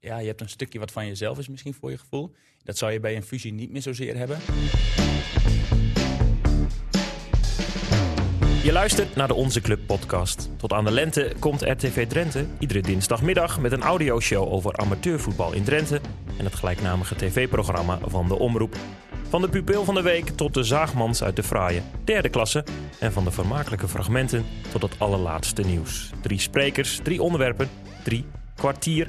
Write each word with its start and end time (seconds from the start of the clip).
ja, 0.00 0.18
je 0.18 0.26
hebt 0.26 0.40
een 0.40 0.48
stukje 0.48 0.78
wat 0.78 0.92
van 0.92 1.06
jezelf 1.06 1.38
is 1.38 1.48
misschien 1.48 1.74
voor 1.74 1.90
je 1.90 1.98
gevoel. 1.98 2.34
Dat 2.64 2.78
zou 2.78 2.92
je 2.92 3.00
bij 3.00 3.16
een 3.16 3.22
fusie 3.22 3.52
niet 3.52 3.70
meer 3.70 3.82
zozeer 3.82 4.16
hebben. 4.16 4.38
Je 8.62 8.72
luistert 8.72 9.14
naar 9.14 9.28
de 9.28 9.34
Onze 9.34 9.60
Club 9.60 9.80
podcast. 9.86 10.50
Tot 10.56 10.72
aan 10.72 10.84
de 10.84 10.90
lente 10.90 11.32
komt 11.38 11.62
RTV 11.62 12.06
Drenthe 12.06 12.46
iedere 12.58 12.80
dinsdagmiddag 12.80 13.60
met 13.60 13.72
een 13.72 13.82
audioshow 13.82 14.52
over 14.52 14.76
amateurvoetbal 14.76 15.52
in 15.52 15.64
Drenthe 15.64 16.00
en 16.38 16.44
het 16.44 16.54
gelijknamige 16.54 17.16
tv-programma 17.16 17.98
van 18.02 18.28
de 18.28 18.38
Omroep. 18.38 18.76
Van 19.28 19.40
de 19.40 19.48
pupil 19.48 19.84
van 19.84 19.94
de 19.94 20.02
week 20.02 20.28
tot 20.28 20.54
de 20.54 20.62
zaagmans 20.62 21.22
uit 21.22 21.36
de 21.36 21.42
fraaie 21.42 21.82
derde 22.04 22.28
klasse 22.28 22.64
en 22.98 23.12
van 23.12 23.24
de 23.24 23.30
vermakelijke 23.30 23.88
fragmenten 23.88 24.44
tot 24.72 24.82
het 24.82 24.98
allerlaatste 24.98 25.62
nieuws. 25.62 26.10
Drie 26.22 26.40
sprekers, 26.40 27.00
drie 27.02 27.22
onderwerpen, 27.22 27.68
drie 28.04 28.24
kwartier. 28.54 29.08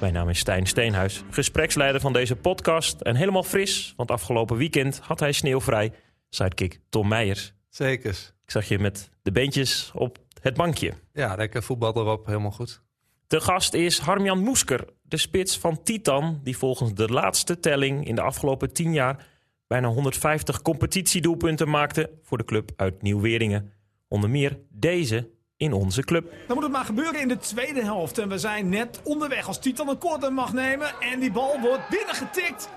Mijn 0.00 0.12
naam 0.12 0.28
is 0.28 0.38
Stijn 0.38 0.66
Steenhuis, 0.66 1.22
gespreksleider 1.30 2.00
van 2.00 2.12
deze 2.12 2.36
podcast 2.36 3.00
en 3.00 3.16
helemaal 3.16 3.42
fris, 3.42 3.94
want 3.96 4.10
afgelopen 4.10 4.56
weekend 4.56 4.98
had 4.98 5.20
hij 5.20 5.32
sneeuwvrij. 5.32 5.92
Sidekick 6.28 6.80
Tom 6.88 7.08
Meijers. 7.08 7.52
Zekers. 7.68 8.32
Ik 8.44 8.50
zag 8.50 8.68
je 8.68 8.78
met 8.78 9.10
de 9.22 9.32
beentjes 9.32 9.90
op 9.94 10.18
het 10.40 10.54
bankje. 10.54 10.92
Ja, 11.12 11.34
lekker 11.34 11.62
voetbal 11.62 11.96
erop, 11.96 12.26
helemaal 12.26 12.50
goed. 12.50 12.82
De 13.26 13.40
gast 13.40 13.74
is 13.74 13.98
Harmjan 13.98 14.38
Moesker, 14.42 14.84
de 15.02 15.16
spits 15.16 15.58
van 15.58 15.82
Titan, 15.82 16.40
die 16.42 16.56
volgens 16.56 16.94
de 16.94 17.08
laatste 17.08 17.60
telling 17.60 18.06
in 18.06 18.14
de 18.14 18.22
afgelopen 18.22 18.72
tien 18.72 18.92
jaar 18.92 19.26
bijna 19.66 19.88
150 19.88 20.62
competitiedoelpunten 20.62 21.68
maakte 21.68 22.10
voor 22.22 22.38
de 22.38 22.44
club 22.44 22.70
uit 22.76 23.02
Nieuw-Weringen. 23.02 23.72
Onder 24.08 24.30
meer 24.30 24.58
deze 24.68 25.30
in 25.56 25.72
onze 25.72 26.02
club. 26.02 26.32
Dan 26.46 26.54
moet 26.54 26.64
het 26.64 26.72
maar 26.72 26.84
gebeuren 26.84 27.20
in 27.20 27.28
de 27.28 27.38
tweede 27.38 27.82
helft. 27.82 28.18
En 28.18 28.28
we 28.28 28.38
zijn 28.38 28.68
net 28.68 29.00
onderweg 29.04 29.46
als 29.46 29.58
Titan 29.58 29.88
een 29.88 29.98
korte 29.98 30.30
mag 30.30 30.52
nemen. 30.52 30.88
En 31.00 31.20
die 31.20 31.32
bal 31.32 31.60
wordt 31.60 31.88
binnengetikt 31.88 32.68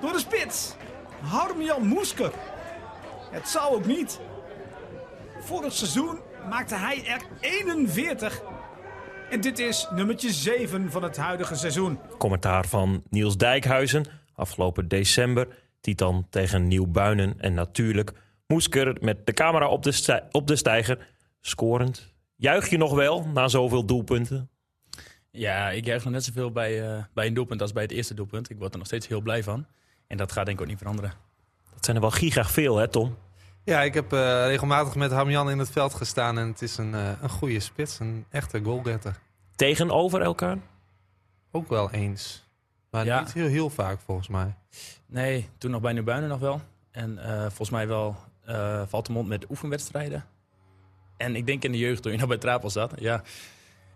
door 0.00 0.12
de 0.12 0.18
spits. 0.18 0.74
Harmjan 1.20 1.86
Moesker. 1.86 2.32
Het 3.30 3.48
zou 3.48 3.74
ook 3.74 3.86
niet. 3.86 4.20
Vorig 5.40 5.72
seizoen 5.72 6.18
maakte 6.48 6.74
hij 6.74 7.06
er 7.06 7.22
41. 7.40 8.42
En 9.30 9.40
dit 9.40 9.58
is 9.58 9.88
nummertje 9.94 10.32
7 10.32 10.90
van 10.90 11.02
het 11.02 11.16
huidige 11.16 11.54
seizoen. 11.54 11.98
Commentaar 12.18 12.66
van 12.66 13.02
Niels 13.10 13.36
Dijkhuizen, 13.36 14.06
afgelopen 14.34 14.88
december. 14.88 15.48
Titan 15.80 16.26
tegen 16.30 16.68
Nieuw-Buinen 16.68 17.34
en 17.38 17.54
natuurlijk 17.54 18.12
Moesker 18.46 18.96
met 19.00 19.26
de 19.26 19.32
camera 19.32 19.68
op 19.68 19.82
de, 19.82 20.22
op 20.30 20.46
de 20.46 20.56
stijger. 20.56 20.98
Scorend. 21.46 22.14
Juich 22.36 22.68
je 22.68 22.76
nog 22.76 22.94
wel 22.94 23.26
na 23.26 23.48
zoveel 23.48 23.84
doelpunten? 23.84 24.50
Ja, 25.30 25.70
ik 25.70 25.84
juich 25.84 26.04
nog 26.04 26.12
net 26.12 26.24
zoveel 26.24 26.50
bij, 26.52 26.88
eh, 26.96 27.04
bij 27.14 27.26
een 27.26 27.34
doelpunt 27.34 27.60
als 27.62 27.72
bij 27.72 27.82
het 27.82 27.92
eerste 27.92 28.14
doelpunt. 28.14 28.50
Ik 28.50 28.58
word 28.58 28.72
er 28.72 28.78
nog 28.78 28.86
steeds 28.86 29.06
heel 29.08 29.20
blij 29.20 29.42
van. 29.42 29.66
En 30.06 30.16
dat 30.16 30.32
gaat 30.32 30.44
denk 30.46 30.56
ik 30.56 30.62
ook 30.62 30.70
niet 30.70 30.78
veranderen. 30.78 31.12
Dat 31.74 31.84
zijn 31.84 31.96
er 31.96 32.02
wel 32.02 32.10
giga 32.10 32.44
veel, 32.44 32.76
hè 32.76 32.88
Tom? 32.88 33.16
Ja, 33.64 33.82
ik 33.82 33.94
heb 33.94 34.12
eh, 34.12 34.46
regelmatig 34.46 34.94
met 34.94 35.10
Hamjan 35.10 35.50
in 35.50 35.58
het 35.58 35.70
veld 35.70 35.94
gestaan 35.94 36.38
en 36.38 36.46
het 36.48 36.62
is 36.62 36.76
een, 36.76 36.94
eh, 36.94 37.10
een 37.22 37.28
goede 37.28 37.60
spits, 37.60 37.98
een 37.98 38.24
echte 38.30 38.60
goalgetter. 38.62 39.18
Tegenover 39.56 40.20
elkaar? 40.22 40.58
Ook 41.50 41.68
wel 41.68 41.90
eens. 41.90 42.44
Maar 42.90 43.04
Ja. 43.04 43.20
niet 43.20 43.32
heel, 43.32 43.46
heel 43.48 43.70
vaak 43.70 44.00
volgens 44.00 44.28
mij. 44.28 44.54
Nee, 45.06 45.48
toen 45.58 45.70
nog 45.70 45.80
bij 45.80 45.92
Nieuwbuinen 45.92 46.28
nog 46.28 46.40
wel. 46.40 46.60
En 46.90 47.18
eh, 47.18 47.40
volgens 47.40 47.70
mij 47.70 47.88
wel 47.88 48.16
eh 48.44 48.82
valt 48.86 49.06
de 49.06 49.12
mond 49.12 49.28
met 49.28 49.50
oefenwedstrijden. 49.50 50.24
En 51.16 51.36
ik 51.36 51.46
denk 51.46 51.62
in 51.64 51.72
de 51.72 51.78
jeugd 51.78 52.02
toen 52.02 52.12
je 52.12 52.18
nog 52.18 52.28
bij 52.28 52.38
Trapel 52.38 52.70
zat. 52.70 52.92
Ja, 52.98 53.22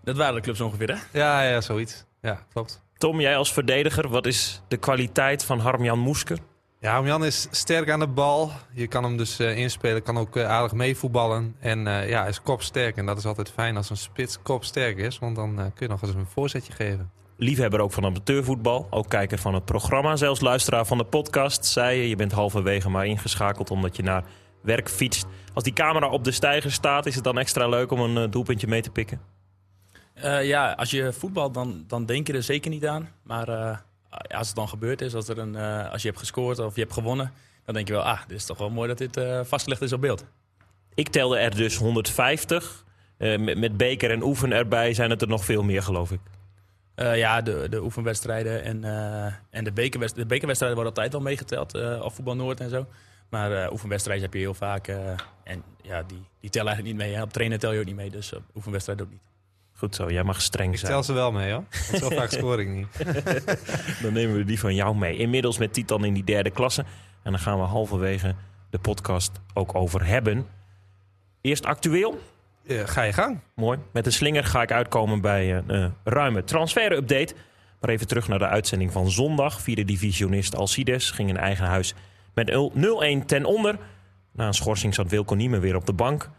dat 0.04 0.16
waren 0.16 0.34
de 0.34 0.40
clubs 0.40 0.60
ongeveer 0.60 0.88
hè? 0.88 1.18
Ja, 1.18 1.42
ja, 1.42 1.60
zoiets. 1.60 2.04
Ja, 2.22 2.46
klopt. 2.52 2.82
Tom, 2.98 3.20
jij 3.20 3.36
als 3.36 3.52
verdediger, 3.52 4.08
wat 4.08 4.26
is 4.26 4.62
de 4.68 4.76
kwaliteit 4.76 5.44
van 5.44 5.58
Harmjan 5.58 5.98
Moesker? 5.98 6.38
Ja, 6.80 6.92
Hamjan 6.92 7.24
is 7.24 7.48
sterk 7.50 7.90
aan 7.90 7.98
de 7.98 8.06
bal. 8.06 8.50
Je 8.72 8.86
kan 8.86 9.04
hem 9.04 9.16
dus 9.16 9.38
eh, 9.38 9.56
inspelen, 9.56 10.02
kan 10.02 10.18
ook 10.18 10.36
eh, 10.36 10.48
aardig 10.48 10.72
meevoetballen. 10.72 11.56
En 11.58 11.86
eh, 11.86 12.08
ja, 12.08 12.20
hij 12.20 12.28
is 12.28 12.42
kopsterk. 12.42 12.96
En 12.96 13.06
dat 13.06 13.18
is 13.18 13.24
altijd 13.24 13.50
fijn 13.50 13.76
als 13.76 13.90
een 13.90 13.96
spits 13.96 14.42
kopsterk 14.42 14.98
is. 14.98 15.18
Want 15.18 15.36
dan 15.36 15.58
eh, 15.58 15.64
kun 15.64 15.86
je 15.86 15.88
nog 15.88 16.02
eens 16.02 16.14
een 16.14 16.26
voorzetje 16.26 16.72
geven. 16.72 17.10
Liefhebber 17.36 17.80
ook 17.80 17.92
van 17.92 18.04
amateurvoetbal, 18.04 18.86
ook 18.90 19.08
kijker 19.08 19.38
van 19.38 19.54
het 19.54 19.64
programma, 19.64 20.16
zelfs 20.16 20.40
luisteraar 20.40 20.86
van 20.86 20.98
de 20.98 21.04
podcast. 21.04 21.64
Zei 21.64 22.00
je, 22.00 22.08
je 22.08 22.16
bent 22.16 22.32
halverwege 22.32 22.90
maar 22.90 23.06
ingeschakeld 23.06 23.70
omdat 23.70 23.96
je 23.96 24.02
naar 24.02 24.24
werk 24.62 24.88
fietst. 24.88 25.26
Als 25.54 25.64
die 25.64 25.72
camera 25.72 26.08
op 26.08 26.24
de 26.24 26.30
stijger 26.30 26.72
staat, 26.72 27.06
is 27.06 27.14
het 27.14 27.24
dan 27.24 27.38
extra 27.38 27.68
leuk 27.68 27.90
om 27.90 28.00
een 28.00 28.24
eh, 28.24 28.30
doelpuntje 28.30 28.66
mee 28.66 28.82
te 28.82 28.90
pikken? 28.90 29.20
Eh, 30.14 30.46
ja, 30.46 30.72
als 30.72 30.90
je 30.90 31.12
voetbalt, 31.12 31.54
dan, 31.54 31.84
dan 31.86 32.06
denk 32.06 32.26
je 32.26 32.32
er 32.32 32.42
zeker 32.42 32.70
niet 32.70 32.86
aan. 32.86 33.08
Maar 33.22 33.48
eh, 33.48 33.76
als 34.38 34.46
het 34.46 34.56
dan 34.56 34.68
gebeurd 34.68 35.00
is, 35.00 35.14
als, 35.14 35.28
er 35.28 35.38
een, 35.38 35.56
als 35.90 36.02
je 36.02 36.08
hebt 36.08 36.20
gescoord 36.20 36.58
of 36.58 36.74
je 36.74 36.80
hebt 36.80 36.92
gewonnen, 36.92 37.32
dan 37.64 37.74
denk 37.74 37.86
je 37.86 37.92
wel, 37.92 38.02
ah, 38.02 38.20
dit 38.26 38.36
is 38.36 38.44
toch 38.44 38.58
wel 38.58 38.70
mooi 38.70 38.94
dat 38.94 38.98
dit 38.98 39.20
vastgelegd 39.48 39.82
is 39.82 39.92
op 39.92 40.00
beeld. 40.00 40.24
Ik 40.94 41.08
telde 41.08 41.38
er 41.38 41.56
dus 41.56 41.76
150. 41.76 42.84
Eh, 43.20 43.38
met, 43.38 43.58
met 43.58 43.76
beker 43.76 44.10
en 44.10 44.22
oefen 44.22 44.52
erbij 44.52 44.94
zijn 44.94 45.10
het 45.10 45.22
er 45.22 45.28
nog 45.28 45.44
veel 45.44 45.62
meer, 45.62 45.82
geloof 45.82 46.10
ik. 46.10 46.20
Ja, 46.94 47.40
de, 47.42 47.66
de 47.70 47.82
oefenwedstrijden 47.82 48.62
en, 48.62 48.84
en 49.50 49.64
de, 49.64 49.72
bekerwedst- 49.72 50.16
de 50.16 50.26
bekerwedstrijden 50.26 50.78
worden 50.78 50.94
altijd 50.94 51.12
wel 51.12 51.22
meegeteld. 51.22 51.74
of 52.02 52.14
voetbal 52.14 52.36
Noord 52.36 52.60
en 52.60 52.70
zo. 52.70 52.86
Maar 53.30 53.52
eh, 53.64 53.72
oefenwedstrijden 53.72 54.24
heb 54.24 54.34
je 54.34 54.40
heel 54.40 54.54
vaak. 54.54 54.88
eh, 54.88 55.10
en 55.44 55.62
ja, 55.82 56.02
die, 56.02 56.22
die 56.40 56.50
tellen 56.50 56.68
eigenlijk 56.68 56.98
niet 56.98 57.06
mee. 57.06 57.16
Hè. 57.16 57.22
Op 57.22 57.32
trainen 57.32 57.58
tel 57.58 57.72
je 57.72 57.78
ook 57.80 57.84
niet 57.86 57.96
mee, 57.96 58.10
dus 58.10 58.32
op 58.34 58.42
oefenwedstrijden 58.54 59.04
ook 59.06 59.12
niet. 59.12 59.20
Goed 59.72 59.94
zo, 59.94 60.10
jij 60.10 60.22
mag 60.22 60.40
streng 60.42 60.72
Ik 60.72 60.78
zijn. 60.78 60.92
tel 60.92 61.02
ze 61.02 61.12
wel 61.12 61.32
mee 61.32 61.52
hoor. 61.52 61.64
Want 61.90 62.02
zo 62.02 62.08
vaak 62.08 62.30
scoor 62.30 62.60
ik 62.60 62.68
niet. 62.68 62.86
Dan 64.02 64.12
nemen 64.12 64.36
we 64.36 64.44
die 64.44 64.60
van 64.60 64.74
jou 64.74 64.96
mee. 64.96 65.16
Inmiddels 65.16 65.58
met 65.58 65.72
Titan 65.72 66.04
in 66.04 66.14
die 66.14 66.24
derde 66.24 66.50
klasse. 66.50 66.84
En 67.22 67.30
dan 67.30 67.40
gaan 67.40 67.58
we 67.58 67.64
halverwege 67.64 68.34
de 68.70 68.78
podcast 68.78 69.32
ook 69.54 69.74
over 69.74 70.06
hebben. 70.06 70.46
Eerst 71.40 71.66
actueel. 71.66 72.20
Ga 72.66 73.02
je 73.02 73.12
gang. 73.12 73.40
Mooi. 73.54 73.78
Met 73.92 74.06
een 74.06 74.12
slinger 74.12 74.44
ga 74.44 74.62
ik 74.62 74.72
uitkomen 74.72 75.20
bij 75.20 75.56
een 75.56 75.70
eh, 75.70 75.86
ruime 76.04 76.44
transfer-update. 76.44 77.34
Maar 77.80 77.90
even 77.90 78.06
terug 78.06 78.28
naar 78.28 78.38
de 78.38 78.46
uitzending 78.46 78.92
van 78.92 79.10
zondag. 79.10 79.60
Vierde 79.60 79.84
divisionist 79.84 80.56
Alcides 80.56 81.10
ging 81.10 81.28
in 81.28 81.36
eigen 81.36 81.66
huis 81.66 81.94
met 82.34 82.50
0-1 83.22 83.26
ten 83.26 83.44
onder. 83.44 83.78
Na 84.32 84.46
een 84.46 84.54
schorsing 84.54 84.94
zat 84.94 85.10
Wilco 85.10 85.34
Niemen 85.34 85.60
weer 85.60 85.76
op 85.76 85.86
de 85.86 85.92
bank. 85.92 86.30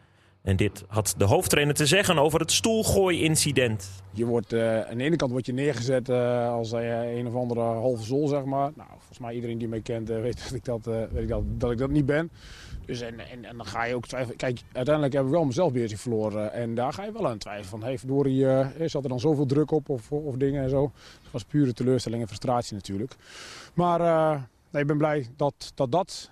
En 0.41 0.55
dit 0.55 0.83
had 0.87 1.13
de 1.17 1.25
hoofdtrainer 1.25 1.75
te 1.75 1.85
zeggen 1.85 2.17
over 2.17 2.39
het 2.39 2.51
stoelgooi-incident. 2.51 3.89
Je 4.11 4.25
wordt, 4.25 4.53
eh, 4.53 4.81
aan 4.81 4.97
de 4.97 5.03
ene 5.03 5.15
kant 5.15 5.31
word 5.31 5.45
je 5.45 5.53
neergezet 5.53 6.09
eh, 6.09 6.49
als 6.49 6.71
eh, 6.71 7.17
een 7.17 7.27
of 7.27 7.35
andere 7.35 7.59
halve 7.59 8.03
zol, 8.03 8.27
zeg 8.27 8.43
maar. 8.43 8.71
Nou, 8.75 8.89
volgens 8.97 9.19
mij 9.19 9.33
iedereen 9.33 9.57
die 9.57 9.67
mij 9.67 9.81
kent 9.81 10.07
weet, 10.07 10.43
dat 10.43 10.53
ik 10.53 10.65
dat, 10.65 10.85
weet 10.85 11.23
ik 11.23 11.27
dat, 11.27 11.43
dat 11.47 11.71
ik 11.71 11.77
dat 11.77 11.89
niet 11.89 12.05
ben. 12.05 12.31
Dus 12.85 13.01
en, 13.01 13.19
en, 13.19 13.57
dan 13.57 13.65
ga 13.65 13.83
je 13.83 13.95
ook 13.95 14.07
twijfelen. 14.07 14.37
Kijk, 14.37 14.61
uiteindelijk 14.71 15.15
heb 15.15 15.25
ik 15.25 15.31
wel 15.31 15.51
zelfbeheersing 15.51 15.99
verloren. 15.99 16.53
En 16.53 16.75
daar 16.75 16.93
ga 16.93 17.03
je 17.03 17.11
wel 17.11 17.27
aan 17.27 17.37
twijfelen. 17.37 17.69
Van, 17.69 17.83
hey, 17.83 17.97
verdorie, 17.97 18.45
zat 18.85 19.03
er 19.03 19.09
dan 19.09 19.19
zoveel 19.19 19.45
druk 19.45 19.71
op 19.71 19.89
of, 19.89 20.11
of 20.11 20.35
dingen 20.35 20.63
en 20.63 20.69
zo. 20.69 20.91
Het 21.23 21.31
was 21.31 21.43
pure 21.43 21.73
teleurstelling 21.73 22.21
en 22.21 22.27
frustratie 22.27 22.75
natuurlijk. 22.75 23.15
Maar 23.73 24.49
nee, 24.71 24.81
ik 24.81 24.87
ben 24.87 24.97
blij 24.97 25.27
dat 25.35 25.71
dat, 25.75 25.91
dat 25.91 26.31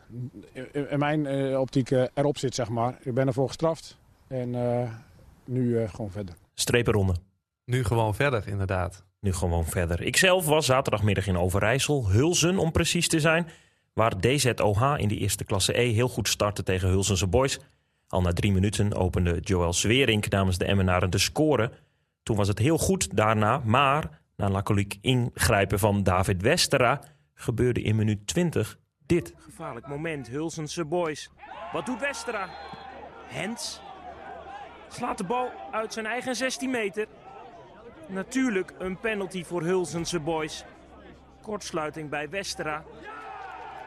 in, 0.51 0.89
in 0.89 0.99
mijn 0.99 1.25
eh, 1.25 1.59
optiek 1.59 1.91
eh, 1.91 2.03
erop 2.13 2.37
zit, 2.37 2.55
zeg 2.55 2.69
maar. 2.69 2.97
Ik 3.01 3.13
ben 3.13 3.27
ervoor 3.27 3.47
gestraft. 3.47 3.97
En 4.29 4.55
eh, 4.55 4.89
nu 5.45 5.77
eh, 5.77 5.89
gewoon 5.89 6.11
verder. 6.11 6.35
Strepenronde. 6.53 7.15
Nu 7.65 7.83
gewoon 7.83 8.15
verder, 8.15 8.47
inderdaad. 8.47 9.03
Nu 9.19 9.33
gewoon 9.33 9.65
verder. 9.65 10.01
Ikzelf 10.01 10.45
was 10.45 10.65
zaterdagmiddag 10.65 11.27
in 11.27 11.37
Overijssel, 11.37 12.09
Hulzen 12.09 12.57
om 12.57 12.71
precies 12.71 13.07
te 13.07 13.19
zijn. 13.19 13.47
Waar 13.93 14.19
DZOH 14.19 14.93
in 14.97 15.07
de 15.07 15.17
eerste 15.17 15.43
klasse 15.43 15.79
E 15.79 15.91
heel 15.91 16.07
goed 16.07 16.27
startte 16.27 16.63
tegen 16.63 16.89
Hulsense 16.89 17.27
Boys. 17.27 17.59
Al 18.07 18.21
na 18.21 18.33
drie 18.33 18.51
minuten 18.51 18.93
opende 18.93 19.39
Joël 19.41 19.73
Swerink 19.73 20.29
namens 20.29 20.57
de 20.57 20.65
Emmenaren 20.65 21.09
de 21.09 21.17
score. 21.17 21.71
Toen 22.23 22.35
was 22.35 22.47
het 22.47 22.59
heel 22.59 22.77
goed 22.77 23.15
daarna, 23.15 23.61
maar 23.65 24.21
na 24.35 24.45
een 24.45 24.51
laconiek 24.51 24.97
ingrijpen 25.01 25.79
van 25.79 26.03
David 26.03 26.41
Westera 26.41 27.01
gebeurde 27.41 27.81
in 27.81 27.95
minuut 27.95 28.27
20 28.27 28.79
dit. 29.05 29.33
Gevaarlijk 29.37 29.87
moment, 29.87 30.27
Hulsense 30.27 30.85
Boys. 30.85 31.29
Wat 31.71 31.85
doet 31.85 31.99
Westera? 31.99 32.49
Hens 33.27 33.81
slaat 34.87 35.17
de 35.17 35.23
bal 35.23 35.51
uit 35.71 35.93
zijn 35.93 36.05
eigen 36.05 36.35
16 36.35 36.69
meter. 36.69 37.07
Natuurlijk 38.07 38.73
een 38.77 38.99
penalty 38.99 39.43
voor 39.43 39.63
Hulsense 39.63 40.19
Boys. 40.19 40.63
Kortsluiting 41.41 42.09
bij 42.09 42.29
Westera. 42.29 42.83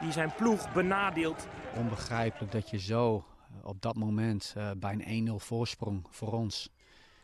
Die 0.01 0.13
zijn 0.13 0.35
ploeg 0.35 0.73
benadeelt. 0.73 1.47
onbegrijpelijk 1.77 2.53
dat 2.53 2.71
je 2.71 2.79
zo 2.79 3.17
eh, 3.17 3.69
op 3.69 3.83
dat 3.83 3.97
moment 3.97 4.55
eh, 4.57 4.71
bij 4.77 5.05
een 5.07 5.29
1-0 5.29 5.33
voorsprong 5.35 6.07
voor 6.11 6.33
ons 6.33 6.71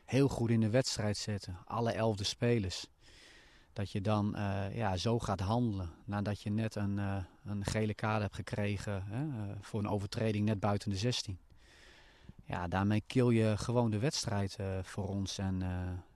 heel 0.04 0.28
goed 0.28 0.50
in 0.50 0.60
de 0.60 0.70
wedstrijd 0.70 1.16
zetten. 1.16 1.58
Alle 1.64 1.92
elfde 1.92 2.24
spelers. 2.24 2.86
Dat 3.78 3.90
je 3.90 4.00
dan 4.00 4.36
eh, 4.36 4.76
ja, 4.76 4.96
zo 4.96 5.18
gaat 5.18 5.40
handelen 5.40 5.90
nadat 6.04 6.42
je 6.42 6.50
net 6.50 6.74
een, 6.74 6.98
eh, 6.98 7.16
een 7.44 7.64
gele 7.64 7.94
kaart 7.94 8.22
hebt 8.22 8.34
gekregen 8.34 9.04
hè, 9.06 9.22
eh, 9.22 9.56
voor 9.60 9.80
een 9.80 9.88
overtreding 9.88 10.44
net 10.44 10.60
buiten 10.60 10.90
de 10.90 10.96
16. 10.96 11.38
Ja, 12.44 12.68
daarmee 12.68 13.02
kill 13.06 13.28
je 13.28 13.56
gewoon 13.56 13.90
de 13.90 13.98
wedstrijd 13.98 14.56
voor 14.82 15.08
ons. 15.08 15.38
En 15.38 15.62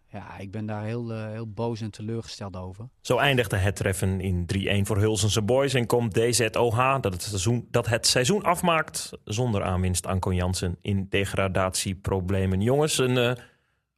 ja, 0.06 0.38
ik 0.38 0.50
ben 0.50 0.66
daar 0.66 0.84
heel, 0.84 1.10
heel 1.10 1.52
boos 1.52 1.80
en 1.80 1.90
teleurgesteld 1.90 2.56
over. 2.56 2.88
Zo 3.00 3.16
eindigde 3.16 3.56
het 3.56 3.76
treffen 3.76 4.20
in 4.20 4.46
3-1 4.46 4.86
voor 4.86 4.98
Hulsense 4.98 5.42
Boys 5.42 5.74
en 5.74 5.86
komt 5.86 6.14
DZOH 6.14 7.00
dat 7.00 7.12
het, 7.12 7.22
seizoen, 7.22 7.68
dat 7.70 7.88
het 7.88 8.06
seizoen 8.06 8.42
afmaakt 8.42 9.10
zonder 9.24 9.62
aanwinst 9.62 10.06
Anko 10.06 10.32
Jansen 10.32 10.76
in 10.80 11.06
degradatieproblemen. 11.08 12.60
Jongens, 12.60 12.98
een 12.98 13.38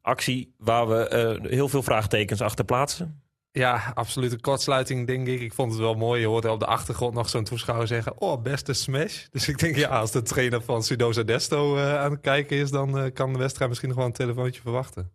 actie 0.00 0.54
waar 0.58 0.88
we 0.88 1.38
heel 1.42 1.68
veel 1.68 1.82
vraagtekens 1.82 2.40
achter 2.40 2.64
plaatsen. 2.64 3.22
Ja, 3.56 3.92
absolute 3.94 4.40
kortsluiting, 4.40 5.06
denk 5.06 5.26
ik. 5.26 5.40
Ik 5.40 5.52
vond 5.52 5.70
het 5.70 5.80
wel 5.80 5.94
mooi. 5.94 6.20
Je 6.20 6.26
hoorde 6.26 6.50
op 6.50 6.60
de 6.60 6.66
achtergrond 6.66 7.14
nog 7.14 7.28
zo'n 7.28 7.44
toeschouwer 7.44 7.86
zeggen... 7.86 8.20
oh, 8.20 8.42
beste 8.42 8.72
smash. 8.72 9.26
Dus 9.30 9.48
ik 9.48 9.58
denk, 9.58 9.76
ja, 9.76 9.88
als 9.88 10.10
de 10.10 10.22
trainer 10.22 10.62
van 10.62 10.82
Sudosa 10.82 11.22
Desto 11.22 11.76
uh, 11.76 11.98
aan 11.98 12.10
het 12.10 12.20
kijken 12.20 12.56
is... 12.56 12.70
dan 12.70 12.98
uh, 12.98 13.12
kan 13.12 13.32
de 13.32 13.38
wedstrijd 13.38 13.68
misschien 13.68 13.88
nog 13.88 13.98
wel 13.98 14.06
een 14.06 14.12
telefoontje 14.12 14.60
verwachten. 14.60 15.10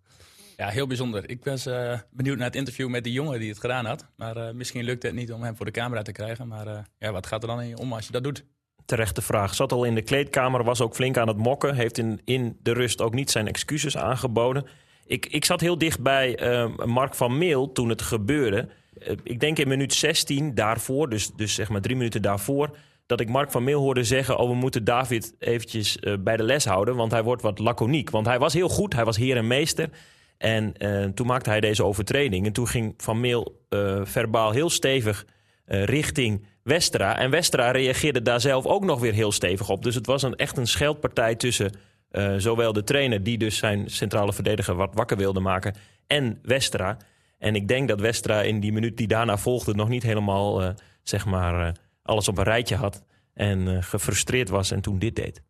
Ja, 0.58 0.68
heel 0.68 0.88
bijzonder. 0.88 1.30
Ik 1.30 1.44
was 1.44 1.68
uh, 1.68 2.00
benieuwd 2.12 2.38
naar 2.38 2.46
het 2.46 2.56
interview 2.56 2.90
met 2.90 3.04
die 3.04 3.14
jongen 3.14 3.40
die 3.40 3.50
het 3.50 3.60
gedaan 3.60 3.86
had. 3.86 4.06
Maar 4.16 4.56
misschien 4.56 4.84
lukt 4.84 5.04
het 5.04 5.14
niet 5.14 5.32
om 5.32 5.44
hem 5.44 5.56
voor 5.56 5.66
de 5.66 5.72
camera 5.72 6.02
te 6.02 6.12
krijgen. 6.12 6.48
Maar 6.48 6.88
ja, 7.00 7.12
wat 7.12 7.28
gaat 7.28 7.42
er 7.42 7.48
dan 7.48 7.78
om 7.78 7.94
als 7.94 8.06
je 8.06 8.12
dat 8.12 8.24
doet? 8.24 8.46
Terechte 8.86 9.22
vraag. 9.22 9.56
Zat 9.56 9.72
al 9.72 9.84
in 9.84 9.96
de 9.96 10.02
kleedkamer, 10.02 10.64
was 10.64 10.82
ook 10.82 10.96
flink 10.96 11.18
aan 11.18 11.28
het 11.28 11.38
mokken. 11.38 11.76
Heeft 11.76 11.98
in, 11.98 12.22
in 12.26 12.58
de 12.62 12.72
rust 12.74 13.02
ook 13.02 13.14
niet 13.14 13.32
zijn 13.32 13.48
excuses 13.48 13.98
aangeboden... 13.98 14.66
Ik, 15.10 15.26
ik 15.26 15.46
zat 15.46 15.62
heel 15.62 15.78
dicht 15.78 16.02
bij 16.02 16.42
uh, 16.42 16.86
Mark 16.86 17.16
van 17.16 17.38
Meel 17.38 17.72
toen 17.72 17.90
het 17.90 18.02
gebeurde. 18.02 18.70
Uh, 19.00 19.14
ik 19.24 19.40
denk 19.40 19.60
in 19.60 19.68
minuut 19.68 19.94
16 19.94 20.56
daarvoor, 20.56 21.10
dus, 21.10 21.32
dus 21.36 21.54
zeg 21.54 21.70
maar 21.70 21.82
drie 21.82 21.96
minuten 21.96 22.22
daarvoor... 22.22 22.78
dat 23.06 23.20
ik 23.20 23.30
Mark 23.30 23.52
van 23.52 23.64
Meel 23.64 23.82
hoorde 23.82 24.04
zeggen... 24.04 24.38
oh, 24.38 24.50
we 24.50 24.56
moeten 24.56 24.84
David 24.84 25.36
eventjes 25.40 25.98
uh, 26.02 26.14
bij 26.20 26.38
de 26.38 26.44
les 26.44 26.66
houden... 26.66 26.96
want 26.96 27.12
hij 27.12 27.24
wordt 27.24 27.42
wat 27.42 27.60
laconiek. 27.60 28.10
Want 28.10 28.26
hij 28.26 28.40
was 28.40 28.54
heel 28.54 28.70
goed, 28.70 28.94
hij 28.94 29.06
was 29.06 29.18
heer 29.18 29.38
en 29.38 29.48
meester... 29.48 29.90
En 30.38 30.74
toen 31.16 31.28
maakte 31.28 31.50
hij 31.50 31.60
deze 31.60 31.84
overtreding. 31.84 32.46
En 32.46 32.54
toen 32.54 32.68
ging 32.68 32.94
Van 32.98 33.20
Meel 33.20 33.66
verbaal 34.04 34.52
heel 34.52 34.70
stevig 34.70 35.26
richting 35.66 36.46
Westra. 36.64 37.18
En 37.18 37.30
Westra 37.30 37.72
reageerde 37.72 38.22
daar 38.22 38.42
zelf 38.42 38.66
ook 38.66 38.86
nog 38.86 39.00
weer 39.00 39.14
heel 39.14 39.32
stevig 39.32 39.70
op. 39.70 39.84
Dus 39.84 39.96
het 39.96 40.06
was 40.06 40.24
een, 40.24 40.36
echt 40.36 40.58
een 40.58 40.68
scheldpartij 40.68 41.36
tussen 41.36 41.72
uh, 42.12 42.34
zowel 42.38 42.74
de 42.74 42.84
trainer, 42.84 43.24
die 43.24 43.38
dus 43.38 43.58
zijn 43.58 43.90
centrale 43.90 44.34
verdediger 44.34 44.76
wat 44.76 44.94
wakker 44.94 45.18
wilde 45.18 45.40
maken, 45.40 45.76
en 46.08 46.40
Westra. 46.42 46.98
En 47.38 47.56
ik 47.56 47.68
denk 47.68 47.88
dat 47.88 48.00
Westra 48.00 48.42
in 48.42 48.60
die 48.60 48.72
minuut 48.72 48.98
die 48.98 49.08
daarna 49.08 49.38
volgde 49.38 49.74
nog 49.74 49.90
niet 49.90 50.04
helemaal 50.04 50.64
uh, 50.64 50.70
zeg 51.04 51.26
maar, 51.26 51.68
uh, 51.68 51.74
alles 52.04 52.28
op 52.28 52.38
een 52.38 52.44
rijtje 52.44 52.76
had. 52.76 53.04
En 53.34 53.84
gefrustreerd 53.84 54.50
was 54.50 54.72
en 54.72 54.82
toen 54.82 55.00
dit 55.00 55.16
deed. 55.16 55.42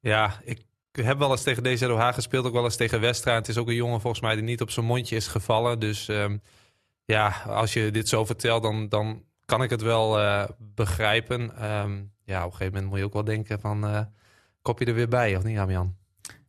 Ja, 0.00 0.40
ik 0.44 0.64
heb 0.92 1.18
wel 1.18 1.30
eens 1.30 1.42
tegen 1.42 1.62
DZOH 1.62 2.08
gespeeld, 2.12 2.46
ook 2.46 2.52
wel 2.52 2.64
eens 2.64 2.76
tegen 2.76 3.00
Westra. 3.00 3.34
Het 3.34 3.48
is 3.48 3.56
ook 3.56 3.68
een 3.68 3.74
jongen 3.74 4.00
volgens 4.00 4.22
mij 4.22 4.34
die 4.34 4.44
niet 4.44 4.60
op 4.60 4.70
zijn 4.70 4.86
mondje 4.86 5.16
is 5.16 5.26
gevallen. 5.26 5.78
Dus 5.78 6.08
um, 6.08 6.42
ja, 7.04 7.42
als 7.46 7.72
je 7.72 7.90
dit 7.90 8.08
zo 8.08 8.24
vertelt, 8.24 8.62
dan, 8.62 8.88
dan 8.88 9.24
kan 9.44 9.62
ik 9.62 9.70
het 9.70 9.82
wel 9.82 10.18
begrijpen. 10.58 11.70
Um, 11.70 12.12
ja, 12.24 12.38
op 12.38 12.50
een 12.50 12.56
gegeven 12.56 12.72
moment 12.72 12.90
moet 12.90 12.98
je 12.98 13.04
ook 13.04 13.12
wel 13.12 13.24
denken 13.24 13.60
van 13.60 14.08
kop 14.68 14.78
je 14.78 14.84
er 14.84 14.94
weer 14.94 15.08
bij, 15.08 15.36
of 15.36 15.42
niet, 15.42 15.56
Jan? 15.56 15.96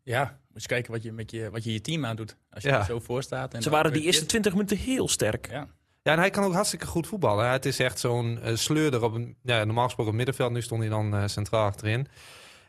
Ja, 0.04 0.40
moet 0.52 0.62
je 0.62 0.68
kijken 0.68 0.92
wat 0.92 1.04
je 1.04 1.12
met 1.12 1.32
je, 1.32 1.50
wat 1.50 1.64
je, 1.64 1.74
je 1.74 1.82
team 1.82 2.06
aandoet. 2.06 2.38
Als 2.50 2.64
je 2.64 2.70
ja. 2.70 2.80
er 2.80 2.86
zo 2.86 3.00
voor 3.00 3.24
staat. 3.24 3.54
En 3.54 3.62
Ze 3.62 3.70
waren 3.70 3.94
die 3.94 4.04
eerste 4.04 4.26
20 4.26 4.52
minuten 4.52 4.78
heel 4.78 5.08
sterk. 5.08 5.50
Ja. 5.50 5.68
Ja, 6.02 6.12
en 6.12 6.20
hij 6.20 6.30
kan 6.30 6.44
ook 6.44 6.54
hartstikke 6.54 6.86
goed 6.86 7.08
voetballen. 7.08 7.52
Het 7.52 7.66
is 7.66 7.80
echt 7.80 8.00
zo'n 8.00 8.40
uh, 8.44 8.56
sleurder 8.56 9.04
op 9.04 9.14
een, 9.14 9.36
ja, 9.44 9.64
normaal 9.64 9.84
gesproken 9.84 10.12
op 10.12 10.18
middenveld. 10.18 10.52
Nu 10.52 10.62
stond 10.62 10.82
hij 10.82 10.90
dan 10.90 11.16
uh, 11.16 11.24
centraal 11.26 11.66
achterin. 11.66 12.08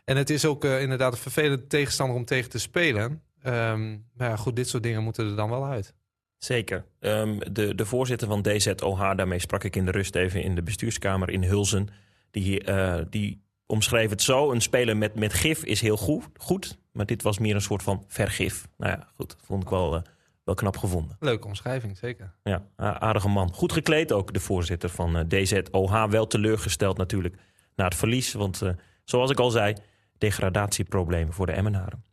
En 0.04 0.16
het 0.16 0.30
is 0.30 0.44
ook 0.44 0.64
uh, 0.64 0.82
inderdaad 0.82 1.12
een 1.12 1.18
vervelende 1.18 1.66
tegenstander 1.66 2.16
om 2.16 2.24
tegen 2.24 2.50
te 2.50 2.58
spelen. 2.58 3.22
Um, 3.46 4.06
maar 4.14 4.28
ja, 4.28 4.36
goed, 4.36 4.56
dit 4.56 4.68
soort 4.68 4.82
dingen 4.82 5.02
moeten 5.02 5.26
er 5.26 5.36
dan 5.36 5.50
wel 5.50 5.64
uit. 5.64 5.94
Zeker. 6.38 6.84
Um, 7.00 7.38
de, 7.52 7.74
de 7.74 7.86
voorzitter 7.86 8.28
van 8.28 8.42
DZOH, 8.42 9.16
daarmee 9.16 9.38
sprak 9.38 9.64
ik 9.64 9.76
in 9.76 9.84
de 9.84 9.90
rust 9.90 10.14
even 10.14 10.42
in 10.42 10.54
de 10.54 10.62
bestuurskamer 10.62 11.30
in 11.30 11.44
Hulzen. 11.44 11.88
Die, 12.30 12.64
die 13.10 13.42
omschreef 13.70 14.10
het 14.10 14.22
zo: 14.22 14.50
een 14.50 14.60
speler 14.60 14.96
met, 14.96 15.14
met 15.14 15.32
gif 15.32 15.64
is 15.64 15.80
heel 15.80 15.96
goed, 15.96 16.24
goed, 16.36 16.78
maar 16.92 17.06
dit 17.06 17.22
was 17.22 17.38
meer 17.38 17.54
een 17.54 17.60
soort 17.60 17.82
van 17.82 18.04
vergif. 18.08 18.68
Nou 18.76 18.92
ja, 18.92 19.08
goed, 19.16 19.36
vond 19.44 19.62
ik 19.62 19.68
wel, 19.68 19.96
uh, 19.96 20.02
wel 20.44 20.54
knap 20.54 20.76
gevonden. 20.76 21.16
Leuke 21.20 21.46
omschrijving, 21.46 21.98
zeker. 21.98 22.34
Ja, 22.42 22.66
aardige 22.76 23.28
man. 23.28 23.52
Goed 23.52 23.72
gekleed 23.72 24.12
ook, 24.12 24.32
de 24.32 24.40
voorzitter 24.40 24.88
van 24.88 25.16
uh, 25.16 25.22
DZOH. 25.22 26.04
Wel 26.10 26.26
teleurgesteld 26.26 26.96
natuurlijk 26.96 27.36
na 27.74 27.84
het 27.84 27.94
verlies, 27.94 28.32
want 28.32 28.62
uh, 28.62 28.70
zoals 29.04 29.30
ik 29.30 29.38
al 29.40 29.50
zei, 29.50 29.74
degradatieproblemen 30.18 31.32
voor 31.32 31.46
de 31.46 31.52
Emmenaren. 31.52 32.04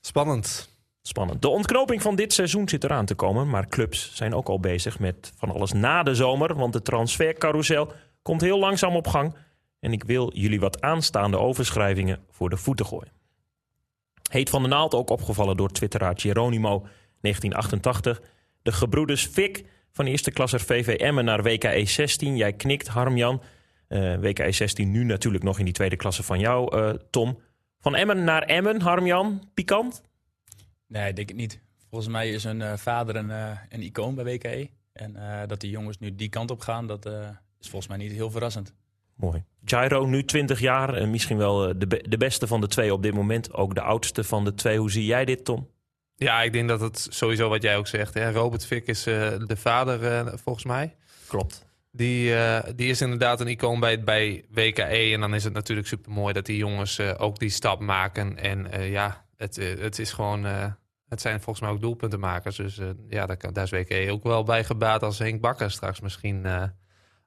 Spannend. 0.00 0.72
Spannend. 1.02 1.42
De 1.42 1.48
ontknoping 1.48 2.02
van 2.02 2.16
dit 2.16 2.32
seizoen 2.32 2.68
zit 2.68 2.84
eraan 2.84 3.06
te 3.06 3.14
komen, 3.14 3.48
maar 3.48 3.68
clubs 3.68 4.14
zijn 4.14 4.34
ook 4.34 4.48
al 4.48 4.60
bezig 4.60 4.98
met 4.98 5.32
van 5.36 5.50
alles 5.50 5.72
na 5.72 6.02
de 6.02 6.14
zomer, 6.14 6.54
want 6.54 6.72
de 6.72 6.82
transfercarousel 6.82 7.92
komt 8.22 8.40
heel 8.40 8.58
langzaam 8.58 8.96
op 8.96 9.06
gang. 9.06 9.36
En 9.84 9.92
ik 9.92 10.04
wil 10.04 10.30
jullie 10.34 10.60
wat 10.60 10.80
aanstaande 10.80 11.38
overschrijvingen 11.38 12.24
voor 12.30 12.50
de 12.50 12.56
voeten 12.56 12.86
gooien. 12.86 13.12
Heet 14.30 14.50
van 14.50 14.62
de 14.62 14.68
Naald 14.68 14.94
ook 14.94 15.10
opgevallen 15.10 15.56
door 15.56 15.70
twitteraar 15.70 16.20
Geronimo 16.20 16.86
1988. 17.20 18.22
De 18.62 18.72
gebroeders 18.72 19.26
Fik 19.26 19.64
van 19.92 20.06
eerste 20.06 20.30
klasser 20.30 20.60
VVM 20.60 21.24
naar 21.24 21.42
WKE 21.42 21.84
16. 21.84 22.36
Jij 22.36 22.52
knikt, 22.52 22.88
Harmjan. 22.88 23.42
Uh, 23.88 24.18
WKE 24.18 24.52
16 24.52 24.90
nu 24.90 25.04
natuurlijk 25.04 25.44
nog 25.44 25.58
in 25.58 25.64
die 25.64 25.74
tweede 25.74 25.96
klasse 25.96 26.22
van 26.22 26.38
jou, 26.38 26.76
uh, 26.76 26.90
Tom. 27.10 27.38
Van 27.80 27.94
Emmen 27.94 28.24
naar 28.24 28.42
Emmen, 28.42 28.80
Harmjan, 28.80 29.50
pikant? 29.54 30.02
Nee, 30.86 31.12
denk 31.12 31.30
ik 31.30 31.36
niet. 31.36 31.60
Volgens 31.88 32.12
mij 32.12 32.30
is 32.30 32.44
hun 32.44 32.60
uh, 32.60 32.76
vader 32.76 33.16
een, 33.16 33.30
een, 33.68 33.82
icoon 33.82 34.14
bij 34.14 34.24
WKE. 34.24 34.68
En 34.92 35.16
dat 35.46 35.60
die 35.60 35.70
jongens 35.70 35.98
nu 35.98 36.14
die 36.14 36.28
kant 36.28 36.50
op 36.50 36.60
gaan, 36.60 36.86
dat 36.86 37.06
is 37.60 37.68
volgens 37.68 37.86
mij 37.86 37.96
niet 37.96 38.12
heel 38.12 38.30
verrassend. 38.30 38.74
Mooi. 39.16 39.44
Jairo, 39.64 40.06
nu 40.06 40.24
20 40.24 40.60
jaar 40.60 40.94
en 40.94 41.10
misschien 41.10 41.36
wel 41.36 41.68
eh, 41.68 41.74
de, 41.76 41.86
be 41.86 42.04
de 42.08 42.16
beste 42.16 42.46
van 42.46 42.60
de 42.60 42.68
twee 42.68 42.92
op 42.92 43.02
dit 43.02 43.14
moment. 43.14 43.52
Ook 43.52 43.74
de 43.74 43.80
oudste 43.80 44.24
van 44.24 44.44
de 44.44 44.54
twee. 44.54 44.78
Hoe 44.78 44.90
zie 44.90 45.04
jij 45.04 45.24
dit, 45.24 45.44
Tom? 45.44 45.70
Ja, 46.16 46.42
ik 46.42 46.52
denk 46.52 46.68
dat 46.68 46.80
het 46.80 47.06
sowieso 47.10 47.48
wat 47.48 47.62
jij 47.62 47.76
ook 47.76 47.86
zegt. 47.86 48.14
Hè? 48.14 48.32
Robert 48.32 48.66
Fik 48.66 48.86
is 48.86 49.06
uh, 49.06 49.14
de 49.46 49.56
vader, 49.56 50.26
uh, 50.26 50.32
volgens 50.34 50.64
mij. 50.64 50.96
Klopt. 51.26 51.66
Die, 51.90 52.30
uh, 52.30 52.58
die 52.76 52.88
is 52.88 53.00
inderdaad 53.00 53.40
een 53.40 53.48
icoon 53.48 53.80
bij, 53.80 54.04
bij 54.04 54.44
WKE. 54.50 55.12
En 55.12 55.20
dan 55.20 55.34
is 55.34 55.44
het 55.44 55.52
natuurlijk 55.52 55.88
super 55.88 56.12
mooi 56.12 56.32
dat 56.32 56.46
die 56.46 56.56
jongens 56.56 57.00
ook 57.00 57.38
die 57.38 57.50
stap 57.50 57.80
maken. 57.80 58.38
En 58.38 58.90
ja, 58.90 59.24
het, 59.36 59.56
het 59.56 59.98
is 59.98 60.12
gewoon. 60.12 60.44
het 61.08 61.20
zijn 61.20 61.40
volgens 61.40 61.60
mij 61.60 61.70
ook 61.74 61.80
doelpuntenmakers. 61.80 62.56
Dus 62.56 62.80
ja, 63.08 63.26
daar, 63.26 63.52
daar 63.52 63.64
is 63.64 63.70
WKE 63.70 64.12
ook 64.12 64.22
wel 64.22 64.42
bij 64.42 64.64
gebaat 64.64 65.02
als 65.02 65.18
Henk 65.18 65.40
Bakker 65.40 65.70
straks 65.70 66.00
misschien 66.00 66.46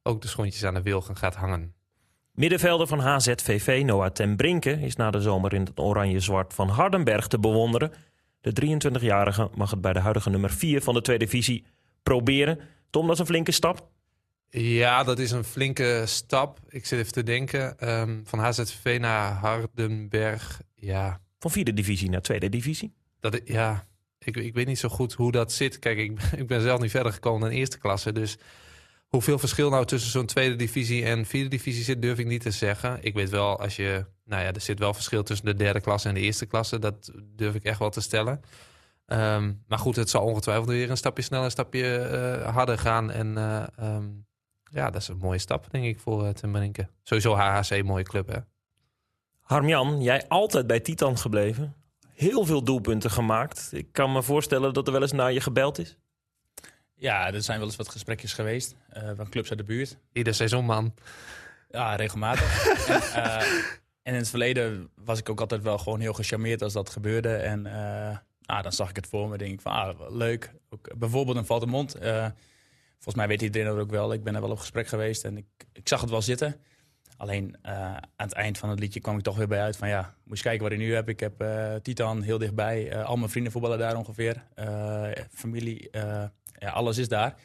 ook 0.03 0.22
de 0.22 0.27
schoentjes 0.27 0.63
aan 0.63 0.74
de 0.74 0.82
wilgen 0.82 1.17
gaat 1.17 1.36
hangen. 1.36 1.75
Middenvelder 2.38 2.88
van 2.88 3.00
HZVV, 3.00 3.82
Noah 3.86 4.12
ten 4.12 4.36
Brinke, 4.36 4.72
is 4.72 4.96
na 4.96 5.12
de 5.12 5.22
zomer 5.22 5.53
in 5.53 5.62
het 5.62 5.79
oranje-zwart 5.79 6.53
van 6.53 6.70
Hardenberg 6.70 7.27
te 7.27 7.39
bewonderen. 7.39 7.91
De 8.41 8.79
23-jarige 8.82 9.50
mag 9.56 9.72
het 9.72 9.82
bij 9.82 9.94
de 9.94 10.00
huidige 10.00 10.29
nummer 10.29 10.50
4 10.50 10.82
van 10.82 10.94
de 10.94 11.01
tweede 11.01 11.25
divisie 11.25 11.65
proberen. 12.03 12.60
Tom, 12.89 13.06
dat 13.06 13.13
is 13.13 13.20
een 13.20 13.25
flinke 13.25 13.51
stap. 13.51 13.89
Ja, 14.50 15.03
dat 15.03 15.20
is 15.20 15.32
een 15.32 15.44
flinke 15.44 16.03
stap. 16.06 16.60
Ik 16.67 16.86
zit 16.86 17.00
even 17.00 17.12
te 17.12 17.24
denken. 17.24 17.89
Um, 17.89 18.22
van 18.25 18.39
HZVV 18.39 19.00
naar 19.00 19.34
Hardenberg, 19.34 20.62
ja. 20.75 21.22
Van 21.39 21.51
vierde 21.51 21.74
divisie 21.74 22.10
naar 22.10 22.22
tweede 22.22 22.50
divisie? 22.50 22.94
Dat, 23.20 23.41
ja, 23.46 23.88
ik, 24.20 24.36
ik 24.36 24.53
weet 24.53 24.67
niet 24.67 24.79
zo 24.79 24.89
goed 24.89 25.13
hoe 25.13 25.32
dat 25.32 25.51
zit. 25.51 25.79
Kijk, 25.79 25.98
ik, 25.98 26.22
ik 26.41 26.48
ben 26.48 26.62
zelf 26.62 26.79
niet 26.79 26.91
verder 26.91 27.13
gekomen 27.13 27.41
dan 27.41 27.58
eerste 27.58 27.77
klasse. 27.77 28.12
Dus 28.12 28.38
Hoeveel 29.08 29.40
verschil 29.40 29.70
nou 29.70 29.86
tussen 29.86 30.12
zo'n 30.12 30.26
tweede 30.26 30.56
divisie 30.56 31.06
en 31.06 31.26
vierde 31.26 31.50
divisie 31.50 31.84
zit, 31.84 32.02
durf 32.02 32.18
ik 32.20 32.26
niet 32.26 32.42
te 32.42 32.52
zeggen. 32.52 32.98
Ik 33.02 33.14
weet 33.14 33.30
wel, 33.30 33.60
als 33.60 33.76
je. 33.76 34.06
Nou 34.26 34.44
ja, 34.44 34.54
er 34.54 34.62
zit 34.62 34.80
wel 34.80 34.94
verschil 34.94 35.24
tussen 35.24 35.46
de 35.46 35.54
derde 35.54 35.82
klasse 35.82 36.08
en 36.08 36.14
de 36.14 36.20
eerste 36.20 36.46
klasse. 36.46 36.80
Dat 36.80 37.12
durf 37.36 37.56
ik 37.56 37.64
echt 37.64 37.80
wel 37.80 37.90
te 37.90 38.02
stellen. 38.02 38.42
Um, 39.06 39.64
maar 39.68 39.80
goed, 39.80 39.96
het 39.96 40.10
zal 40.10 40.24
ongetwijfeld 40.24 40.68
weer 40.68 40.90
een 40.90 40.98
stapje 40.98 41.24
sneller, 41.24 41.46
een 41.46 41.52
stapje 41.52 42.10
uh, 42.44 42.54
harder 42.54 42.78
gaan. 42.78 43.12
En 43.12 43.38
uh, 43.38 43.64
um, 43.80 44.26
ja, 44.72 44.90
dat 44.90 45.02
is 45.02 45.08
een 45.08 45.18
mooie 45.18 45.38
stap, 45.38 45.72
denk 45.72 45.86
ik, 45.86 46.00
voor 46.00 46.24
uh, 46.24 46.30
Ten 46.30 46.52
Brinken. 46.52 46.90
Sowieso 47.04 47.36
HHC, 47.36 47.84
mooie 47.84 48.04
club, 48.04 48.28
hè? 48.28 48.40
Harmjan, 49.42 50.02
jij 50.02 50.28
altijd 50.28 50.68
bij 50.68 50.80
Titan 50.80 51.18
gebleven. 51.18 51.76
Heel 52.14 52.46
veel 52.46 52.64
doelpunten 52.64 53.12
gemaakt. 53.12 53.70
Ik 53.72 53.92
kan 53.92 54.12
me 54.12 54.24
voorstellen 54.24 54.74
dat 54.74 54.88
er 54.88 54.94
wel 54.94 55.02
eens 55.02 55.12
naar 55.12 55.34
je 55.34 55.42
gebeld 55.42 55.80
is. 55.80 55.98
Ja, 57.00 57.34
er 57.34 57.42
zijn 57.42 57.58
wel 57.58 57.68
eens 57.68 57.75
wat 57.75 57.89
gesprekjes 57.89 58.34
geweest 58.34 58.75
uh, 58.98 59.12
van 59.16 59.30
clubs 59.30 59.50
uit 59.50 59.60
de 59.60 59.66
buurt. 59.66 59.98
Ieder 60.12 60.34
seizoen, 60.34 60.66
man. 60.66 60.94
Ja, 61.70 61.96
regelmatig. 61.96 62.68
en, 62.88 63.24
uh, 63.24 63.42
en, 64.04 64.13
in 64.13 64.13
het 64.13 64.30
verleden 64.30 64.89
was 64.96 65.20
ik 65.20 65.30
ook 65.30 65.39
altijd 65.39 65.63
wel 65.63 65.77
gewoon 65.77 66.00
heel 66.00 66.13
gecharmeerd 66.13 66.62
als 66.62 66.74
dat 66.74 66.89
gebeurde. 66.89 67.36
En 67.36 67.66
uh, 67.66 68.18
ah, 68.46 68.63
dan 68.63 68.72
zag 68.72 68.89
ik 68.89 68.96
het 68.96 69.08
voor 69.08 69.30
me 69.30 69.38
denk 69.38 69.54
ik 69.54 69.62
van, 69.62 69.72
ah, 69.72 70.12
leuk. 70.12 70.51
Ook, 70.70 70.98
bijvoorbeeld 70.98 71.38
een 71.38 71.46
Valtemont. 71.46 71.92
volgens 72.94 73.16
mij 73.16 73.27
weet 73.27 73.42
iedereen 73.42 73.68
dat 73.68 73.77
ook 73.77 73.92
wel. 73.92 74.13
Ik 74.13 74.24
ben 74.24 74.36
er 74.36 74.42
wel 74.42 74.51
op 74.51 74.60
gesprek 74.60 74.88
geweest 74.88 75.24
en 75.24 75.38
ik, 75.38 75.46
ik 75.74 75.88
zag 75.88 76.01
het 76.01 76.10
wel 76.10 76.22
zitten. 76.22 76.56
Alleen 77.18 77.58
aan 77.62 78.01
het 78.16 78.34
eind 78.34 78.58
van 78.58 78.70
het 78.70 78.80
liedje 78.80 79.00
kwam 79.00 79.18
ik 79.18 79.24
toch 79.24 79.38
weer 79.38 79.48
bij 79.48 79.62
uit 79.62 79.77
van 79.77 79.88
ja, 79.88 80.16
moet 80.24 80.38
je 80.38 80.44
kijken 80.44 80.63
wat 80.63 80.72
ik 80.72 80.77
nu 80.77 80.94
heb. 80.94 81.10
Ik 81.10 81.20
heb 81.20 81.46
Titan 81.82 82.22
heel 82.22 82.38
dichtbij. 82.38 83.04
al 83.04 83.18
mijn 83.18 83.30
vrienden 83.30 83.51
voetballen 83.51 83.80
daar 83.80 83.98
ongeveer. 83.98 84.44
familie, 85.30 85.89
ja, 86.58 86.70
alles 86.70 86.98
is 86.98 87.08
daar. 87.08 87.36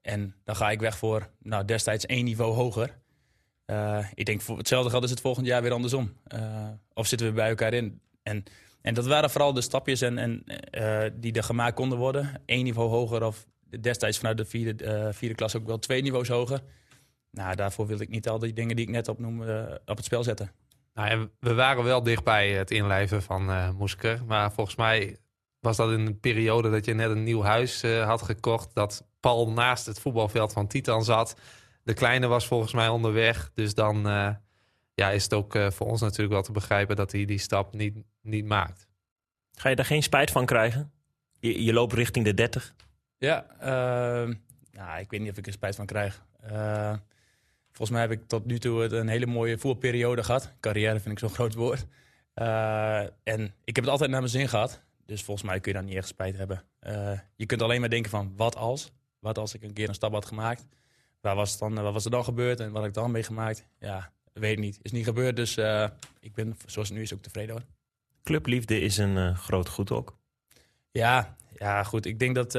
En 0.00 0.34
dan 0.44 0.56
ga 0.56 0.70
ik 0.70 0.80
weg 0.80 0.98
voor 0.98 1.30
nou, 1.42 1.64
destijds 1.64 2.06
één 2.06 2.24
niveau 2.24 2.54
hoger. 2.54 2.98
ik 4.14 4.24
denk, 4.24 4.40
voor 4.40 4.58
hetzelfde 4.58 4.90
geldt 4.90 5.04
is 5.04 5.10
het 5.10 5.20
volgend 5.20 5.46
jaar 5.46 5.62
weer 5.62 5.72
andersom. 5.72 6.12
of 6.94 7.06
zitten 7.06 7.26
we 7.26 7.32
bij 7.32 7.48
elkaar 7.48 7.74
in. 7.74 8.00
En, 8.22 8.44
en 8.80 8.94
dat 8.94 9.06
waren 9.06 9.30
vooral 9.30 9.52
de 9.52 9.60
stapjes 9.60 10.00
en, 10.00 10.18
en, 10.18 10.44
die 11.20 11.32
er 11.32 11.42
gemaakt 11.42 11.74
konden 11.74 11.98
worden. 11.98 12.42
Eén 12.46 12.64
niveau 12.64 12.88
hoger 12.90 13.24
of 13.24 13.46
destijds 13.80 14.18
vanuit 14.18 14.36
de 14.36 14.44
vierde, 14.44 15.10
vierde 15.12 15.34
klas 15.34 15.56
ook 15.56 15.66
wel 15.66 15.78
twee 15.78 16.02
niveaus 16.02 16.28
hoger. 16.28 16.60
Nou, 17.30 17.56
daarvoor 17.56 17.86
wilde 17.86 18.02
ik 18.02 18.08
niet 18.08 18.28
al 18.28 18.38
die 18.38 18.52
dingen 18.52 18.76
die 18.76 18.84
ik 18.84 18.90
net 18.90 19.08
opnoemde 19.08 19.80
op 19.86 19.96
het 19.96 20.04
spel 20.04 20.22
zetten. 20.22 20.52
Nou, 20.94 21.28
we 21.38 21.54
waren 21.54 21.84
wel 21.84 22.02
dichtbij 22.02 22.50
het 22.50 22.70
inlijven 22.70 23.22
van 23.22 23.50
uh, 23.50 23.70
Moesker. 23.70 24.24
Maar 24.26 24.52
volgens 24.52 24.76
mij 24.76 25.16
was 25.62 25.76
dat 25.76 25.92
in 25.92 26.06
een 26.06 26.20
periode 26.20 26.70
dat 26.70 26.84
je 26.84 26.94
net 26.94 27.10
een 27.10 27.22
nieuw 27.22 27.42
huis 27.42 27.82
had 27.82 28.22
gekocht. 28.22 28.74
Dat 28.74 29.06
Paul 29.20 29.52
naast 29.52 29.86
het 29.86 30.00
voetbalveld 30.00 30.52
van 30.52 30.66
Titan 30.66 31.04
zat. 31.04 31.36
De 31.82 31.94
kleine 31.94 32.26
was 32.26 32.46
volgens 32.46 32.72
mij 32.72 32.88
onderweg. 32.88 33.50
Dus 33.54 33.74
dan 33.74 34.02
ja, 34.94 35.10
is 35.10 35.22
het 35.22 35.34
ook 35.34 35.58
voor 35.68 35.86
ons 35.86 36.00
natuurlijk 36.00 36.32
wel 36.32 36.42
te 36.42 36.52
begrijpen 36.52 36.96
dat 36.96 37.12
hij 37.12 37.24
die 37.24 37.38
stap 37.38 37.74
niet, 37.74 37.96
niet 38.22 38.44
maakt. 38.44 38.86
Ga 39.52 39.68
je 39.68 39.76
daar 39.76 39.84
geen 39.84 40.02
spijt 40.02 40.30
van 40.30 40.46
krijgen? 40.46 40.92
Je, 41.40 41.64
je 41.64 41.72
loopt 41.72 41.92
richting 41.92 42.24
de 42.24 42.34
30. 42.34 42.74
Ja, 43.18 43.46
uh, 43.60 44.34
nou, 44.70 45.00
ik 45.00 45.10
weet 45.10 45.20
niet 45.20 45.30
of 45.30 45.36
ik 45.36 45.46
er 45.46 45.52
spijt 45.52 45.74
van 45.74 45.86
krijg. 45.86 46.24
Uh, 46.44 46.94
volgens 47.66 47.90
mij 47.90 48.00
heb 48.00 48.10
ik 48.10 48.26
tot 48.26 48.44
nu 48.44 48.58
toe 48.58 48.94
een 48.94 49.08
hele 49.08 49.26
mooie 49.26 49.58
voetbalperiode 49.58 50.24
gehad. 50.24 50.52
Carrière 50.60 51.00
vind 51.00 51.12
ik 51.12 51.18
zo'n 51.18 51.34
groot 51.34 51.54
woord. 51.54 51.86
Uh, 52.34 53.00
en 53.00 53.54
ik 53.64 53.76
heb 53.76 53.84
het 53.84 53.88
altijd 53.88 54.10
naar 54.10 54.20
mijn 54.20 54.32
zin 54.32 54.48
gehad. 54.48 54.82
Dus 55.06 55.22
volgens 55.22 55.46
mij 55.46 55.60
kun 55.60 55.72
je 55.72 55.78
daar 55.78 55.86
niet 55.86 55.96
echt 55.96 56.08
spijt 56.08 56.36
hebben. 56.36 56.64
Uh, 56.86 57.18
je 57.36 57.46
kunt 57.46 57.62
alleen 57.62 57.80
maar 57.80 57.90
denken 57.90 58.10
van, 58.10 58.32
wat 58.36 58.56
als? 58.56 58.92
Wat 59.18 59.38
als 59.38 59.54
ik 59.54 59.62
een 59.62 59.72
keer 59.72 59.88
een 59.88 59.94
stap 59.94 60.12
had 60.12 60.26
gemaakt? 60.26 60.66
Waar 61.20 61.34
was, 61.34 61.50
het 61.50 61.58
dan, 61.58 61.74
wat 61.74 61.92
was 61.92 62.04
er 62.04 62.10
dan 62.10 62.24
gebeurd 62.24 62.60
en 62.60 62.72
wat 62.72 62.80
heb 62.82 62.90
ik 62.90 62.96
dan 62.96 63.10
meegemaakt? 63.10 63.66
Ja, 63.78 64.12
weet 64.32 64.52
ik 64.52 64.58
niet. 64.58 64.78
Is 64.82 64.92
niet 64.92 65.04
gebeurd, 65.04 65.36
dus 65.36 65.56
ik 66.20 66.34
ben 66.34 66.56
zoals 66.66 66.88
het 66.88 66.96
nu 66.96 67.02
is 67.02 67.14
ook 67.14 67.22
tevreden 67.22 67.54
hoor. 67.54 67.64
Clubliefde 68.22 68.80
is 68.80 68.96
een 68.96 69.36
groot 69.36 69.68
goed 69.68 69.90
ook. 69.90 70.18
Ja, 70.90 71.36
ja, 71.58 71.84
goed. 71.84 72.06
Ik 72.06 72.18
denk 72.18 72.34
dat 72.34 72.52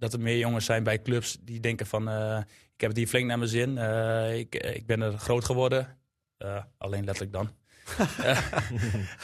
dat 0.00 0.12
er 0.12 0.20
meer 0.20 0.38
jongens 0.38 0.64
zijn 0.64 0.82
bij 0.82 1.02
clubs 1.02 1.38
die 1.40 1.60
denken 1.60 1.86
van... 1.86 2.08
Uh, 2.08 2.38
ik 2.74 2.80
heb 2.80 2.88
het 2.88 2.96
hier 2.96 3.06
flink 3.06 3.26
naar 3.26 3.38
mijn 3.38 3.50
zin. 3.50 3.76
Uh, 3.76 4.38
ik, 4.38 4.54
eh, 4.54 4.74
ik 4.74 4.86
ben 4.86 5.00
er 5.00 5.18
groot 5.18 5.44
geworden. 5.44 5.96
Uh, 6.38 6.62
alleen 6.78 7.04
letterlijk 7.04 7.32
dan. 7.32 7.50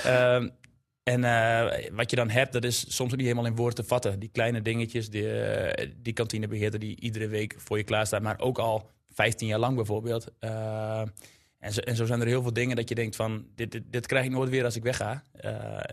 um, 0.07 0.51
en 1.07 1.21
wat 1.95 2.11
je 2.11 2.17
dan 2.17 2.31
hebt, 2.31 2.53
dat 2.53 2.65
is 2.65 2.95
soms 2.95 3.11
ook 3.11 3.17
niet 3.17 3.27
helemaal 3.27 3.47
in 3.51 3.57
woorden 3.57 3.75
te 3.75 3.85
vatten. 3.85 4.19
Die 4.19 4.29
kleine 4.29 4.63
dingetjes, 4.63 5.11
die, 5.11 5.29
die 6.03 6.13
kantinebeheerder 6.13 6.81
die 6.81 7.01
iedere 7.01 7.29
week 7.29 7.55
voor 7.59 7.77
je 7.77 7.85
klaar 7.85 8.07
staat. 8.07 8.23
Maar 8.23 8.41
ook 8.41 8.59
al 8.59 8.91
15 9.11 9.47
jaar 9.47 9.59
lang 9.59 9.77
bijvoorbeeld. 9.77 10.29
en, 10.39 11.73
zo, 11.73 11.81
en 11.81 11.97
zo 11.97 12.05
zijn 12.05 12.21
er 12.21 12.27
heel 12.27 12.43
veel 12.43 12.53
dingen 12.53 12.77
dat 12.77 12.89
je 12.89 12.95
denkt 12.95 13.17
van... 13.17 13.47
dit, 13.55 13.73
dit, 13.73 13.83
dit 13.91 14.07
krijg 14.07 14.25
ik 14.25 14.31
nooit 14.31 14.51
weer 14.51 14.65
als 14.65 14.77
ik 14.77 14.83
wegga. 14.83 15.23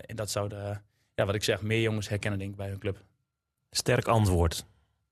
en 0.05 0.15
dat 0.15 0.31
zou 0.31 0.49
de, 0.49 0.77
ja, 1.15 1.25
wat 1.25 1.35
ik 1.35 1.43
zeg, 1.43 1.61
meer 1.61 1.81
jongens 1.81 2.09
herkennen 2.09 2.39
denk 2.39 2.51
ik 2.51 2.57
bij 2.57 2.69
hun 2.69 2.79
club. 2.79 3.03
Sterk 3.71 4.07
antwoord. 4.07 4.65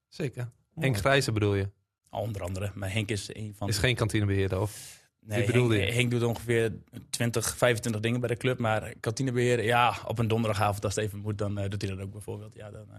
Zeker. 0.07 0.51
Henk 0.75 0.97
Grijze 0.97 1.31
bedoel 1.31 1.55
je? 1.55 1.69
Onder 2.09 2.41
andere. 2.41 2.71
Maar 2.73 2.91
Henk 2.93 3.09
is 3.09 3.35
een 3.35 3.53
van... 3.57 3.67
Is 3.67 3.77
geen 3.77 3.95
kantinebeheerder 3.95 4.59
of... 4.59 5.00
Nee, 5.25 5.45
Henk, 5.45 5.93
Henk, 5.93 6.11
doet 6.11 6.23
ongeveer 6.23 6.73
20, 7.09 7.57
25 7.57 8.01
dingen 8.01 8.19
bij 8.19 8.29
de 8.29 8.37
club. 8.37 8.59
Maar 8.59 8.93
kantinebeheer, 8.99 9.63
ja, 9.63 9.97
op 10.07 10.19
een 10.19 10.27
donderdagavond 10.27 10.83
als 10.83 10.95
het 10.95 11.03
even 11.03 11.19
moet, 11.19 11.37
dan 11.37 11.59
uh, 11.59 11.69
doet 11.69 11.81
hij 11.81 11.91
dat 11.91 11.99
ook 11.99 12.11
bijvoorbeeld. 12.11 12.55
Ja, 12.55 12.71
dan, 12.71 12.87
uh, 12.91 12.97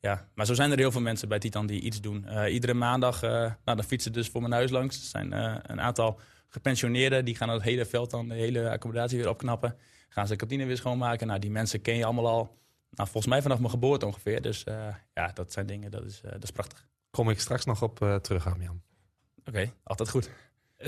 ja. 0.00 0.28
Maar 0.34 0.46
zo 0.46 0.54
zijn 0.54 0.70
er 0.70 0.78
heel 0.78 0.92
veel 0.92 1.00
mensen 1.00 1.28
bij 1.28 1.38
Titan 1.38 1.66
die 1.66 1.80
iets 1.80 2.00
doen. 2.00 2.24
Uh, 2.28 2.52
iedere 2.52 2.74
maandag, 2.74 3.20
nou, 3.20 3.52
dan 3.64 3.84
fietsen 3.84 4.12
dus 4.12 4.28
voor 4.28 4.40
mijn 4.40 4.52
huis 4.52 4.70
langs. 4.70 4.96
Er 4.96 5.06
zijn 5.06 5.32
een 5.70 5.80
aantal 5.80 6.20
gepensioneerden, 6.48 7.24
die 7.24 7.36
gaan 7.36 7.48
het 7.48 7.62
hele 7.62 7.86
veld 7.86 8.10
dan, 8.10 8.28
de 8.28 8.34
hele 8.34 8.70
accommodatie 8.70 9.18
weer 9.18 9.28
opknappen. 9.28 9.76
Gaan 10.08 10.26
ze 10.26 10.36
kantine 10.36 10.64
weer 10.64 10.76
schoonmaken. 10.76 11.26
Nou, 11.26 11.38
die 11.38 11.50
mensen 11.50 11.82
ken 11.82 11.96
je 11.96 12.04
allemaal 12.04 12.28
al. 12.28 12.58
Nou, 12.90 13.08
volgens 13.08 13.26
mij 13.26 13.42
vanaf 13.42 13.58
mijn 13.58 13.70
geboorte 13.70 14.06
ongeveer. 14.06 14.42
Dus 14.42 14.64
ja, 15.14 15.30
dat 15.34 15.52
zijn 15.52 15.66
dingen, 15.66 15.90
dat 15.90 16.04
is, 16.04 16.20
dat 16.20 16.42
is 16.42 16.50
prachtig. 16.50 16.86
Kom 17.10 17.30
ik 17.30 17.40
straks 17.40 17.64
nog 17.64 17.82
op 17.82 18.18
terug 18.22 18.46
aan, 18.46 18.60
Jan. 18.60 18.82
Oké, 19.38 19.48
okay, 19.48 19.72
altijd 19.82 20.08
goed. 20.08 20.30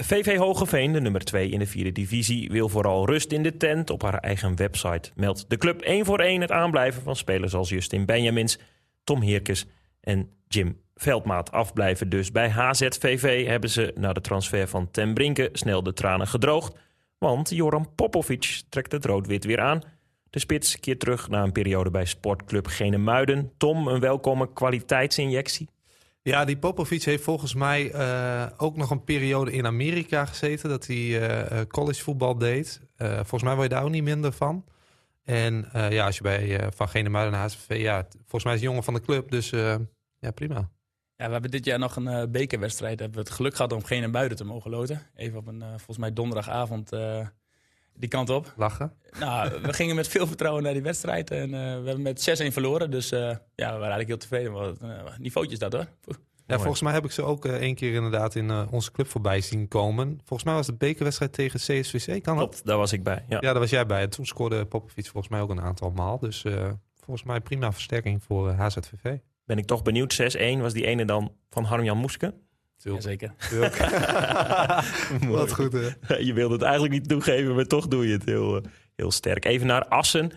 VV 0.04 0.36
Hogeveen, 0.36 0.92
de 0.92 1.00
nummer 1.00 1.24
2 1.24 1.50
in 1.50 1.58
de 1.58 1.66
vierde 1.66 1.92
divisie, 1.92 2.50
wil 2.50 2.68
vooral 2.68 3.06
rust 3.06 3.32
in 3.32 3.42
de 3.42 3.56
tent. 3.56 3.90
Op 3.90 4.02
haar 4.02 4.18
eigen 4.18 4.56
website 4.56 5.10
meldt 5.14 5.44
de 5.48 5.56
club 5.56 5.80
één 5.80 6.04
voor 6.04 6.20
één 6.20 6.40
het 6.40 6.52
aanblijven 6.52 7.02
van 7.02 7.16
spelers 7.16 7.54
als 7.54 7.68
Justin 7.68 8.06
Benjamins, 8.06 8.58
Tom 9.04 9.22
Heerkes 9.22 9.66
en 10.00 10.30
Jim 10.48 10.80
Veldmaat. 10.94 11.52
Afblijven 11.52 12.08
dus 12.08 12.32
bij 12.32 12.50
HZVV 12.50 13.46
hebben 13.46 13.70
ze 13.70 13.92
na 13.94 14.12
de 14.12 14.20
transfer 14.20 14.68
van 14.68 14.90
Ten 14.90 15.14
Brinke 15.14 15.48
snel 15.52 15.82
de 15.82 15.92
tranen 15.92 16.26
gedroogd. 16.26 16.76
Want 17.18 17.50
Joran 17.50 17.94
Popovic 17.94 18.62
trekt 18.68 18.92
het 18.92 19.04
rood-wit 19.04 19.44
weer 19.44 19.60
aan 19.60 19.82
de 20.30 20.38
spits 20.38 20.80
keert 20.80 21.00
terug 21.00 21.28
na 21.28 21.42
een 21.42 21.52
periode 21.52 21.90
bij 21.90 22.04
sportclub 22.04 22.66
Genemuiden. 22.66 23.52
Tom, 23.56 23.88
een 23.88 24.00
welkome 24.00 24.52
kwaliteitsinjectie? 24.52 25.68
Ja, 26.28 26.44
die 26.44 26.58
Popovic 26.58 27.02
heeft 27.02 27.22
volgens 27.22 27.54
mij 27.54 27.94
uh, 27.94 28.46
ook 28.56 28.76
nog 28.76 28.90
een 28.90 29.04
periode 29.04 29.52
in 29.52 29.66
Amerika 29.66 30.24
gezeten... 30.24 30.68
dat 30.68 30.86
hij 30.86 30.96
uh, 30.96 31.60
collegevoetbal 31.68 32.38
deed. 32.38 32.80
Volgens 32.96 33.42
mij 33.42 33.54
word 33.54 33.68
je 33.68 33.74
daar 33.74 33.84
ook 33.84 33.90
niet 33.90 34.02
minder 34.02 34.32
van. 34.32 34.64
En 35.24 35.68
ja, 35.72 36.06
als 36.06 36.16
je 36.16 36.22
bij 36.22 36.72
Van 36.74 36.88
Genemuiden 36.88 37.32
naar 37.32 37.42
HSV... 37.42 37.76
Ja, 37.78 38.06
volgens 38.18 38.44
mij 38.44 38.54
is 38.54 38.60
hij 38.60 38.68
jongen 38.68 38.84
van 38.84 38.94
de 38.94 39.00
club, 39.00 39.30
dus 39.30 39.50
ja, 40.18 40.30
prima. 40.34 40.70
Ja, 41.16 41.26
we 41.26 41.32
hebben 41.32 41.50
dit 41.50 41.64
jaar 41.64 41.78
nog 41.78 41.96
een 41.96 42.30
bekerwedstrijd. 42.30 42.98
Hebben 42.98 43.18
we 43.18 43.24
het 43.24 43.34
geluk 43.34 43.54
gehad 43.54 43.72
om 43.72 43.84
Genemuiden 43.84 44.36
te 44.36 44.44
mogen 44.44 44.70
loten. 44.70 45.02
Even 45.14 45.38
op 45.38 45.46
een, 45.46 45.60
volgens 45.60 45.98
mij 45.98 46.12
donderdagavond 46.12 46.90
die 47.98 48.08
kant 48.08 48.30
op. 48.30 48.52
Lachen? 48.56 48.92
Nou, 49.18 49.62
we 49.62 49.72
gingen 49.72 49.94
met 49.94 50.08
veel 50.08 50.26
vertrouwen 50.26 50.62
naar 50.62 50.72
die 50.72 50.82
wedstrijd. 50.82 51.30
En 51.30 51.48
uh, 51.48 51.54
we 51.54 51.86
hebben 51.86 52.02
met 52.02 52.40
6-1 52.42 52.52
verloren. 52.52 52.90
Dus 52.90 53.12
uh, 53.12 53.20
ja, 53.20 53.36
we 53.54 53.78
waren 53.78 53.80
eigenlijk 53.80 54.08
heel 54.08 54.18
tevreden. 54.18 54.52
Wat 54.52 54.76
uh, 54.82 54.90
niveautje 55.18 55.52
is 55.52 55.58
dat 55.58 55.72
hoor. 55.72 55.86
Ja, 56.46 56.56
volgens 56.56 56.82
mij 56.82 56.92
heb 56.92 57.04
ik 57.04 57.10
ze 57.10 57.22
ook 57.22 57.44
één 57.44 57.74
keer 57.74 57.94
inderdaad 57.94 58.34
in 58.34 58.68
onze 58.70 58.92
club 58.92 59.08
voorbij 59.08 59.40
zien 59.40 59.68
komen. 59.68 60.20
Volgens 60.24 60.44
mij 60.44 60.54
was 60.54 60.66
het 60.66 60.78
bekerwedstrijd 60.78 61.32
tegen 61.32 61.58
CSVC. 61.60 62.22
Kan 62.22 62.36
Klopt, 62.36 62.64
daar 62.64 62.76
was 62.76 62.92
ik 62.92 63.02
bij. 63.02 63.24
Ja. 63.28 63.38
ja, 63.40 63.50
daar 63.50 63.58
was 63.58 63.70
jij 63.70 63.86
bij. 63.86 64.02
En 64.02 64.10
toen 64.10 64.26
scoorde 64.26 64.66
Popovic 64.66 65.06
volgens 65.06 65.28
mij 65.28 65.40
ook 65.40 65.50
een 65.50 65.60
aantal 65.60 65.90
maal. 65.90 66.18
Dus 66.18 66.44
volgens 67.04 67.26
mij 67.26 67.40
prima 67.40 67.72
versterking 67.72 68.22
voor 68.22 68.50
HZVV. 68.50 69.16
Ben 69.44 69.58
ik 69.58 69.66
toch 69.66 69.82
benieuwd. 69.82 70.36
6-1 70.58 70.60
was 70.60 70.72
die 70.72 70.86
ene 70.86 71.04
dan 71.04 71.32
van 71.50 71.64
Harmjan 71.64 71.98
Moeske. 71.98 72.34
Zeker. 72.98 73.32
Wat 75.28 75.52
goed, 75.52 75.72
hè? 75.72 76.16
Je 76.28 76.32
wilde 76.32 76.54
het 76.54 76.62
eigenlijk 76.62 76.92
niet 76.92 77.08
toegeven, 77.08 77.54
maar 77.54 77.66
toch 77.66 77.88
doe 77.88 78.06
je 78.06 78.12
het 78.12 78.24
heel, 78.24 78.56
eh, 78.56 78.62
heel 78.96 79.10
sterk. 79.10 79.44
Even 79.44 79.66
naar 79.66 79.84
Assen, 79.84 80.32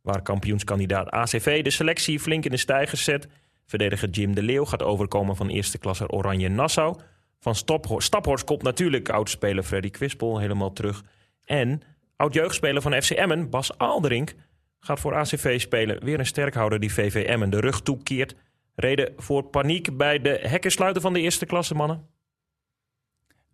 waar 0.00 0.22
kampioenskandidaat 0.22 1.10
ACV 1.10 1.62
de 1.62 1.70
selectie 1.70 2.20
flink 2.20 2.44
in 2.44 2.50
de 2.50 2.56
stijgers 2.56 3.04
zet. 3.04 3.28
Verdediger 3.66 4.08
Jim 4.08 4.34
de 4.34 4.42
Leeuw 4.42 4.64
gaat 4.64 4.82
overkomen 4.82 5.36
van 5.36 5.48
eerste 5.48 5.78
klasse 5.78 6.08
Oranje 6.08 6.48
Nassau. 6.48 6.96
Van 7.40 7.54
Staphorst 7.98 8.44
komt 8.44 8.62
natuurlijk 8.62 9.08
oudspeler 9.08 9.62
Freddy 9.62 9.90
Kwispel 9.90 10.38
helemaal 10.38 10.72
terug. 10.72 11.02
En 11.44 11.82
oud-jeugdspeler 12.16 12.82
van 12.82 13.02
FC 13.02 13.10
Emmen, 13.10 13.50
Bas 13.50 13.78
Aalderink, 13.78 14.34
gaat 14.80 15.00
voor 15.00 15.14
ACV 15.14 15.60
spelen. 15.60 16.04
Weer 16.04 16.18
een 16.18 16.26
sterkhouder 16.26 16.80
die 16.80 16.92
VV 16.92 17.24
Emmen 17.26 17.50
de 17.50 17.60
rug 17.60 17.80
toekeert. 17.80 18.34
Reden 18.76 19.12
voor 19.16 19.42
paniek 19.42 19.96
bij 19.96 20.20
de 20.20 20.38
hekkensluiter 20.42 21.02
van 21.02 21.12
de 21.12 21.20
eerste 21.20 21.46
klasse, 21.46 21.74
mannen? 21.74 22.08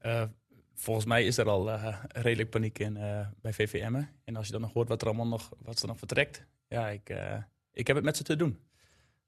Uh, 0.03 0.23
volgens 0.75 1.07
mij 1.07 1.25
is 1.25 1.39
er 1.39 1.49
al 1.49 1.69
uh, 1.69 1.99
redelijk 2.09 2.51
paniek 2.51 2.79
in 2.79 2.97
uh, 2.97 3.27
bij 3.41 3.53
VVM. 3.53 4.03
En 4.25 4.37
als 4.37 4.47
je 4.47 4.53
dan 4.53 4.61
nog 4.61 4.73
hoort 4.73 4.89
wat 4.89 5.01
er 5.01 5.07
allemaal 5.07 5.29
nog, 5.29 5.51
wat 5.59 5.83
er 5.83 5.89
nog 5.89 5.99
vertrekt. 5.99 6.47
Ja, 6.69 6.89
ik, 6.89 7.15
ik 7.73 7.87
heb 7.87 7.97
het 7.97 8.05
met 8.05 8.17
ze 8.17 8.23
te 8.23 8.37
doen. 8.37 8.59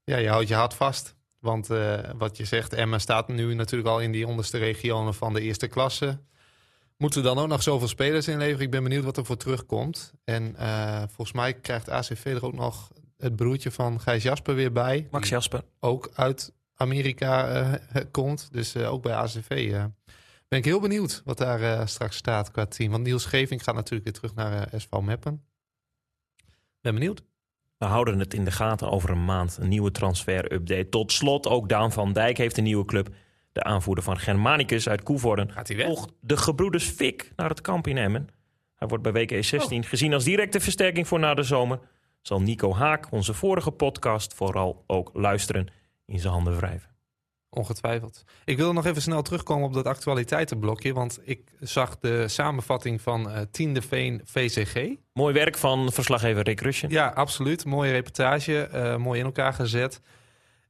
Ja, 0.05 0.17
je 0.17 0.29
houdt 0.29 0.49
je 0.49 0.55
hart 0.55 0.75
vast. 0.75 1.17
Want 1.39 1.67
wat 2.17 2.37
je 2.37 2.45
zegt, 2.45 2.73
Emma 2.73 2.99
staat 2.99 3.29
nu 3.29 3.55
natuurlijk 3.55 3.89
al 3.89 4.01
in 4.01 4.13
die 4.13 4.27
onderste 4.27 4.59
regionen 4.59 5.15
van 5.15 5.33
de 5.33 5.41
eerste 5.41 5.67
klasse. 5.67 6.21
Moeten 6.97 7.23
we 7.23 7.27
dan 7.27 7.39
ook 7.39 7.49
nog 7.49 7.63
zoveel 7.63 7.89
spelers 7.89 8.29
inleveren? 8.29 8.65
Ik 8.65 8.71
ben 8.71 8.83
benieuwd 8.83 9.05
wat 9.05 9.17
er 9.17 9.25
voor 9.25 9.37
terugkomt. 9.37 10.13
En 10.25 10.55
volgens 11.11 11.33
mij 11.33 11.55
krijgt 11.55 11.89
ACV 11.89 12.25
er 12.25 12.45
ook 12.45 12.55
nog 12.55 12.91
het 13.25 13.37
broertje 13.37 13.71
van 13.71 14.01
Gijs 14.01 14.23
Jasper 14.23 14.55
weer 14.55 14.73
bij. 14.73 15.09
Max 15.11 15.29
Jasper. 15.29 15.63
Ook 15.81 16.11
uit 16.15 16.53
Amerika 16.75 17.63
uh, 17.63 18.03
komt. 18.11 18.49
Dus 18.53 18.75
uh, 18.77 18.93
ook 18.93 19.03
bij 19.03 19.15
ACV 19.15 19.51
uh, 19.51 19.85
ben 20.49 20.59
ik 20.59 20.65
heel 20.65 20.81
benieuwd 20.81 21.23
wat 21.25 21.39
daar 21.39 21.89
straks 21.89 22.17
staat 22.17 22.51
qua 22.51 22.67
team. 22.67 22.91
Want 22.91 23.05
Niels 23.05 23.25
Geving 23.25 23.65
gaat 23.65 23.75
natuurlijk 23.75 24.05
weer 24.05 24.13
terug 24.13 24.35
naar 24.35 24.69
SV 24.77 24.91
Meppen. 25.03 25.45
Ben 26.81 26.95
benieuwd. 26.95 27.23
We 27.79 27.87
houden 27.87 28.19
het 28.19 28.35
in 28.35 28.45
de 28.45 28.51
gaten 28.51 28.91
over 28.91 29.11
een 29.11 29.25
maand. 29.25 29.57
Een 29.61 29.69
nieuwe 29.69 29.91
transfer-update. 29.91 30.89
Tot 30.89 31.13
slot, 31.13 31.47
ook 31.47 31.69
Daan 31.69 31.93
van 31.93 32.13
Dijk 32.13 32.37
heeft 32.37 32.57
een 32.57 32.65
nieuwe 32.65 32.85
club. 32.85 33.09
De 33.53 33.63
aanvoerder 33.63 34.05
van 34.05 34.19
Germanicus 34.19 34.89
uit 34.89 35.03
Koevoorden 35.03 35.53
Gaat 35.53 35.69
hij 35.69 35.77
weg? 35.77 35.87
volgt 35.87 36.13
de 36.21 36.37
gebroeders 36.37 36.85
Fik 36.85 37.33
naar 37.37 37.49
het 37.49 37.61
kamp 37.61 37.87
in 37.87 37.97
Emmen. 37.97 38.29
Hij 38.75 38.89
wordt 38.89 39.03
bij 39.03 39.13
WK 39.13 39.45
16 39.45 39.85
gezien 39.85 40.13
als 40.15 40.25
directe 40.25 40.61
versterking 40.61 41.09
voor 41.09 41.19
na 41.19 41.35
de 41.35 41.43
zomer. 41.43 41.79
Zal 42.27 42.41
Nico 42.41 42.75
Haak, 42.75 43.07
onze 43.11 43.35
vorige 43.35 43.71
podcast, 43.71 44.35
vooral 44.35 44.85
ook 44.87 45.11
luisteren 45.13 45.67
in 46.07 46.19
zijn 46.19 46.33
handen 46.33 46.57
wrijven. 46.57 46.91
Ongetwijfeld. 47.51 48.25
Ik 48.45 48.57
wil 48.57 48.73
nog 48.73 48.87
even 48.87 49.03
snel 49.03 49.23
terugkomen 49.23 49.67
op 49.67 49.73
dat 49.73 49.87
actualiteitenblokje. 49.87 50.93
Want 50.93 51.19
ik 51.23 51.53
zag 51.61 51.99
de 51.99 52.29
samenvatting 52.29 53.01
van 53.01 53.31
eh 53.31 53.41
Tiende 53.51 53.83
Veen 53.83 54.21
VCG. 54.25 54.89
Mooi 55.13 55.35
werk 55.35 55.57
van 55.57 55.93
verslaggever 55.93 56.43
Rick 56.43 56.61
Rusjen. 56.61 56.91
Ja, 56.91 57.09
absoluut. 57.09 57.65
Mooie 57.65 57.93
reportage. 57.93 58.63
eh, 58.63 58.97
mooi 58.97 59.19
in 59.19 59.25
elkaar 59.27 59.53
gezet. 59.53 60.01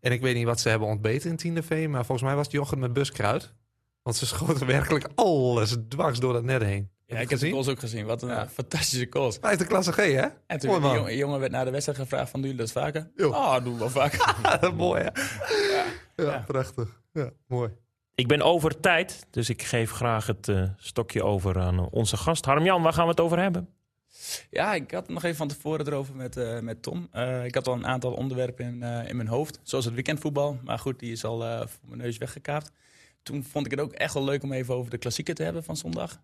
En 0.00 0.12
ik 0.12 0.20
weet 0.20 0.34
niet 0.34 0.46
wat 0.46 0.60
ze 0.60 0.68
hebben 0.68 0.88
ontbeten 0.88 1.30
in 1.30 1.36
Tiende 1.36 1.62
Veen. 1.62 1.90
Maar 1.90 2.04
volgens 2.04 2.26
mij 2.26 2.36
was 2.36 2.44
het 2.46 2.54
yoghurt 2.54 2.80
met 2.80 2.92
buskruid. 2.92 3.54
Want 4.02 4.16
ze 4.16 4.26
schoten 4.26 4.66
werkelijk 4.76 5.08
alles 5.14 5.76
dwars 5.88 6.18
door 6.18 6.32
dat 6.32 6.44
net 6.44 6.62
heen. 6.62 6.90
Ja, 7.14 7.20
ik 7.20 7.30
heb 7.30 7.38
de 7.38 7.50
goals 7.50 7.68
ook 7.68 7.78
gezien. 7.78 8.06
Wat 8.06 8.22
een 8.22 8.28
Ja. 8.28 8.42
eh, 8.42 8.48
fantastische 8.48 9.06
goals. 9.10 9.38
Vijfde 9.40 9.66
klasse 9.66 9.92
G, 9.92 9.96
hè? 9.96 10.26
En 10.46 10.58
toen 10.58 10.80
Mooi, 10.80 10.94
jongen, 10.96 11.16
jongen 11.16 11.40
werd 11.40 11.52
na 11.52 11.64
de 11.64 11.70
wedstrijd 11.70 11.98
gevraagd 11.98 12.30
van, 12.30 12.40
doen 12.40 12.50
jullie 12.50 12.64
dat 12.66 12.72
vaker? 12.82 13.10
Jo. 13.16 13.30
Ah, 13.30 13.64
doen 13.64 13.72
we 13.72 13.78
wel 13.78 13.90
vaker. 13.90 14.34
Mooi, 14.74 15.02
hè? 15.02 15.10
Ja, 15.76 15.84
Ja. 16.16 16.42
prachtig. 16.46 17.00
Ja, 17.12 17.30
mooi. 17.46 17.70
Ik 18.14 18.26
ben 18.28 18.42
over 18.42 18.80
tijd, 18.80 19.26
dus 19.30 19.48
ik 19.48 19.62
geef 19.62 19.90
graag 19.90 20.26
het 20.26 20.48
eh, 20.48 20.62
stokje 20.76 21.22
over 21.24 21.58
aan 21.60 21.78
eh, 21.78 21.86
onze 21.90 22.16
gast. 22.16 22.44
Harm-Jan, 22.44 22.82
waar 22.82 22.92
gaan 22.92 23.04
we 23.04 23.10
het 23.10 23.20
over 23.20 23.38
hebben? 23.38 23.68
Ja, 24.50 24.74
ik 24.74 24.90
had 24.90 25.02
het 25.02 25.10
nog 25.10 25.22
even 25.24 25.36
van 25.36 25.48
tevoren 25.48 25.86
erover 25.86 26.14
met, 26.14 26.36
eh, 26.36 26.58
met 26.60 26.82
Tom. 26.82 27.08
Eh, 27.12 27.44
ik 27.44 27.54
had 27.54 27.66
al 27.68 27.74
een 27.74 27.86
aantal 27.86 28.12
onderwerpen 28.12 28.64
in, 28.64 28.82
eh, 28.82 29.08
in 29.08 29.16
mijn 29.16 29.28
hoofd. 29.28 29.60
Zoals 29.62 29.84
het 29.84 29.94
weekendvoetbal. 29.94 30.58
Maar 30.64 30.78
goed, 30.78 30.98
die 30.98 31.12
is 31.12 31.24
al 31.24 31.44
eh, 31.44 31.58
voor 31.58 31.88
mijn 31.88 32.00
neus 32.00 32.18
weggekaapt. 32.18 32.70
Toen 33.22 33.44
vond 33.44 33.64
ik 33.64 33.70
het 33.70 33.80
ook 33.80 33.92
echt 33.92 34.14
wel 34.14 34.24
leuk 34.24 34.42
om 34.42 34.52
even 34.52 34.74
over 34.74 34.90
de 34.90 34.98
klassieker 34.98 35.34
te 35.34 35.42
hebben 35.42 35.64
van 35.64 35.76
zondag. 35.76 36.20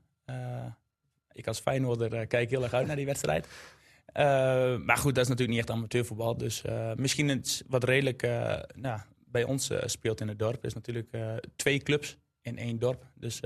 Ik 1.40 1.47
als 1.47 1.61
Feyenoorder 1.61 2.14
eh, 2.14 2.26
kijk 2.26 2.50
heel 2.50 2.62
erg 2.62 2.73
uit 2.73 2.87
naar 2.87 2.97
die 2.97 3.06
wedstrijd. 3.06 3.49
Eh, 4.06 4.25
maar 4.76 4.97
goed, 4.97 5.14
dat 5.14 5.25
is 5.25 5.28
natuurlijk 5.30 5.59
niet 5.59 5.68
echt 5.68 5.76
amateurvoetbal. 5.76 6.37
Dus 6.37 6.62
eh, 6.62 6.92
misschien 6.94 7.28
iets 7.28 7.62
wat 7.68 7.85
redelijk 7.85 8.23
nou, 8.75 9.00
bij 9.26 9.44
ons 9.44 9.70
speelt 9.85 10.20
in 10.20 10.28
het 10.28 10.38
dorp. 10.38 10.64
is 10.64 10.75
natuurlijk 10.75 11.16
twee 11.56 11.78
clubs 11.78 12.18
in 12.42 12.59
één 12.59 12.78
dorp. 12.78 13.06
Dus 13.14 13.40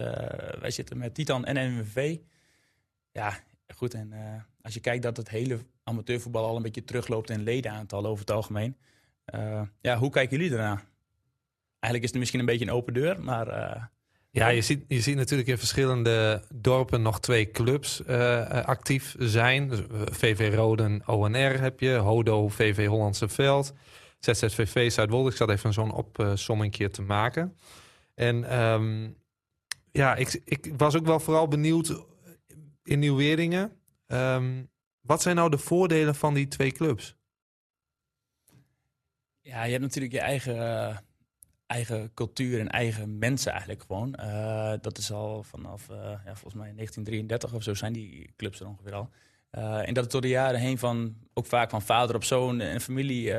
wij 0.60 0.70
zitten 0.70 0.98
met 0.98 1.14
Titan 1.14 1.44
en 1.44 1.74
NWV. 1.74 2.18
Ja, 3.12 3.38
goed. 3.74 3.94
En 3.94 4.12
als 4.62 4.74
je 4.74 4.80
kijkt 4.80 5.02
dat 5.02 5.16
het 5.16 5.28
hele 5.28 5.58
amateurvoetbal 5.82 6.44
al 6.44 6.56
een 6.56 6.62
beetje 6.62 6.84
terugloopt 6.84 7.30
in 7.30 7.42
ledenaantal 7.42 8.06
over 8.06 8.20
het 8.20 8.30
algemeen. 8.30 8.76
Ja, 9.80 9.98
hoe 9.98 10.10
kijken 10.10 10.36
jullie 10.36 10.52
ernaar? 10.52 10.84
Eigenlijk 11.78 12.04
is 12.04 12.10
het 12.10 12.18
misschien 12.18 12.40
een 12.40 12.46
beetje 12.46 12.66
een 12.66 12.72
open 12.72 12.94
deur, 12.94 13.20
maar 13.20 13.92
Ja, 14.34 14.48
je 14.48 14.62
ziet, 14.62 14.84
je 14.88 15.00
ziet 15.00 15.16
natuurlijk 15.16 15.48
in 15.48 15.58
verschillende 15.58 16.42
dorpen 16.54 17.02
nog 17.02 17.20
twee 17.20 17.50
clubs 17.50 18.04
eh, 18.04 18.40
eh, 18.40 18.64
actief 18.64 19.14
zijn. 19.18 19.68
Dus, 19.68 19.78
eh, 19.78 19.86
VV 20.10 20.54
Roden 20.54 21.02
ONR 21.06 21.60
heb 21.60 21.80
je, 21.80 21.92
Hodo 21.92 22.48
VV 22.48 22.86
Hollandse 22.86 23.28
Veld, 23.28 23.72
ZZVV 24.18 24.92
Zuidwolde. 24.92 25.30
Ik 25.30 25.36
zat 25.36 25.50
even 25.50 25.72
zo'n 25.72 25.92
opsomming 25.92 26.88
te 26.90 27.02
maken. 27.02 27.56
En 28.14 28.44
ehm, 28.44 29.10
ja, 29.90 30.14
ik, 30.14 30.40
ik 30.44 30.72
was 30.76 30.96
ook 30.96 31.06
wel 31.06 31.20
vooral 31.20 31.48
benieuwd 31.48 32.04
in 32.82 32.98
Nieuw-Weringen. 32.98 33.72
ehm, 34.06 34.62
wat 35.00 35.22
zijn 35.22 35.36
nou 35.36 35.50
de 35.50 35.58
voordelen 35.58 36.14
van 36.14 36.34
die 36.34 36.48
twee 36.48 36.72
clubs? 36.72 37.16
ja, 39.44 39.64
je 39.64 39.70
hebt 39.70 39.82
natuurlijk 39.82 40.12
je 40.12 40.20
eigen, 40.20 41.04
eigen 41.66 42.14
cultuur 42.14 42.61
en 42.61 42.68
eigen 42.68 43.18
mensen 43.18 43.50
eigenlijk 43.50 43.83
gewoon. 43.83 44.14
Eh, 44.14 44.73
dat 44.80 44.99
is 44.99 45.12
al 45.12 45.42
vanaf, 45.42 45.88
eh, 45.88 45.97
ja, 45.97 46.35
volgens 46.35 46.54
mij 46.54 46.73
1933 46.73 47.54
of 47.54 47.62
zo 47.62 47.75
zijn 47.75 47.92
die 47.92 48.33
clubs 48.37 48.61
er 48.61 48.66
ongeveer 48.66 48.94
al. 48.94 49.11
Eh, 49.50 49.88
en 49.88 49.94
dat 49.94 50.02
het 50.02 50.12
door 50.12 50.21
de 50.21 50.28
jaren 50.28 50.61
heen 50.61 50.78
van, 50.78 51.16
ook 51.35 51.47
vaak 51.47 51.71
van 51.71 51.83
vader 51.83 52.16
op 52.16 52.25
zoon 52.25 52.61
en 52.61 52.80
familie, 52.80 53.35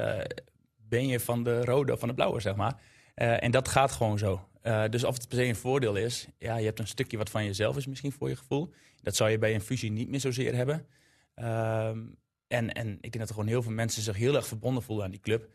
ben 0.75 1.07
je 1.07 1.19
van 1.19 1.43
de 1.43 1.65
rode 1.65 1.93
of 1.93 1.99
van 1.99 2.07
de 2.07 2.13
blauwe, 2.13 2.39
zeg 2.39 2.55
maar. 2.55 2.79
En 3.15 3.51
dat 3.51 3.67
gaat 3.67 3.91
gewoon 3.91 4.17
zo. 4.17 4.47
Dus 4.89 5.03
of 5.03 5.17
het 5.17 5.27
per 5.27 5.37
se 5.37 5.43
een 5.43 5.55
voordeel 5.55 5.95
is, 5.95 6.27
ja, 6.37 6.57
je 6.57 6.65
hebt 6.65 6.79
een 6.79 6.87
stukje 6.87 7.17
wat 7.17 7.29
van 7.29 7.45
jezelf 7.45 7.77
is 7.77 7.87
misschien 7.87 8.11
voor 8.11 8.29
je 8.29 8.35
gevoel. 8.35 8.73
Dat 9.01 9.15
zou 9.15 9.29
je 9.29 9.37
bij 9.37 9.53
een 9.53 9.61
fusie 9.61 9.91
niet 9.91 10.09
meer 10.09 10.19
zozeer 10.19 10.55
hebben. 10.55 10.87
Ehm, 11.35 11.99
en, 12.47 12.73
en 12.73 12.87
ik 12.93 13.01
denk 13.01 13.17
dat 13.17 13.27
er 13.27 13.33
gewoon 13.33 13.49
heel 13.49 13.61
veel 13.61 13.71
mensen 13.71 14.01
zich 14.01 14.15
heel 14.15 14.35
erg 14.35 14.47
verbonden 14.47 14.83
voelen 14.83 15.05
aan 15.05 15.11
die 15.11 15.19
club. 15.19 15.49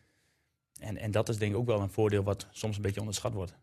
En, 0.80 0.96
en 0.96 1.10
dat 1.10 1.28
is 1.28 1.38
denk 1.38 1.52
ik 1.52 1.58
ook 1.58 1.66
wel 1.66 1.80
een 1.80 1.90
voordeel 1.90 2.22
wat 2.22 2.46
soms 2.50 2.76
een 2.76 2.82
beetje 2.82 3.00
onderschat 3.00 3.32
wordt. 3.32 3.54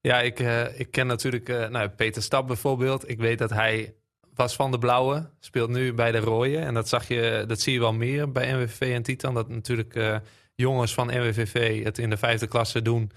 Ja, 0.00 0.20
ik, 0.20 0.40
eh, 0.40 0.80
ik 0.80 0.90
ken 0.90 1.06
natuurlijk 1.06 1.48
eh, 1.48 1.68
nou, 1.68 1.88
Peter 1.88 2.22
Stap 2.22 2.46
bijvoorbeeld. 2.46 3.10
Ik 3.10 3.18
weet 3.18 3.38
dat 3.38 3.50
hij 3.50 3.94
was 4.34 4.54
van 4.54 4.70
de 4.70 4.78
blauwe, 4.78 5.30
speelt 5.40 5.70
nu 5.70 5.94
bij 5.94 6.12
de 6.12 6.18
rode. 6.18 6.58
En 6.58 6.74
dat, 6.74 6.88
zag 6.88 7.08
je, 7.08 7.44
dat 7.46 7.60
zie 7.60 7.72
je 7.72 7.78
wel 7.78 7.92
meer 7.92 8.32
bij 8.32 8.52
NWV 8.52 8.80
en 8.80 9.02
Titan. 9.02 9.34
Dat 9.34 9.48
natuurlijk 9.48 9.94
eh, 9.94 10.16
jongens 10.54 10.94
van 10.94 11.06
NWVV 11.06 11.84
het 11.84 11.98
in 11.98 12.10
de 12.10 12.16
vijfde 12.16 12.46
klasse 12.46 12.82
doen. 12.82 13.10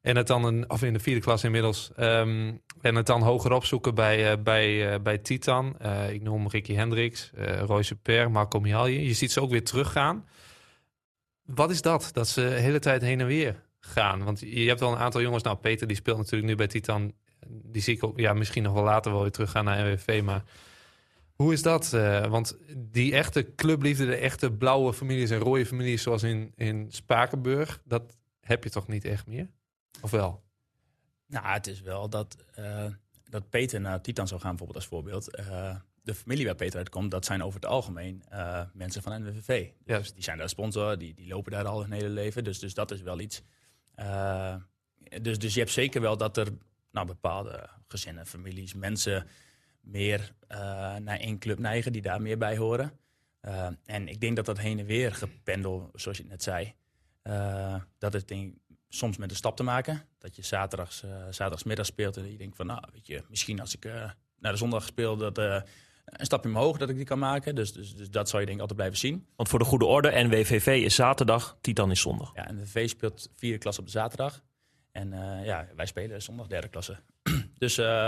En 0.00 0.16
het 0.16 0.26
dan, 0.26 0.44
een, 0.44 0.70
of 0.70 0.82
in 0.82 0.92
de 0.92 0.98
vierde 0.98 1.20
klas 1.20 1.44
inmiddels. 1.44 1.90
ehm, 1.96 2.52
en 2.80 2.94
het 2.94 3.06
dan 3.06 3.22
hoger 3.22 3.52
opzoeken 3.52 3.94
bij, 3.94 4.42
bij, 4.42 5.02
bij 5.02 5.18
Titan. 5.18 5.76
Ik 6.10 6.22
noem 6.22 6.48
Ricky 6.48 6.74
Hendricks, 6.74 7.30
eh 7.34 7.60
Roy 7.60 7.82
Super, 7.82 8.30
Marco 8.30 8.60
Mihalje. 8.60 9.06
Je 9.06 9.14
ziet 9.14 9.32
ze 9.32 9.40
ook 9.40 9.50
weer 9.50 9.64
teruggaan. 9.64 10.24
Wat 11.46 11.70
is 11.70 11.82
dat? 11.82 12.08
Dat 12.12 12.28
ze 12.28 12.40
de 12.40 12.48
hele 12.48 12.78
tijd 12.78 13.02
heen 13.02 13.20
en 13.20 13.26
weer 13.26 13.62
gaan. 13.80 14.24
Want 14.24 14.40
je 14.40 14.68
hebt 14.68 14.80
wel 14.80 14.92
een 14.92 14.98
aantal 14.98 15.20
jongens. 15.20 15.42
Nou, 15.42 15.56
Peter 15.56 15.86
die 15.86 15.96
speelt 15.96 16.16
natuurlijk 16.16 16.50
nu 16.50 16.54
bij 16.56 16.66
Titan. 16.66 17.12
Die 17.46 17.82
zie 17.82 17.96
ik 17.96 18.04
ook, 18.04 18.18
ja, 18.18 18.32
misschien 18.32 18.62
nog 18.62 18.72
wel 18.72 18.82
later 18.82 19.12
wel 19.12 19.22
weer 19.22 19.30
teruggaan 19.30 19.64
naar 19.64 19.86
NWV. 19.86 20.20
Maar 20.24 20.44
hoe 21.34 21.52
is 21.52 21.62
dat? 21.62 21.92
Eh, 21.92 22.26
want 22.26 22.56
die 22.76 23.14
echte 23.14 23.54
clubliefde, 23.54 24.06
de 24.06 24.16
echte 24.16 24.52
blauwe 24.52 24.94
families 24.94 25.30
en 25.30 25.38
rode 25.38 25.66
families, 25.66 26.02
zoals 26.02 26.22
in, 26.22 26.52
in 26.54 26.86
Spakenburg, 26.90 27.80
dat 27.84 28.16
heb 28.40 28.64
je 28.64 28.70
toch 28.70 28.88
niet 28.88 29.04
echt 29.04 29.26
meer? 29.26 29.50
Of 30.00 30.10
wel? 30.10 30.42
Nou, 31.26 31.46
het 31.46 31.66
is 31.66 31.80
wel 31.80 32.08
dat, 32.08 32.36
eh, 32.54 32.86
dat 33.24 33.50
Peter 33.50 33.80
naar 33.80 34.00
Titan 34.00 34.28
zou 34.28 34.40
gaan, 34.40 34.50
bijvoorbeeld 34.50 34.78
als 34.78 34.88
voorbeeld. 34.88 35.34
Eh, 35.34 35.76
de 36.06 36.14
familie 36.14 36.44
waar 36.44 36.54
Peter 36.54 36.78
uitkomt, 36.78 37.10
dat 37.10 37.24
zijn 37.24 37.42
over 37.42 37.60
het 37.60 37.68
algemeen 37.68 38.22
eh, 38.28 38.62
mensen 38.72 39.02
van 39.02 39.22
NWVV. 39.22 39.68
Dus 39.84 40.12
die 40.12 40.22
zijn 40.22 40.38
daar 40.38 40.48
sponsor, 40.48 40.98
die, 40.98 41.14
die 41.14 41.28
lopen 41.28 41.52
daar 41.52 41.64
al 41.64 41.80
hun 41.80 41.92
hele 41.92 42.08
leven. 42.08 42.44
Dus, 42.44 42.58
dus 42.58 42.74
dat 42.74 42.90
is 42.90 43.02
wel 43.02 43.20
iets. 43.20 43.42
Eh, 43.94 44.54
dus, 45.22 45.38
dus 45.38 45.54
je 45.54 45.60
hebt 45.60 45.72
zeker 45.72 46.00
wel 46.00 46.16
dat 46.16 46.36
er 46.36 46.48
nou, 46.90 47.06
bepaalde 47.06 47.68
gezinnen, 47.88 48.26
families, 48.26 48.74
mensen 48.74 49.26
meer 49.80 50.32
eh, 50.48 50.58
naar 50.96 51.18
één 51.18 51.38
club 51.38 51.58
neigen, 51.58 51.92
die 51.92 52.02
daar 52.02 52.22
meer 52.22 52.38
bij 52.38 52.56
horen. 52.56 52.92
En 53.84 54.08
ik 54.08 54.20
denk 54.20 54.36
dat 54.36 54.46
dat 54.46 54.58
heen 54.58 54.78
en 54.78 54.86
weer 54.86 55.14
gependel, 55.14 55.90
zoals 55.94 56.16
je 56.16 56.22
het 56.22 56.32
net 56.32 56.42
zei, 56.42 56.74
dat 57.98 58.12
het 58.12 58.28
denk, 58.28 58.54
soms 58.88 59.16
met 59.16 59.30
een 59.30 59.36
stap 59.36 59.56
te 59.56 59.62
maken. 59.62 60.02
Dat 60.18 60.36
je 60.36 60.42
zaterdags, 60.42 61.04
zaterdagsmiddag 61.30 61.86
speelt 61.86 62.16
en 62.16 62.30
je 62.30 62.38
denkt 62.38 62.56
van, 62.56 62.66
nou, 62.66 62.82
weet 62.92 63.06
je, 63.06 63.24
misschien 63.28 63.60
als 63.60 63.74
ik 63.74 63.84
naar 64.38 64.52
de 64.52 64.58
zondag 64.58 64.84
speel, 64.84 65.16
dat 65.16 65.38
een 66.06 66.24
stapje 66.24 66.48
omhoog 66.48 66.78
dat 66.78 66.88
ik 66.88 66.96
die 66.96 67.04
kan 67.04 67.18
maken. 67.18 67.54
Dus, 67.54 67.72
dus, 67.72 67.94
dus 67.94 68.10
dat 68.10 68.28
zou 68.28 68.40
je 68.40 68.46
denk 68.46 68.60
ik 68.60 68.68
altijd 68.68 68.78
blijven 68.78 68.98
zien. 69.08 69.26
Want 69.36 69.48
voor 69.48 69.58
de 69.58 69.64
goede 69.64 69.84
orde, 69.84 70.10
NWVV 70.24 70.66
is 70.84 70.94
zaterdag, 70.94 71.58
Titan 71.60 71.90
is 71.90 72.00
zondag. 72.00 72.30
Ja, 72.34 72.46
en 72.48 72.56
de 72.56 72.66
V 72.66 72.88
speelt 72.88 73.30
vierde 73.36 73.58
klas 73.58 73.78
op 73.78 73.84
de 73.84 73.90
zaterdag. 73.90 74.42
En 74.92 75.12
eh, 75.12 75.44
ja, 75.44 75.68
wij 75.76 75.86
spelen 75.86 76.22
zondag 76.22 76.46
derde 76.46 76.68
klasse. 76.68 76.96
dus, 77.58 77.78
eh, 77.78 78.06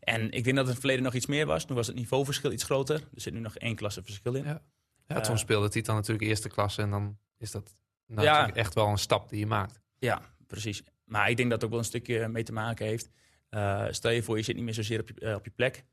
en 0.00 0.30
ik 0.30 0.44
denk 0.44 0.44
dat 0.44 0.54
het 0.56 0.56
in 0.56 0.68
het 0.70 0.78
verleden 0.78 1.02
nog 1.02 1.14
iets 1.14 1.26
meer 1.26 1.46
was. 1.46 1.64
Toen 1.64 1.76
was 1.76 1.86
het 1.86 1.96
niveauverschil 1.96 2.52
iets 2.52 2.64
groter. 2.64 2.94
Er 2.96 3.20
zit 3.20 3.32
nu 3.32 3.40
nog 3.40 3.56
één 3.56 3.74
klasse 3.76 4.02
verschil 4.02 4.34
in. 4.34 4.44
Ja. 4.44 4.62
Ja, 5.06 5.16
Eh, 5.16 5.22
toen 5.22 5.38
speelde 5.38 5.68
Titan 5.68 5.94
natuurlijk 5.94 6.28
eerste 6.28 6.48
klasse. 6.48 6.82
En 6.82 6.90
dan 6.90 7.18
is 7.38 7.50
dat 7.50 7.76
nou, 8.06 8.22
Ja. 8.26 8.32
natuurlijk 8.32 8.58
echt 8.58 8.74
wel 8.74 8.86
een 8.88 8.98
stap 8.98 9.28
die 9.28 9.38
je 9.38 9.46
maakt. 9.46 9.80
Ja, 9.98 10.22
precies. 10.46 10.82
Maar 11.04 11.30
ik 11.30 11.36
denk 11.36 11.50
dat 11.50 11.56
het 11.56 11.64
ook 11.64 11.70
wel 11.70 11.78
een 11.78 11.90
stukje 11.92 12.28
mee 12.28 12.42
te 12.42 12.52
maken 12.52 12.86
heeft. 12.86 13.10
Eh, 13.48 13.84
stel 13.90 14.10
je 14.10 14.22
voor, 14.22 14.36
je 14.36 14.42
zit 14.42 14.54
niet 14.54 14.64
meer 14.64 14.74
zozeer 14.74 15.00
op 15.00 15.08
je, 15.14 15.34
op 15.34 15.44
je 15.44 15.50
plek. 15.50 15.84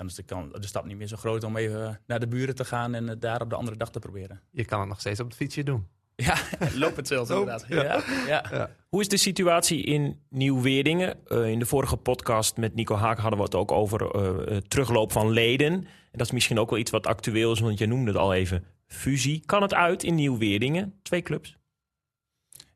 Dan 0.00 0.08
is 0.08 0.14
de, 0.14 0.22
kan, 0.22 0.52
de 0.60 0.66
stap 0.66 0.84
niet 0.84 0.96
meer 0.96 1.06
zo 1.06 1.16
groot 1.16 1.44
om 1.44 1.56
even 1.56 2.00
naar 2.06 2.20
de 2.20 2.28
buren 2.28 2.54
te 2.54 2.64
gaan 2.64 2.94
en 2.94 3.08
het 3.08 3.20
daar 3.20 3.40
op 3.40 3.50
de 3.50 3.56
andere 3.56 3.76
dag 3.76 3.90
te 3.90 3.98
proberen. 3.98 4.40
Je 4.50 4.64
kan 4.64 4.80
het 4.80 4.88
nog 4.88 5.00
steeds 5.00 5.20
op 5.20 5.26
het 5.26 5.36
fietsje 5.36 5.62
doen. 5.62 5.86
Ja, 6.14 6.36
loop 6.74 6.96
het 6.96 7.06
zelfs 7.06 7.30
Loop, 7.30 7.38
inderdaad. 7.38 7.66
ja. 7.68 8.02
Ja, 8.26 8.44
ja. 8.50 8.70
Hoe 8.88 9.00
is 9.00 9.08
de 9.08 9.16
situatie 9.16 9.82
in 9.82 10.20
Nieuw-Weerdingen? 10.28 11.26
Eh, 11.26 11.48
in 11.48 11.58
de 11.58 11.66
vorige 11.66 11.96
podcast 11.96 12.56
met 12.56 12.74
Nico 12.74 12.94
Haak 12.94 13.18
hadden 13.18 13.38
we 13.38 13.44
het 13.44 13.54
ook 13.54 13.72
over 13.72 14.10
eh, 14.10 14.56
eh, 14.56 14.62
terugloop 14.62 15.12
van 15.12 15.30
leden. 15.30 15.72
En 15.72 15.86
dat 16.18 16.26
is 16.26 16.32
misschien 16.32 16.58
ook 16.58 16.70
wel 16.70 16.78
iets 16.78 16.90
wat 16.90 17.06
actueel 17.06 17.52
is, 17.52 17.60
want 17.60 17.78
je 17.78 17.86
noemde 17.86 18.10
het 18.10 18.20
al 18.20 18.34
even. 18.34 18.64
Fusie. 18.86 19.42
Kan 19.46 19.62
het 19.62 19.74
uit 19.74 20.02
in 20.02 20.14
Nieuw-Weerdingen? 20.14 20.98
Twee 21.02 21.22
clubs. 21.22 21.56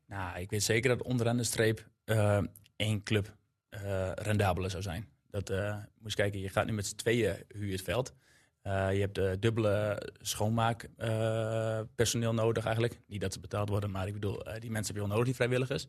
Nou, 0.07 0.39
ik 0.39 0.49
weet 0.49 0.63
zeker 0.63 0.89
dat 0.97 1.07
onderaan 1.07 1.37
de 1.37 1.43
streep 1.43 1.87
eh, 2.03 2.39
één 2.75 3.03
club 3.03 3.35
eh 3.69 4.11
rendabeler 4.15 4.69
zou 4.69 4.83
zijn. 4.83 5.13
Dat 5.35 5.49
eh, 5.49 5.75
eens 6.03 6.15
kijken, 6.15 6.39
je 6.39 6.49
gaat 6.49 6.65
nu 6.65 6.73
met 6.73 6.85
z'n 6.87 6.95
tweeën 6.95 7.35
huur 7.47 7.71
het 7.71 7.81
veld. 7.81 8.13
Eh, 8.61 8.93
je 8.93 8.99
hebt 8.99 9.15
de 9.15 9.37
dubbele 9.39 10.01
schoonmaakpersoneel 10.21 12.33
nodig 12.33 12.65
eigenlijk. 12.65 12.99
Niet 13.07 13.21
dat 13.21 13.33
ze 13.33 13.39
betaald 13.39 13.69
worden, 13.69 13.91
maar 13.91 14.07
ik 14.07 14.13
bedoel, 14.13 14.45
eh, 14.45 14.61
die 14.61 14.71
mensen 14.71 14.93
heb 14.93 15.03
je 15.03 15.07
wel 15.07 15.17
nodig, 15.17 15.25
die 15.25 15.35
vrijwilligers. 15.35 15.87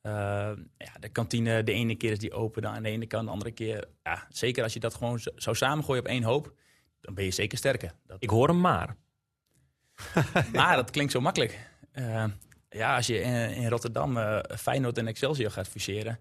Eh, 0.00 0.12
ja, 0.78 0.92
de 1.00 1.08
kantine, 1.08 1.62
de 1.62 1.72
ene 1.72 1.94
keer 1.96 2.10
is 2.10 2.18
die 2.18 2.32
open 2.32 2.62
dan 2.62 2.74
aan 2.74 2.82
de 2.82 2.88
ene 2.88 3.06
kant, 3.06 3.24
de 3.24 3.30
andere 3.30 3.50
keer. 3.50 3.88
Ja, 4.02 4.26
zeker 4.30 4.62
als 4.62 4.72
je 4.72 4.80
dat 4.80 4.94
gewoon 4.94 5.18
zo- 5.20 5.32
zou 5.36 5.56
samengooien 5.56 6.02
op 6.02 6.08
één 6.08 6.22
hoop, 6.22 6.52
dan 7.00 7.14
ben 7.14 7.24
je 7.24 7.30
zeker 7.30 7.58
sterker. 7.58 7.92
Dat, 8.06 8.16
Ik 8.22 8.30
hoor 8.30 8.48
hem 8.48 8.60
maar. 8.60 8.96
maar 10.52 10.76
dat 10.76 10.90
klinkt 10.90 11.12
zo 11.12 11.20
makkelijk. 11.20 11.68
Eh, 11.90 12.24
ja, 12.68 12.96
als 12.96 13.06
je 13.06 13.20
in, 13.20 13.50
in 13.54 13.68
Rotterdam 13.68 14.16
eh, 14.16 14.38
Feyenoord 14.56 14.98
en 14.98 15.06
Excelsior 15.06 15.50
gaat 15.50 15.68
fuseren, 15.68 16.18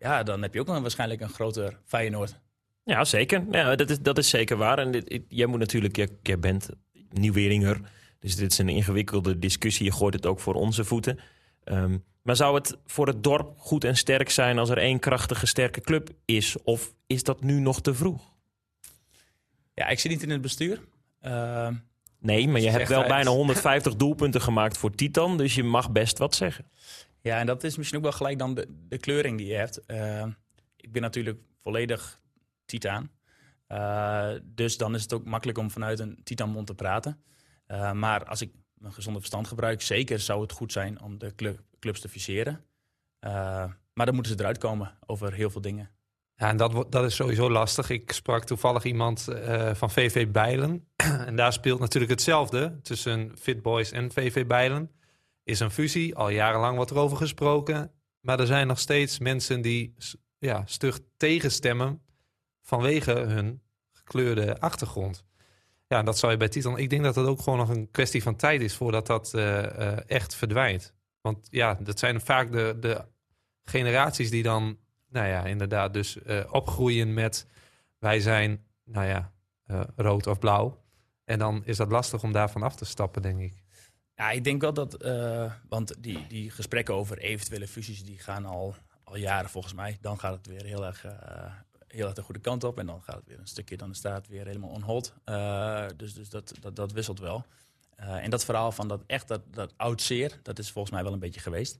ja, 0.00 0.22
dan 0.22 0.42
heb 0.42 0.54
je 0.54 0.60
ook 0.60 0.66
wel 0.66 0.80
waarschijnlijk 0.80 1.20
een 1.20 1.28
groter 1.28 1.78
Feyenoord. 1.84 2.40
Ja, 2.84 3.04
zeker. 3.04 3.44
Ja, 3.50 3.76
dat, 3.76 3.90
is, 3.90 4.00
dat 4.00 4.18
is 4.18 4.28
zeker 4.28 4.56
waar. 4.56 4.78
En 4.78 4.90
dit, 4.90 5.20
jij 5.28 5.46
moet 5.46 5.58
natuurlijk, 5.58 5.96
jij, 5.96 6.08
jij 6.22 6.38
bent 6.38 6.68
nieuweringer. 7.10 7.80
Dus 8.18 8.36
dit 8.36 8.52
is 8.52 8.58
een 8.58 8.68
ingewikkelde 8.68 9.38
discussie. 9.38 9.84
Je 9.84 9.92
gooit 9.92 10.14
het 10.14 10.26
ook 10.26 10.40
voor 10.40 10.54
onze 10.54 10.84
voeten. 10.84 11.18
Ehm, 11.64 11.98
maar 12.22 12.36
zou 12.36 12.54
het 12.54 12.76
voor 12.86 13.06
het 13.06 13.22
dorp 13.22 13.58
goed 13.58 13.84
en 13.84 13.96
sterk 13.96 14.30
zijn 14.30 14.58
als 14.58 14.70
er 14.70 14.78
één 14.78 14.98
krachtige, 14.98 15.46
sterke 15.46 15.80
club 15.80 16.10
is? 16.24 16.62
Of 16.62 16.94
is 17.06 17.22
dat 17.22 17.42
nu 17.42 17.60
nog 17.60 17.80
te 17.80 17.94
vroeg? 17.94 18.32
Ja, 19.74 19.88
ik 19.88 19.98
zit 19.98 20.10
niet 20.10 20.22
in 20.22 20.30
het 20.30 20.40
bestuur. 20.40 20.80
Eh, 21.20 21.68
Nee, 22.20 22.48
maar 22.48 22.60
je 22.60 22.70
hebt 22.70 22.88
wel 22.88 23.06
bijna 23.06 23.30
150 23.40 23.96
doelpunten 23.96 24.40
gemaakt 24.40 24.78
voor 24.78 24.90
Titan. 24.90 25.36
Dus 25.36 25.54
je 25.54 25.62
mag 25.62 25.90
best 25.90 26.18
wat 26.18 26.34
zeggen. 26.34 26.64
Ja, 27.22 27.38
en 27.38 27.46
dat 27.46 27.64
is 27.64 27.76
misschien 27.76 27.98
ook 27.98 28.04
wel 28.04 28.12
gelijk 28.12 28.38
dan 28.38 28.54
de, 28.54 28.98
kleuring 28.98 29.38
die 29.38 29.46
je 29.46 29.54
hebt. 29.54 29.86
Eh, 29.86 30.26
ik 30.76 30.92
ben 30.92 31.02
natuurlijk 31.02 31.38
volledig 31.62 32.20
Titaan. 32.64 33.10
Eh, 33.66 34.30
dus 34.44 34.76
dan 34.76 34.94
is 34.94 35.02
het 35.02 35.12
ook 35.12 35.24
makkelijk 35.24 35.58
om 35.58 35.70
vanuit 35.70 35.98
een 35.98 36.20
Titanmond 36.22 36.66
te 36.66 36.74
praten. 36.74 37.22
Eh, 37.66 37.92
maar 37.92 38.24
als 38.24 38.40
ik 38.40 38.52
mijn 38.74 38.92
gezonde 38.92 39.18
verstand 39.18 39.48
gebruik, 39.48 39.82
zeker 39.82 40.18
zou 40.20 40.40
het 40.42 40.52
goed 40.52 40.72
zijn 40.72 41.02
om 41.02 41.18
de 41.18 41.34
clu- 41.34 41.58
clubs 41.78 42.00
te 42.00 42.08
fuseren. 42.08 42.64
Eh, 43.18 43.32
maar 43.94 44.06
dan 44.06 44.14
moeten 44.14 44.32
ze 44.32 44.38
eruit 44.40 44.58
komen 44.58 44.98
over 45.06 45.32
heel 45.32 45.50
veel 45.50 45.60
dingen. 45.60 45.90
Ja, 46.34 46.48
en 46.48 46.56
dat, 46.56 46.92
dat 46.92 47.04
is 47.04 47.14
sowieso 47.14 47.50
lastig. 47.50 47.90
Ik 47.90 48.12
sprak 48.12 48.44
toevallig 48.44 48.84
iemand 48.84 49.28
van 49.72 49.90
VV 49.90 50.28
Bijlen. 50.28 50.88
en 51.26 51.36
daar 51.36 51.52
speelt 51.52 51.80
natuurlijk 51.80 52.12
hetzelfde 52.12 52.78
tussen 52.82 53.32
Fit 53.38 53.62
Boys 53.62 53.90
en 53.90 54.12
VV 54.12 54.46
Bijlen. 54.46 54.90
Is 55.44 55.60
een 55.60 55.70
fusie, 55.70 56.16
al 56.16 56.28
jarenlang 56.28 56.76
wordt 56.76 56.90
er 56.90 56.98
over 56.98 57.16
gesproken. 57.16 57.92
Maar 58.20 58.40
er 58.40 58.46
zijn 58.46 58.66
nog 58.66 58.78
steeds 58.78 59.18
mensen 59.18 59.60
die 59.60 59.94
ja, 60.38 60.62
stug 60.66 61.00
tegenstemmen 61.16 62.02
vanwege 62.62 63.12
hun 63.12 63.62
gekleurde 63.92 64.60
achtergrond. 64.60 65.24
Ja, 65.86 66.02
dat 66.02 66.18
zou 66.18 66.32
je 66.32 66.38
bij 66.38 66.48
Titan... 66.48 66.78
Ik 66.78 66.90
denk 66.90 67.04
dat 67.04 67.14
het 67.14 67.26
ook 67.26 67.40
gewoon 67.40 67.58
nog 67.58 67.68
een 67.68 67.90
kwestie 67.90 68.22
van 68.22 68.36
tijd 68.36 68.60
is 68.60 68.74
voordat 68.74 69.06
dat 69.06 69.34
eh, 69.34 69.64
eh, 69.64 69.98
echt 70.06 70.34
verdwijnt. 70.34 70.94
Want 71.20 71.48
ja, 71.50 71.78
dat 71.80 71.98
zijn 71.98 72.20
vaak 72.20 72.52
de, 72.52 72.76
de 72.80 73.04
generaties 73.64 74.30
die 74.30 74.42
dan 74.42 74.78
nou 75.08 75.26
ja, 75.26 75.44
inderdaad, 75.44 75.92
dus 75.92 76.22
eh, 76.22 76.40
opgroeien 76.50 77.14
met 77.14 77.46
wij 77.98 78.20
zijn, 78.20 78.64
nou 78.84 79.06
ja, 79.06 79.32
rood 79.96 80.26
of 80.26 80.38
blauw. 80.38 80.84
En 81.24 81.38
dan 81.38 81.62
is 81.64 81.76
dat 81.76 81.90
lastig 81.90 82.22
om 82.22 82.32
daarvan 82.32 82.62
af 82.62 82.76
te 82.76 82.84
stappen, 82.84 83.22
denk 83.22 83.40
ik. 83.40 83.62
Ja, 84.20 84.30
ik 84.30 84.44
denk 84.44 84.60
wel 84.60 84.72
dat, 84.72 84.94
eh, 84.94 85.52
want 85.68 85.94
die, 85.98 86.26
die 86.26 86.50
gesprekken 86.50 86.94
over 86.94 87.18
eventuele 87.18 87.68
fusies, 87.68 88.04
die 88.04 88.18
gaan 88.18 88.44
al, 88.44 88.74
al 89.04 89.16
jaren 89.16 89.50
volgens 89.50 89.74
mij. 89.74 89.98
Dan 90.00 90.18
gaat 90.18 90.36
het 90.36 90.46
weer 90.46 90.64
heel 90.64 90.86
erg, 90.86 91.04
eh, 91.04 91.52
heel 91.86 92.06
erg 92.06 92.14
de 92.14 92.22
goede 92.22 92.40
kant 92.40 92.64
op. 92.64 92.78
En 92.78 92.86
dan 92.86 93.02
gaat 93.02 93.16
het 93.16 93.26
weer 93.26 93.38
een 93.38 93.46
stukje, 93.46 93.76
dan 93.76 93.94
staat 93.94 94.16
het 94.16 94.28
weer 94.28 94.46
helemaal 94.46 94.70
on 94.70 94.82
hold. 94.82 95.14
Eh, 95.24 95.86
dus 95.96 96.14
dus 96.14 96.28
dat, 96.28 96.52
dat, 96.60 96.76
dat 96.76 96.92
wisselt 96.92 97.18
wel. 97.18 97.44
Eh, 97.96 98.24
en 98.24 98.30
dat 98.30 98.44
verhaal 98.44 98.72
van 98.72 98.88
dat 98.88 99.02
echt 99.06 99.28
dat, 99.28 99.40
dat 99.50 99.74
oud 99.76 100.02
zeer, 100.02 100.40
dat 100.42 100.58
is 100.58 100.70
volgens 100.70 100.94
mij 100.94 101.02
wel 101.02 101.12
een 101.12 101.18
beetje 101.18 101.40
geweest. 101.40 101.78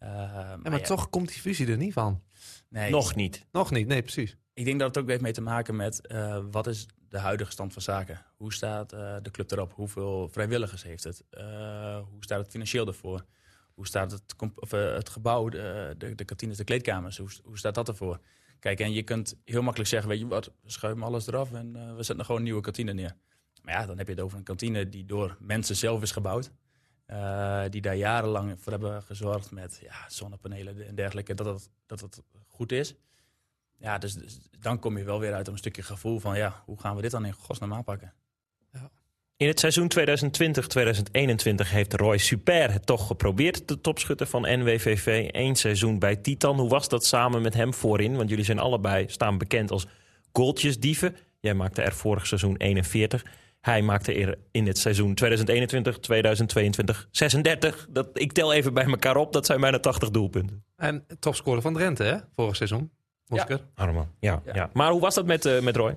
Ja, 0.00 0.06
maar 0.06 0.70
maar 0.70 0.80
ja, 0.80 0.86
toch 0.86 1.10
komt 1.10 1.28
die 1.28 1.40
fusie 1.40 1.66
er 1.66 1.76
niet 1.76 1.92
van. 1.92 2.22
nee, 2.68 2.90
Nog 2.90 3.14
niet. 3.14 3.46
Nog 3.52 3.70
niet, 3.70 3.86
nee, 3.86 4.02
precies. 4.02 4.36
Ik 4.54 4.64
denk 4.64 4.78
dat 4.78 4.94
het 4.94 5.04
ook 5.04 5.08
heeft 5.08 5.22
mee 5.22 5.32
te 5.32 5.40
maken 5.40 5.76
met 5.76 6.06
eh, 6.06 6.38
wat 6.50 6.66
is 6.66 6.86
de 7.10 7.18
huidige 7.18 7.50
stand 7.50 7.72
van 7.72 7.82
zaken? 7.82 8.26
Hoe 8.36 8.52
staat 8.52 8.92
eh, 8.92 9.16
de 9.22 9.30
club 9.30 9.50
erop? 9.50 9.72
Hoeveel 9.72 10.28
vrijwilligers 10.28 10.82
heeft 10.82 11.04
het? 11.04 11.24
Eh, 11.30 11.42
hoe 11.96 12.22
staat 12.24 12.38
het 12.38 12.50
financieel 12.50 12.86
ervoor? 12.86 13.24
Hoe 13.74 13.86
staat 13.86 14.12
het, 14.12 14.22
of, 14.54 14.72
eh, 14.72 14.94
het 14.94 15.08
gebouw, 15.08 15.48
de, 15.48 15.94
de, 15.98 16.14
de 16.14 16.24
kantines, 16.24 16.56
de 16.56 16.64
kleedkamers? 16.64 17.18
Hoe, 17.18 17.28
hoe 17.44 17.58
staat 17.58 17.74
dat 17.74 17.88
ervoor? 17.88 18.20
Kijk, 18.58 18.80
en 18.80 18.92
je 18.92 19.02
kunt 19.02 19.36
heel 19.44 19.62
makkelijk 19.62 19.90
zeggen, 19.90 20.08
weet 20.08 20.18
je 20.18 20.26
wat, 20.26 20.46
we 20.62 20.70
schuiven 20.70 21.02
alles 21.02 21.26
eraf 21.26 21.52
en 21.52 21.96
we 21.96 22.02
zetten 22.02 22.24
gewoon 22.24 22.40
een 22.40 22.46
nieuwe 22.46 22.62
kantine 22.62 22.92
neer. 22.92 23.16
Maar 23.62 23.74
ja, 23.74 23.86
dan 23.86 23.98
heb 23.98 24.06
je 24.06 24.12
het 24.12 24.22
over 24.22 24.38
een 24.38 24.44
kantine 24.44 24.88
die 24.88 25.04
door 25.04 25.36
mensen 25.40 25.76
zelf 25.76 26.02
is 26.02 26.12
gebouwd. 26.12 26.50
Die 27.70 27.80
daar 27.80 27.96
jarenlang 27.96 28.60
voor 28.60 28.72
hebben 28.72 29.02
gezorgd 29.02 29.50
met 29.50 29.80
ja, 29.82 30.08
zonnepanelen 30.08 30.86
en 30.86 30.94
dergelijke, 30.94 31.34
dat 31.34 31.46
het, 31.46 31.70
dat 31.86 32.00
het 32.00 32.22
goed 32.46 32.72
is. 32.72 32.94
Ja, 33.80 33.98
dus, 33.98 34.14
dus 34.14 34.38
dan 34.58 34.78
kom 34.78 34.98
je 34.98 35.04
wel 35.04 35.20
weer 35.20 35.34
uit 35.34 35.46
op 35.46 35.52
een 35.52 35.58
stukje 35.58 35.82
gevoel 35.82 36.18
van 36.18 36.36
ja, 36.36 36.62
hoe 36.64 36.80
gaan 36.80 36.96
we 36.96 37.02
dit 37.02 37.10
dan 37.10 37.24
in 37.24 37.32
godsnaam 37.32 37.74
aanpakken? 37.74 38.12
In 39.40 39.48
het 39.48 39.60
seizoen 39.60 39.90
2020-2021 39.98 41.68
heeft 41.68 41.94
Roy 41.94 42.18
Super 42.18 42.72
het 42.72 42.86
toch 42.86 43.06
geprobeerd, 43.06 43.68
de 43.68 43.80
topschutter 43.80 44.26
van 44.26 44.42
NWVV. 44.42 45.28
Eén 45.32 45.56
seizoen 45.56 45.98
bij 45.98 46.16
Titan. 46.16 46.58
Hoe 46.58 46.68
was 46.68 46.88
dat 46.88 47.04
samen 47.04 47.42
met 47.42 47.54
hem 47.54 47.74
voorin? 47.74 48.16
Want 48.16 48.28
jullie 48.28 48.44
zijn 48.44 48.58
allebei 48.58 49.04
staan 49.08 49.38
bekend 49.38 49.70
als 49.70 49.86
goaltjesdieven. 50.32 51.16
Jij 51.38 51.54
maakte 51.54 51.82
er 51.82 51.92
vorig 51.92 52.26
seizoen 52.26 52.56
41. 52.56 53.24
Hij 53.60 53.82
maakte 53.82 54.14
er 54.14 54.38
in 54.50 54.66
het 54.66 54.78
seizoen 54.78 55.14
2021, 55.14 55.98
2022 55.98 57.08
36. 57.10 57.86
Dat, 57.90 58.08
ik 58.12 58.32
tel 58.32 58.52
even 58.52 58.74
bij 58.74 58.84
elkaar 58.84 59.16
op, 59.16 59.32
dat 59.32 59.46
zijn 59.46 59.60
bijna 59.60 59.78
80 59.78 60.10
doelpunten. 60.10 60.64
En 60.76 61.06
topscorer 61.18 61.62
van 61.62 61.74
Drenthe, 61.74 62.04
hè, 62.04 62.16
vorig 62.34 62.56
seizoen. 62.56 62.90
Mosker. 63.30 63.60
Arman. 63.74 64.08
Ja, 64.18 64.42
Ja. 64.44 64.54
ja. 64.54 64.70
Maar 64.72 64.90
hoe 64.90 65.00
was 65.00 65.14
dat 65.14 65.26
met, 65.26 65.44
eh, 65.44 65.60
met 65.60 65.76
Roy? 65.76 65.96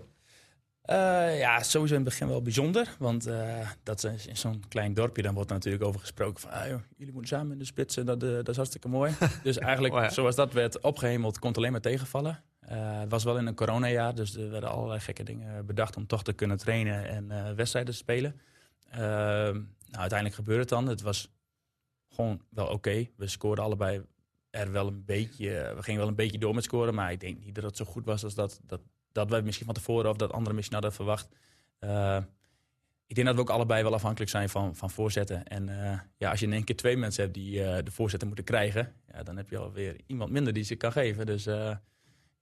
Eh, 0.82 1.40
ja, 1.40 1.64
sowieso 1.64 1.96
in 1.96 2.02
het 2.02 2.10
begin 2.10 2.28
wel 2.28 2.42
bijzonder. 2.42 2.96
Want 3.00 3.26
eh, 3.28 3.70
dat 3.84 4.04
is 4.04 4.28
in 4.28 4.38
zo'n 4.38 4.64
klein 4.68 4.94
dorpje, 4.94 5.22
dan 5.22 5.34
wordt 5.34 5.50
er 5.50 5.56
natuurlijk 5.56 5.84
over 5.84 6.00
gesproken 6.00 6.40
van... 6.40 6.52
Ah, 6.52 6.68
joh, 6.68 6.80
jullie 6.98 7.14
moeten 7.14 7.38
samen 7.38 7.52
in 7.52 7.60
de 7.60 7.66
spits 7.66 7.96
dat, 7.96 8.20
dat 8.20 8.50
is 8.50 8.56
hartstikke 8.56 8.88
mooi. 8.88 9.14
dus 9.44 9.58
eigenlijk, 9.58 9.94
Oh 9.94 10.02
ja. 10.02 10.10
zoals 10.10 10.36
dat 10.36 10.54
werd 10.54 10.80
opgehemeld, 10.80 11.40
kon 11.40 11.50
het 11.50 11.58
alleen 11.58 11.72
maar 11.72 11.82
tegenvallen. 11.82 12.44
Het 12.66 13.10
was 13.10 13.24
wel 13.24 13.38
in 13.38 13.48
een 13.48 13.56
coronajaar, 13.56 14.16
dus 14.16 14.36
er 14.36 14.50
werden 14.50 14.70
allerlei 14.70 15.00
gekke 15.00 15.24
dingen 15.24 15.66
bedacht... 15.66 15.98
om 15.98 16.08
toch 16.08 16.24
te 16.24 16.34
kunnen 16.34 16.58
trainen 16.58 17.08
en 17.08 17.56
wedstrijden 17.56 17.92
te 17.94 18.00
spelen. 18.00 18.40
Nou, 18.92 19.66
uiteindelijk 19.92 20.36
gebeurde 20.36 20.62
het 20.62 20.70
dan. 20.70 20.88
Het 20.88 21.02
was 21.02 21.32
gewoon 22.10 22.42
wel 22.50 22.68
oké. 22.68 23.08
We 23.18 23.28
scoorden 23.28 23.64
allebei 23.64 24.02
er 24.54 24.72
wel 24.72 24.88
een 24.88 25.06
beetje... 25.06 25.74
We 25.76 25.84
gingen 25.84 26.00
wel 26.00 26.10
een 26.10 26.16
beetje 26.16 26.38
door 26.38 26.56
met 26.56 26.64
scoren, 26.64 26.94
maar 26.94 27.12
ik 27.12 27.20
denk 27.20 27.44
niet 27.44 27.56
dat 27.56 27.64
het 27.64 27.78
zo 27.78 27.86
goed 27.86 28.06
was 28.06 28.24
als 28.24 28.36
dat... 28.36 28.60
dat 28.66 28.82
dat 29.14 29.30
wij 29.30 29.42
misschien 29.42 29.66
van 29.66 29.76
tevoren 29.76 30.10
of 30.10 30.18
dat 30.18 30.32
anderen 30.32 30.56
misschien 30.56 30.76
hadden 30.76 30.94
verwacht. 30.94 31.30
Eh, 31.80 32.18
ik 33.08 33.16
denk 33.16 33.28
dat 33.28 33.36
we 33.36 33.42
ook 33.42 33.50
allebei 33.50 33.84
wel 33.84 33.94
afhankelijk 33.94 34.32
zijn 34.32 34.50
van, 34.50 34.76
van 34.76 34.90
voorzetten. 34.90 35.48
En 35.48 35.70
eh, 35.70 36.00
ja, 36.18 36.30
als 36.30 36.40
je 36.40 36.46
in 36.46 36.54
één 36.54 36.64
keer 36.64 36.76
twee 36.76 36.98
mensen 36.98 37.24
hebt 37.24 37.36
die 37.36 37.64
eh, 37.64 37.84
de 37.84 37.92
voorzetten 37.92 38.28
moeten 38.28 38.46
krijgen, 38.46 38.94
ja, 39.12 39.24
dan 39.24 39.38
heb 39.38 39.50
je 39.50 39.58
alweer 39.58 39.96
iemand 40.06 40.32
minder 40.32 40.54
die 40.54 40.64
ze 40.64 40.76
kan 40.76 40.92
geven. 40.92 41.26
Dus 41.26 41.44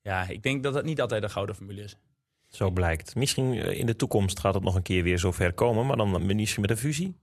ja, 0.01 0.27
ik 0.27 0.43
denk 0.43 0.63
dat 0.63 0.73
dat 0.73 0.83
niet 0.83 1.01
altijd 1.01 1.21
de 1.21 1.29
gouden 1.29 1.55
formule 1.55 1.81
is. 1.81 1.97
Zo 2.47 2.69
blijkt. 2.69 3.15
Misschien 3.15 3.53
in 3.53 3.85
de 3.85 3.95
toekomst 3.95 4.39
gaat 4.39 4.53
het 4.53 4.63
nog 4.63 4.75
een 4.75 4.81
keer 4.81 5.03
weer 5.03 5.19
zover 5.19 5.53
komen, 5.53 5.85
maar 5.85 5.97
dan 5.97 6.35
misschien 6.35 6.61
met 6.61 6.69
een 6.69 6.77
fusie. 6.77 7.15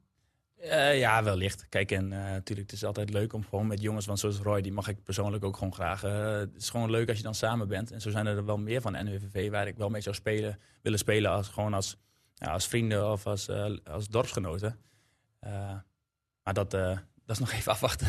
Eh, 0.59 0.99
ja, 0.99 1.23
wellicht. 1.23 1.66
Kijk, 1.68 1.90
en 1.90 2.12
eh, 2.12 2.18
natuurlijk, 2.18 2.71
het 2.71 2.73
is 2.73 2.85
altijd 2.85 3.11
leuk 3.11 3.33
om 3.33 3.44
gewoon 3.44 3.66
met 3.66 3.81
jongens, 3.81 4.07
want 4.07 4.18
zoals 4.18 4.38
Roy, 4.38 4.61
die 4.61 4.73
mag 4.73 4.88
ik 4.88 5.03
persoonlijk 5.03 5.44
ook 5.44 5.57
gewoon 5.57 5.75
graag. 5.75 6.05
eh, 6.05 6.33
het 6.33 6.57
is 6.57 6.71
gewoon 6.71 6.90
leuk 6.90 7.09
als 7.09 7.16
je 7.16 7.23
dan 7.23 7.35
samen 7.35 7.68
bent. 7.68 7.92
En 7.92 8.01
zo 8.01 8.11
zijn 8.11 8.27
er 8.27 8.44
wel 8.44 8.59
meer 8.59 8.81
van 8.81 8.92
NWVV 8.92 9.51
waar 9.51 9.66
ik 9.66 9.77
wel 9.77 9.88
mee 9.88 10.01
zou 10.01 10.14
spelen, 10.14 10.59
willen 10.83 10.99
spelen 10.99 11.31
als, 11.31 11.49
gewoon 11.49 11.75
als, 11.75 11.97
ja, 12.35 12.53
als 12.53 12.68
vrienden 12.68 13.12
of 13.12 13.27
als, 13.27 13.49
als 13.85 14.09
dorpsgenoten. 14.09 14.79
Maar 16.42 16.55
dat, 16.55 16.71
dat 16.71 17.01
is 17.27 17.38
nog 17.38 17.53
even 17.53 17.73
afwachten. 17.73 18.09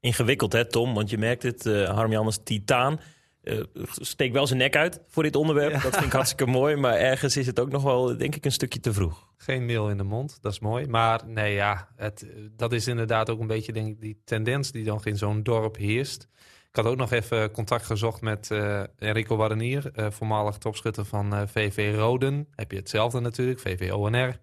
Ingewikkeld 0.00 0.52
hè 0.52 0.64
Tom, 0.64 0.94
want 0.94 1.10
je 1.10 1.18
merkt 1.18 1.42
het, 1.42 1.66
uh, 1.66 1.88
Harm 1.88 2.12
Jannes 2.12 2.38
Titaan 2.44 3.00
uh, 3.48 3.62
steekt 4.00 4.32
wel 4.32 4.46
zijn 4.46 4.58
nek 4.58 4.76
uit 4.76 5.00
voor 5.06 5.22
dit 5.22 5.36
onderwerp. 5.36 5.72
Ja. 5.72 5.80
Dat 5.80 5.92
vind 5.92 6.06
ik 6.06 6.12
hartstikke 6.12 6.46
mooi, 6.60 6.76
maar 6.76 6.94
ergens 6.94 7.36
is 7.36 7.46
het 7.46 7.60
ook 7.60 7.70
nog 7.70 7.82
wel, 7.82 8.16
denk 8.16 8.34
ik, 8.34 8.44
een 8.44 8.52
stukje 8.52 8.80
te 8.80 8.92
vroeg. 8.92 9.28
Geen 9.36 9.66
meel 9.66 9.90
in 9.90 9.96
de 9.96 10.02
mond, 10.02 10.38
dat 10.40 10.52
is 10.52 10.58
mooi. 10.58 10.86
Maar 10.86 11.20
nee, 11.26 11.54
ja, 11.54 11.88
het, 11.96 12.26
dat 12.56 12.72
is 12.72 12.86
inderdaad 12.86 13.30
ook 13.30 13.40
een 13.40 13.46
beetje 13.46 13.72
denk 13.72 13.88
ik, 13.88 14.00
die 14.00 14.20
tendens 14.24 14.72
die 14.72 14.84
dan 14.84 15.00
in 15.02 15.16
zo'n 15.16 15.42
dorp 15.42 15.76
heerst. 15.76 16.28
Ik 16.68 16.76
had 16.76 16.86
ook 16.86 16.96
nog 16.96 17.12
even 17.12 17.50
contact 17.50 17.84
gezocht 17.84 18.20
met 18.20 18.48
uh, 18.52 18.82
Enrico 18.98 19.36
Warrenier, 19.36 19.90
uh, 19.94 20.06
voormalig 20.10 20.58
topschutter 20.58 21.04
van 21.04 21.48
VV 21.48 21.94
Roden. 21.96 22.48
Heb 22.54 22.70
je 22.70 22.76
hetzelfde 22.76 23.20
natuurlijk, 23.20 23.60
VV 23.60 23.92
ONR 23.92 24.40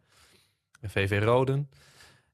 en 0.82 0.90
VV 0.90 1.24
Roden. 1.24 1.70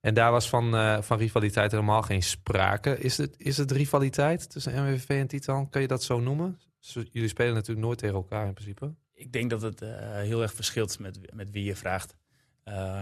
En 0.01 0.13
daar 0.13 0.31
was 0.31 0.49
van, 0.49 0.75
uh, 0.75 1.01
van 1.01 1.17
rivaliteit 1.17 1.71
helemaal 1.71 2.01
geen 2.01 2.23
sprake. 2.23 2.97
Is 2.97 3.17
het, 3.17 3.35
is 3.37 3.57
het 3.57 3.71
rivaliteit 3.71 4.49
tussen 4.49 4.83
MWV 4.83 5.09
en 5.09 5.27
Titan? 5.27 5.69
Kan 5.69 5.81
je 5.81 5.87
dat 5.87 6.03
zo 6.03 6.19
noemen? 6.19 6.59
Jullie 6.79 7.27
spelen 7.27 7.53
natuurlijk 7.53 7.85
nooit 7.85 7.97
tegen 7.97 8.15
elkaar 8.15 8.47
in 8.47 8.53
principe. 8.53 8.93
Ik 9.13 9.31
denk 9.31 9.49
dat 9.49 9.61
het 9.61 9.81
uh, 9.81 9.89
heel 10.15 10.41
erg 10.41 10.53
verschilt 10.53 10.99
met, 10.99 11.33
met 11.33 11.51
wie 11.51 11.63
je 11.63 11.75
vraagt. 11.75 12.15
Uh, 12.65 13.01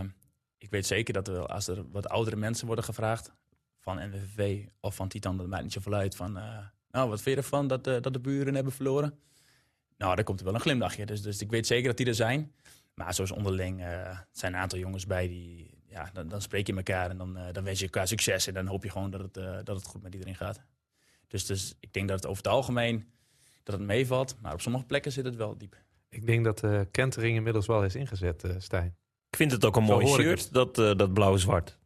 ik 0.58 0.70
weet 0.70 0.86
zeker 0.86 1.14
dat 1.14 1.28
er 1.28 1.46
als 1.46 1.68
er 1.68 1.90
wat 1.92 2.10
oudere 2.10 2.36
mensen 2.36 2.68
worden 2.68 2.86
gevraagd 2.86 3.32
van 3.80 3.98
NWVV 3.98 4.66
of 4.80 4.96
van 4.96 5.08
Titan, 5.08 5.38
dat 5.38 5.48
maakt 5.48 5.64
niet 5.64 5.74
zoveel 5.74 5.94
uit. 5.94 6.16
Van, 6.16 6.38
eh, 6.38 6.58
nou, 6.92 7.10
wat 7.10 7.22
vind 7.22 7.36
je 7.36 7.42
ervan 7.42 7.68
dat, 7.68 7.88
eh, 7.88 8.02
dat 8.02 8.14
de 8.14 8.20
buren 8.20 8.56
hebben 8.56 8.74
verloren? 8.74 9.20
Nou, 9.98 10.16
daar 10.16 10.24
komt 10.24 10.40
er 10.40 10.46
wel 10.46 10.54
een 10.54 10.60
glimlachje. 10.60 11.06
Dus, 11.06 11.22
dus 11.22 11.42
ik 11.42 11.52
weet 11.52 11.68
zeker 11.68 11.88
dat 11.88 11.98
die 11.98 12.06
er 12.06 12.16
zijn. 12.16 12.54
Maar 12.94 13.14
zoals 13.14 13.32
onderling, 13.32 13.80
eh, 13.80 13.86
er 13.86 14.28
zijn 14.32 14.54
een 14.54 14.60
aantal 14.60 14.80
jongens 14.80 15.06
bij 15.06 15.28
die... 15.28 15.78
Ja, 15.90 16.10
dan, 16.14 16.28
dan 16.28 16.42
spreek 16.42 16.68
je 16.68 16.76
elkaar 16.76 17.10
en 17.10 17.18
dan, 17.18 17.38
eh, 17.38 17.54
dan 17.54 17.64
wens 17.64 17.80
je 17.80 17.86
elkaar 17.86 18.08
succes. 18.08 18.48
En 18.48 18.54
dan 18.54 18.68
hoop 18.68 18.84
je 18.84 18.90
gewoon 18.90 19.12
dat 19.12 19.22
het, 19.22 19.38
eh, 19.38 19.58
dat 19.64 19.76
het 19.76 19.86
goed 19.86 20.02
met 20.02 20.14
iedereen 20.14 20.36
gaat. 20.36 20.62
Dus, 21.28 21.46
dus 21.46 21.76
ik 21.80 21.94
denk 21.94 22.08
dat 22.08 22.18
het 22.18 22.30
over 22.30 22.44
het 22.44 22.52
algemeen 22.52 23.06
dat 23.64 23.76
het 23.76 23.88
meevalt. 23.88 24.36
Maar 24.42 24.54
op 24.54 24.62
sommige 24.62 24.86
plekken 24.86 25.12
zit 25.12 25.26
het 25.26 25.36
wel 25.36 25.58
diep. 25.58 25.76
Ik 26.10 26.26
denk 26.26 26.44
dat 26.44 26.60
de 26.60 26.88
kentering 26.92 27.36
inmiddels 27.36 27.66
wel 27.66 27.84
is 27.84 27.96
ingezet, 27.96 28.44
eh, 28.44 28.52
Stijn. 28.58 28.96
Ik 29.30 29.36
vind 29.38 29.52
het 29.52 29.66
ook 29.66 29.76
een 29.76 29.86
Zo 29.86 30.00
mooi 30.00 30.08
shirt, 30.08 30.54
dat, 30.54 30.78
eh, 30.78 30.96
dat 30.96 31.14
blauw-zwart. 31.14 31.78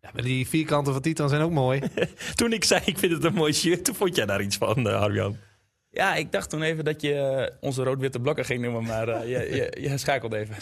Ja, 0.00 0.10
maar 0.12 0.22
die 0.22 0.48
vierkanten 0.48 0.92
van 0.92 1.02
Titan 1.02 1.28
zijn 1.28 1.42
ook 1.42 1.50
mooi. 1.50 1.82
Toen 2.34 2.52
ik 2.52 2.64
zei, 2.64 2.80
ik 2.84 2.98
vind 2.98 3.12
het 3.12 3.24
een 3.24 3.34
mooi 3.34 3.52
shirt, 3.52 3.84
toen 3.84 3.94
vond 3.94 4.16
jij 4.16 4.26
daar 4.26 4.42
iets 4.42 4.56
van, 4.56 4.86
uh, 4.86 5.00
Arjan. 5.00 5.36
Ja, 5.92 6.14
ik 6.14 6.32
dacht 6.32 6.50
toen 6.50 6.62
even 6.62 6.84
dat 6.84 7.00
je 7.00 7.52
onze 7.60 7.82
rood-witte 7.82 8.20
blokken 8.20 8.44
ging 8.44 8.62
noemen. 8.62 8.84
Maar 8.84 9.08
eh, 9.08 9.30
je, 9.30 9.54
je, 9.54 9.88
je 9.88 9.98
schakelt 9.98 10.32
even. 10.32 10.56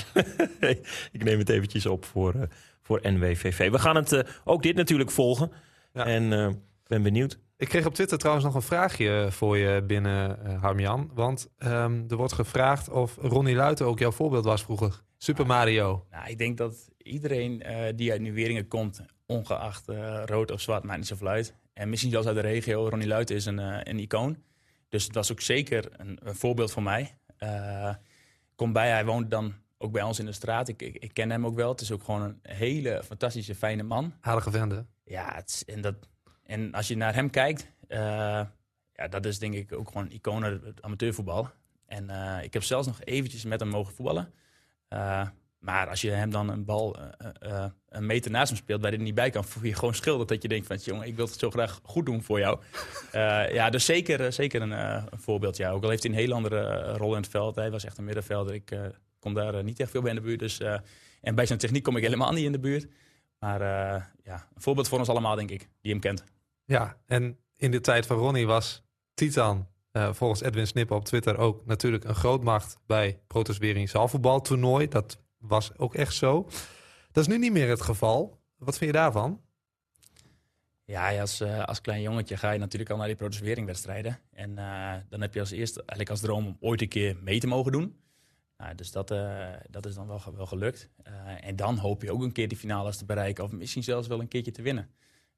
ik 1.12 1.25
neem 1.25 1.38
het 1.38 1.49
eventjes 1.49 1.87
op 1.87 2.05
voor, 2.05 2.35
eh, 2.35 2.43
voor 2.90 3.12
NWVV. 3.12 3.70
We 3.70 3.79
gaan 3.79 3.96
het 3.96 4.12
eh, 4.12 4.20
ook 4.44 4.62
dit 4.62 4.76
natuurlijk 4.76 5.11
volgen. 5.11 5.53
Ja. 5.92 6.05
En 6.07 6.33
eh, 6.33 6.48
ben 6.87 7.03
benieuwd. 7.03 7.38
Ik 7.57 7.68
kreeg 7.68 7.87
op 7.87 7.94
Twitter 7.94 8.18
trouwens 8.18 8.46
nog 8.46 8.55
een 8.55 8.62
vraagje 8.62 9.29
voor 9.31 9.57
je 9.57 9.83
binnen, 9.83 10.44
eh 10.44 10.62
Harmjan. 10.62 11.11
Want 11.14 11.48
ehm, 11.59 12.03
er 12.09 12.16
wordt 12.16 12.33
gevraagd 12.33 12.88
of 12.88 13.16
Ronnie 13.20 13.55
Luiten 13.55 13.87
ook 13.87 13.98
jouw 13.98 14.11
voorbeeld 14.11 14.44
was 14.44 14.62
vroeger. 14.62 15.03
Super 15.18 15.46
Mario. 15.46 16.07
Nou, 16.11 16.31
ik 16.31 16.38
denk 16.38 16.57
dat 16.57 16.90
iedereen 16.96 17.62
eh, 17.62 17.92
die 17.96 18.11
uit 18.11 18.20
Nieuweringen 18.20 18.68
komt, 18.68 19.00
ongeacht 19.26 19.88
eh, 19.88 20.22
rood 20.24 20.50
of 20.50 20.61
zwart, 20.61 20.85
maakt 20.85 20.98
niet 20.98 21.09
zoveel 21.09 21.29
uit. 21.29 21.55
En 21.72 21.88
misschien 21.88 22.11
zelfs 22.11 22.26
uit 22.26 22.37
de 22.37 22.42
regio, 22.42 22.88
Ronnie 22.88 23.09
Luiten 23.09 23.37
is 23.37 23.46
een, 23.46 23.59
eh, 23.59 23.81
een 23.83 23.98
icoon. 23.98 24.42
Dus 24.88 25.05
het 25.05 25.14
was 25.14 25.33
ook 25.33 25.40
zeker 25.40 25.88
een, 25.96 26.18
een 26.22 26.35
voorbeeld 26.35 26.72
voor 26.72 26.83
mij. 26.83 27.18
Eh 27.37 27.94
kom 28.55 28.72
bij, 28.72 28.90
hij 28.90 29.05
woont 29.05 29.31
dan 29.31 29.55
ook 29.83 29.93
bij 29.93 30.03
ons 30.03 30.19
in 30.19 30.25
de 30.25 30.33
straat. 30.33 30.69
Ik, 30.69 30.83
ik, 30.83 30.95
ik 30.97 31.14
ken 31.14 31.31
hem 31.31 31.47
ook 31.47 31.55
wel. 31.57 31.69
Het 31.71 31.81
is 31.81 31.93
ook 31.93 32.03
gewoon 32.05 32.23
een 32.23 32.38
hele 32.43 33.03
fantastische, 33.05 33.55
fijne 33.55 33.83
man. 33.83 34.14
Aardige 34.21 34.51
vende. 34.51 34.85
Ja, 35.05 35.35
het 35.35 35.49
is- 35.49 35.64
en, 35.75 35.81
dat, 35.81 35.95
en 36.45 36.73
als 36.73 36.88
je 36.88 36.97
naar 36.97 37.14
hem 37.14 37.31
kijkt, 37.31 37.66
eh, 37.88 37.99
ja, 38.93 39.09
dat 39.11 39.25
is 39.25 39.38
denk 39.38 39.55
ik 39.55 39.73
ook 39.73 39.88
gewoon 39.88 40.05
een 40.05 40.12
icoon 40.12 40.43
het 40.43 40.83
amateurvoetbal. 40.83 41.49
En 41.87 42.11
eh, 42.11 42.45
ik 42.45 42.53
heb 42.53 42.62
zelfs 42.62 42.87
nog 42.87 43.01
eventjes 43.05 43.45
met 43.45 43.61
hem 43.61 43.69
mogen 43.69 43.95
voetballen. 43.95 44.33
Eh, 44.88 45.29
maar 45.59 45.88
als 45.88 46.01
je 46.01 46.11
hem 46.11 46.31
dan 46.31 46.49
een 46.49 46.64
bal 46.64 46.97
een 47.88 48.07
meter 48.07 48.31
naast 48.31 48.49
hem 48.49 48.59
speelt, 48.59 48.81
waar 48.81 48.90
hij 48.90 48.99
er 48.99 49.05
niet 49.05 49.14
bij 49.14 49.31
kan, 49.31 49.45
voel 49.45 49.64
je 49.64 49.75
gewoon 49.75 49.95
schilderd 49.95 50.29
dat 50.29 50.43
je 50.43 50.49
denkt 50.49 50.66
van, 50.66 50.77
jongen, 50.77 51.07
ik 51.07 51.16
wil 51.16 51.27
het 51.27 51.38
zo 51.38 51.51
graag 51.51 51.81
goed 51.83 52.07
doen 52.07 52.23
voor 52.23 52.38
jou. 52.38 52.59
Ja, 53.53 53.71
dus 53.71 53.85
zeker, 53.85 54.33
zeker 54.33 54.62
een, 54.62 54.71
een 54.71 55.19
voorbeeld. 55.19 55.57
Ja. 55.57 55.71
Ook 55.71 55.83
al 55.83 55.88
heeft 55.90 56.03
hij 56.03 56.12
een 56.12 56.19
heel 56.19 56.33
andere 56.33 56.93
rol 56.93 57.14
in 57.14 57.21
het 57.21 57.31
veld. 57.31 57.55
Hij 57.57 57.71
was 57.71 57.85
echt 57.85 57.99
een 57.99 58.05
middenvelder. 58.05 58.55
Ik 58.55 58.71
kom 59.20 59.35
daar 59.35 59.54
eh, 59.54 59.64
niet 59.64 59.80
echt 59.80 59.90
veel 59.90 60.02
bij 60.02 60.11
in 60.11 60.16
de 60.16 60.22
buurt. 60.22 60.38
Dus, 60.38 60.61
eh, 60.61 60.78
en 61.20 61.35
bij 61.35 61.46
zijn 61.46 61.59
techniek 61.59 61.83
kom 61.83 61.96
ik 61.96 62.02
helemaal 62.02 62.33
niet 62.33 62.44
in 62.44 62.52
de 62.52 62.61
buurt. 62.61 62.88
Maar 63.38 63.61
eh, 63.61 64.04
ja, 64.22 64.48
een 64.54 64.62
voorbeeld 64.62 64.88
voor 64.88 64.98
ons 64.98 65.09
allemaal, 65.09 65.37
denk 65.37 65.50
ik, 65.50 65.68
die 65.80 65.92
hem 65.92 66.00
kent. 66.00 66.24
Ja, 66.64 66.96
en 67.06 67.38
in 67.56 67.70
de 67.70 67.80
tijd 67.80 68.06
van 68.06 68.16
Ronnie 68.16 68.46
was 68.46 68.83
Titan, 69.14 69.68
eh, 69.90 70.12
volgens 70.12 70.42
Edwin 70.42 70.66
Snippen 70.66 70.96
op 70.96 71.04
Twitter, 71.04 71.38
ook 71.38 71.66
natuurlijk 71.66 72.04
een 72.04 72.14
grootmacht 72.14 72.78
bij 72.87 73.20
Protos 73.26 73.59
Bering 73.59 73.88
zaalvoetbaltoernooi. 73.88 74.88
Dat 74.88 75.18
was 75.38 75.78
ook 75.78 75.94
echt 75.94 76.14
zo. 76.14 76.48
Dat 77.12 77.26
is 77.26 77.26
nu 77.26 77.38
niet 77.38 77.52
meer 77.52 77.68
het 77.68 77.83
geval. 77.83 78.40
Wat 78.56 78.78
vind 78.78 78.90
je 78.90 78.96
daarvan? 78.96 79.40
Ja, 80.85 81.09
ja, 81.09 81.20
als, 81.20 81.40
eh, 81.40 81.64
als 81.64 81.80
klein 81.80 82.02
jongetje 82.02 82.37
ga 82.37 82.50
je 82.50 82.59
natuurlijk 82.59 82.90
al 82.90 82.96
naar 82.96 83.06
die 83.06 83.16
protestweringwedstrijden. 83.16 84.18
En 84.33 84.59
eh, 84.59 84.94
dan 85.09 85.20
heb 85.20 85.35
je 85.35 85.40
als 85.40 85.50
eerste 85.50 85.78
eigenlijk 85.78 86.11
als 86.11 86.20
droom 86.20 86.46
om 86.46 86.56
ooit 86.61 86.83
een 86.83 86.88
keer 86.88 87.16
mee 87.20 87.40
te 87.40 87.46
mogen 87.46 87.72
doen. 87.72 88.00
Nou, 88.61 88.75
dus 88.75 88.92
dat, 88.92 89.11
eh, 89.11 89.46
dat 89.70 89.87
is 89.87 89.94
dan 89.94 90.07
wel, 90.07 90.23
wel 90.37 90.46
gelukt. 90.46 90.88
Eh, 91.03 91.12
en 91.40 91.57
dan 91.57 91.77
hoop 91.77 92.03
je 92.03 92.12
ook 92.12 92.23
een 92.23 92.33
keer 92.33 92.49
die 92.49 92.59
finales 92.59 92.96
te 92.96 93.05
bereiken. 93.05 93.44
Of 93.44 93.53
misschien 93.53 93.83
zelfs 93.83 94.09
wel 94.09 94.20
een 94.20 94.29
keertje 94.29 94.51
te 94.51 94.62
winnen. 94.62 94.90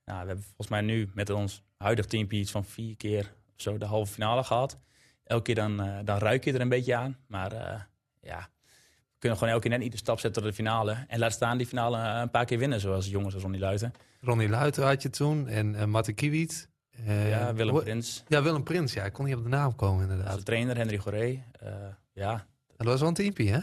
Nou, 0.05 0.21
we 0.21 0.27
hebben 0.27 0.45
volgens 0.45 0.69
mij 0.69 0.81
nu 0.81 1.11
met 1.15 1.31
ons 1.31 1.63
huidig 1.77 2.07
teampje 2.07 2.39
iets 2.39 2.51
van 2.51 2.65
vier 2.65 2.97
keer 2.97 3.35
of 3.55 3.63
zo 3.63 3.79
de 3.79 3.85
halve 3.85 4.13
finale 4.13 4.45
gehad. 4.45 4.79
Elke 5.25 5.43
keer 5.43 5.55
dan, 5.55 5.81
eh, 5.81 5.99
dan 6.05 6.19
ruik 6.19 6.45
je 6.45 6.53
er 6.53 6.61
een 6.61 6.69
beetje 6.69 6.97
aan. 6.97 7.17
Maar 7.27 7.53
ja, 8.21 8.49
we 9.13 9.19
kunnen 9.19 9.39
gewoon 9.39 9.55
elke 9.55 9.69
keer 9.69 9.71
net 9.71 9.81
niet 9.81 9.93
de 9.93 9.99
stap 9.99 10.21
zetten 10.21 10.43
naar 10.43 10.51
de 10.51 10.57
finale. 10.57 11.05
En 11.09 11.19
laat 11.19 11.33
staan 11.33 11.59
die 11.59 11.67
finale 11.67 12.21
een 12.21 12.31
paar 12.31 12.45
keer 12.45 12.59
winnen. 12.59 12.81
Zoals 12.81 13.07
jongens 13.07 13.35
als 13.35 13.43
Ronnie 13.43 13.61
Luiten. 13.61 13.93
Ronnie 14.21 14.49
Luiten 14.49 14.85
had 14.85 15.03
je 15.03 15.11
toen 15.11 15.49
en 15.49 15.75
uh, 15.75 15.85
Matte 15.85 16.13
Kiewiet. 16.13 16.69
Ja, 17.07 17.55
Willem 17.55 17.83
Prins. 17.83 18.25
Ja, 18.29 18.43
Willem 18.43 18.63
Prins. 18.63 18.93
Ja, 18.93 19.05
ik 19.05 19.13
kon 19.13 19.25
niet 19.25 19.37
op 19.37 19.43
de 19.43 19.49
naam 19.49 19.75
komen 19.75 20.03
inderdaad. 20.03 20.33
Onze 20.33 20.45
trainer 20.45 20.77
Henry 20.77 20.99
Goré. 20.99 21.45
ja, 22.13 22.47
Dat 22.83 22.90
was 22.92 23.01
wel 23.01 23.09
een 23.09 23.14
teampje, 23.14 23.51
hè? 23.51 23.59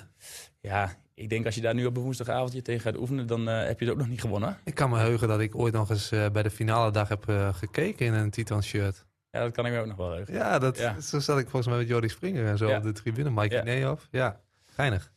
ja, 0.62 0.96
ik 1.14 1.30
denk 1.30 1.46
als 1.46 1.56
je 1.56 1.62
daar 1.62 1.74
nu 1.74 1.86
op 1.86 1.98
een 1.98 2.04
woensdagavondje 2.04 2.62
tegen 2.62 2.82
gaat 2.82 2.98
oefenen, 2.98 3.28
dan 3.28 3.50
eh, 3.50 3.66
heb 3.66 3.80
je 3.80 3.86
het 3.86 3.94
ook 3.94 4.00
nog 4.00 4.10
niet 4.10 4.22
gewonnen. 4.22 4.58
Ik 4.64 4.76
kan 4.76 4.90
me 4.90 4.98
heugen 4.98 5.28
dat 5.28 5.40
ik 5.40 5.56
ooit 5.56 5.74
nog 5.74 5.90
eens 5.90 6.12
eh, 6.12 6.30
bij 6.30 6.44
de 6.44 6.50
finale 6.50 6.92
dag 6.92 7.08
heb 7.10 7.30
eh, 7.30 7.54
gekeken 7.54 8.06
in 8.06 8.14
een 8.14 8.30
Titan 8.30 8.64
shirt. 8.64 9.06
Ja, 9.32 9.40
dat 9.40 9.52
kan 9.52 9.66
ik 9.66 9.72
me 9.72 9.80
ook 9.80 9.86
nog 9.86 9.98
wel 9.98 10.12
heugen. 10.12 10.34
Ja, 10.34 10.60
dat, 10.60 10.78
Ja. 10.78 11.00
zo 11.02 11.20
zat 11.20 11.38
ik 11.40 11.44
volgens 11.50 11.68
mij 11.68 11.78
met 11.78 11.88
Jordi 11.88 12.10
Springer 12.10 12.46
en 12.46 12.58
zo 12.58 12.68
Ja. 12.68 12.78
op 12.78 12.84
de 12.84 12.92
tribune. 12.92 13.30
Mike 13.30 13.62
Ja. 13.66 13.98
Ja, 14.12 14.40
geinig. 14.66 15.12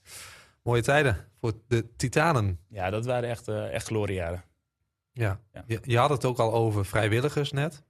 Mooie 0.62 0.82
tijden 0.82 1.16
voor 1.40 1.52
de 1.68 1.86
Titanen. 1.96 2.58
Ja, 2.68 2.90
dat 2.90 3.04
waren 3.04 3.28
echt, 3.28 3.48
echt 3.48 3.86
gloriejaren. 3.86 4.42
Ja. 5.12 5.40
Ja. 5.52 5.64
Je, 5.66 5.78
je 5.82 5.98
had 5.98 6.10
het 6.10 6.24
ook 6.24 6.38
al 6.38 6.52
over 6.52 6.86
vrijwilligers 6.86 7.52
net. 7.52 7.82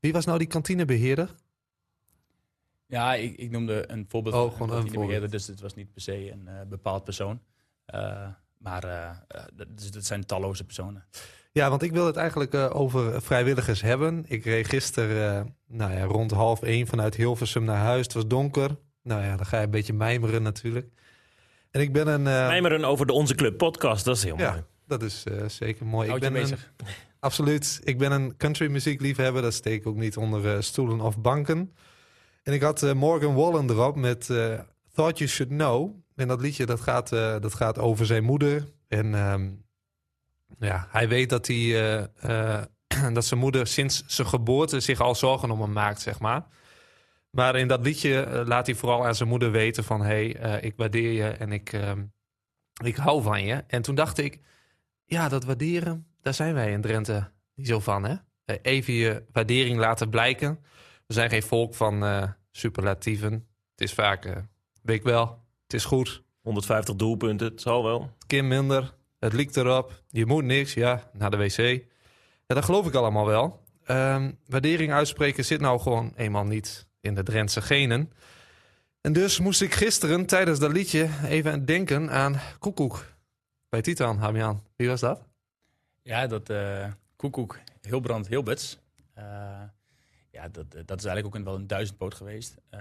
Wie 0.00 0.12
was 0.12 0.24
nou 0.24 0.38
die 0.38 0.46
kantinebeheerder? 0.46 1.34
Ja, 2.90 3.14
ik, 3.14 3.36
ik 3.36 3.50
noemde 3.50 3.84
een 3.90 4.04
voorbeeld 4.08 4.34
Oh, 4.34 4.40
van 4.40 4.50
een 4.50 4.56
kantinebeheerder, 4.74 5.10
voorbeeld. 5.20 5.30
dus 5.32 5.46
het 5.46 5.60
was 5.60 5.74
niet 5.74 5.92
per 5.92 6.02
se 6.02 6.30
een 6.32 6.48
eh, 6.48 6.54
bepaald 6.68 7.04
persoon. 7.04 7.40
Eh, 7.84 8.26
maar 8.58 8.84
eh, 8.84 9.10
dat, 9.54 9.66
dus 9.70 9.90
dat 9.90 10.04
zijn 10.04 10.26
talloze 10.26 10.64
personen. 10.64 11.04
Ja, 11.52 11.70
want 11.70 11.82
ik 11.82 11.92
wil 11.92 12.06
het 12.06 12.16
eigenlijk 12.16 12.54
eh, 12.54 12.70
over 12.74 13.22
vrijwilligers 13.22 13.80
hebben. 13.82 14.24
Ik 14.28 14.44
reed 14.44 14.68
gisteren 14.68 15.36
eh, 15.38 15.44
nou 15.66 15.92
ja, 15.92 16.04
rond 16.04 16.30
half 16.30 16.62
één 16.62 16.86
vanuit 16.86 17.14
Hilversum 17.14 17.64
naar 17.64 17.76
huis. 17.84 18.02
Het 18.04 18.12
was 18.14 18.26
donker. 18.26 18.76
Nou 19.02 19.22
ja, 19.24 19.36
dan 19.36 19.46
ga 19.46 19.58
je 19.58 19.64
een 19.64 19.70
beetje 19.70 19.92
mijmeren 19.92 20.42
natuurlijk. 20.42 20.88
En 21.70 21.80
ik 21.80 21.92
ben 21.92 22.06
een... 22.06 22.26
eh, 22.26 22.46
Mijmeren 22.46 22.84
over 22.84 23.06
de 23.06 23.12
Onze 23.12 23.34
Club 23.34 23.56
podcast, 23.56 24.04
dat 24.04 24.16
is 24.16 24.22
heel 24.24 24.38
Ja. 24.38 24.50
mooi. 24.50 24.62
dat 24.86 25.02
is 25.02 25.24
eh, 25.24 25.48
zeker 25.48 25.86
mooi. 25.86 26.08
Houd 26.08 26.22
ik 26.22 26.24
je 26.28 26.32
ben 26.32 26.42
bezig. 26.42 26.72
Een, 26.76 26.86
absoluut. 27.20 27.80
Ik 27.84 27.98
ben 27.98 28.12
een 28.12 28.36
country 28.36 28.70
muziekliefhebber. 28.70 29.42
Dat 29.42 29.54
steek 29.54 29.80
ik 29.80 29.86
ook 29.86 29.96
niet 29.96 30.16
onder 30.16 30.62
stoelen 30.64 31.00
of 31.00 31.18
banken. 31.18 31.74
En 32.42 32.52
ik 32.52 32.62
had 32.62 32.82
eh, 32.82 32.92
Morgan 32.92 33.34
Wallen 33.34 33.70
erop 33.70 33.96
met 33.96 34.30
eh, 34.30 34.58
Thought 34.94 35.18
You 35.18 35.30
Should 35.30 35.52
Know. 35.52 35.94
En 36.14 36.28
dat 36.28 36.40
liedje 36.40 36.66
dat 36.66 36.80
gaat, 36.80 37.12
eh, 37.12 37.40
dat 37.40 37.54
gaat 37.54 37.78
over 37.78 38.06
zijn 38.06 38.24
moeder. 38.24 38.68
En 38.88 39.14
ehm, 39.14 39.50
ja, 40.58 40.88
hij 40.90 41.08
weet 41.08 41.30
dat, 41.30 41.46
hij, 41.46 42.08
dat 43.12 43.24
zijn 43.24 43.40
moeder 43.40 43.66
sinds 43.66 44.04
zijn 44.06 44.28
geboorte 44.28 44.80
zich 44.80 45.00
al 45.00 45.14
zorgen 45.14 45.50
om 45.50 45.60
hem 45.60 45.72
maakt, 45.72 46.00
zeg 46.00 46.18
maar. 46.18 46.46
Maar 47.30 47.56
in 47.56 47.68
dat 47.68 47.80
liedje 47.80 48.42
laat 48.46 48.66
hij 48.66 48.74
vooral 48.74 49.06
aan 49.06 49.14
zijn 49.14 49.28
moeder 49.28 49.50
weten 49.50 49.84
van... 49.84 50.00
hé, 50.00 50.30
hey, 50.30 50.60
ik 50.60 50.74
waardeer 50.76 51.12
je 51.12 51.28
en 51.28 51.52
ik, 51.52 51.72
ehm, 51.72 52.04
ik 52.84 52.96
hou 52.96 53.22
van 53.22 53.44
je. 53.44 53.64
En 53.66 53.82
toen 53.82 53.94
dacht 53.94 54.18
ik, 54.18 54.38
ja, 55.04 55.28
dat 55.28 55.44
waarderen, 55.44 56.06
daar 56.20 56.34
zijn 56.34 56.54
wij 56.54 56.72
in 56.72 56.80
Drenthe 56.80 57.30
niet 57.54 57.66
zo 57.66 57.80
van, 57.80 58.04
hè? 58.04 58.14
Even 58.62 58.92
je 58.92 59.24
waardering 59.32 59.78
laten 59.78 60.10
blijken. 60.10 60.58
We 61.10 61.16
zijn 61.16 61.30
geen 61.30 61.42
volk 61.42 61.74
van 61.74 62.04
eh, 62.04 62.28
superlatieven. 62.50 63.32
Het 63.70 63.80
is 63.80 63.94
vaak, 63.94 64.24
eh 64.24 64.36
weet 64.82 64.96
ik 64.96 65.02
wel, 65.02 65.44
het 65.62 65.74
is 65.74 65.84
goed. 65.84 66.22
150 66.40 66.94
doelpunten, 66.94 67.46
het 67.46 67.60
zal 67.60 67.84
wel. 67.84 68.10
Kim 68.26 68.48
minder, 68.48 68.94
het 69.18 69.32
liekt 69.32 69.56
erop. 69.56 70.02
Je 70.08 70.26
moet 70.26 70.44
niks, 70.44 70.74
ja, 70.74 71.10
naar 71.12 71.30
de 71.30 71.36
wc. 71.36 71.56
Ja, 72.46 72.54
dat 72.54 72.64
geloof 72.64 72.86
ik 72.86 72.94
allemaal 72.94 73.26
wel. 73.26 73.62
Ehm, 73.84 74.32
waardering 74.46 74.92
uitspreken 74.92 75.44
zit 75.44 75.60
nou 75.60 75.80
gewoon 75.80 76.12
eenmaal 76.16 76.44
niet 76.44 76.86
in 77.00 77.14
de 77.14 77.22
Drentse 77.22 77.62
genen. 77.62 78.12
En 79.00 79.12
dus 79.12 79.38
moest 79.38 79.62
ik 79.62 79.74
gisteren 79.74 80.26
tijdens 80.26 80.58
dat 80.58 80.72
liedje 80.72 81.08
even 81.24 81.64
denken 81.64 82.10
aan 82.10 82.40
Koekoek. 82.58 83.04
Bij 83.68 83.80
Titan, 83.80 84.18
Hamian. 84.18 84.62
Wie 84.76 84.88
was 84.88 85.00
dat? 85.00 85.22
Ja, 86.02 86.26
dat 86.26 86.50
eh 86.50 86.86
Koekoek, 87.16 87.58
Hilbrand, 87.80 88.28
Hilberts. 88.28 88.78
Eh, 89.14 89.62
ja, 90.30 90.48
dat, 90.48 90.70
dat 90.70 90.98
is 90.98 91.04
eigenlijk 91.04 91.26
ook 91.26 91.34
een, 91.34 91.44
wel 91.44 91.54
een 91.54 91.66
duizendpoot 91.66 92.14
geweest. 92.14 92.56
Eh, 92.68 92.80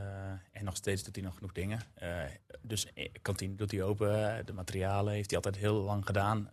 en 0.52 0.64
nog 0.64 0.76
steeds 0.76 1.04
doet 1.04 1.16
hij 1.16 1.24
nog 1.24 1.34
genoeg 1.34 1.52
dingen. 1.52 1.80
Eh, 1.94 2.24
dus 2.62 2.94
eh, 2.94 3.10
kantine 3.22 3.56
doet 3.56 3.72
hij 3.72 3.84
open. 3.84 4.46
De 4.46 4.54
materialen 4.54 5.14
heeft 5.14 5.30
hij 5.30 5.36
altijd 5.36 5.58
heel 5.58 5.82
lang 5.82 6.06
gedaan. 6.06 6.50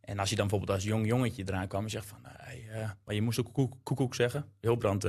En 0.00 0.18
als 0.18 0.30
je 0.30 0.36
dan 0.36 0.48
bijvoorbeeld 0.48 0.78
als 0.78 0.88
jong 0.88 1.06
jongetje 1.06 1.42
eraan 1.46 1.68
kwam 1.68 1.82
en 1.82 1.90
zegt 1.90 2.06
van... 2.06 2.18
Hey, 2.22 2.68
eh, 2.70 2.90
maar 3.04 3.14
je 3.14 3.22
moest 3.22 3.40
ook 3.40 3.72
koekoek, 3.82 4.14
zeggen. 4.14 4.44
Hilbrand, 4.60 5.02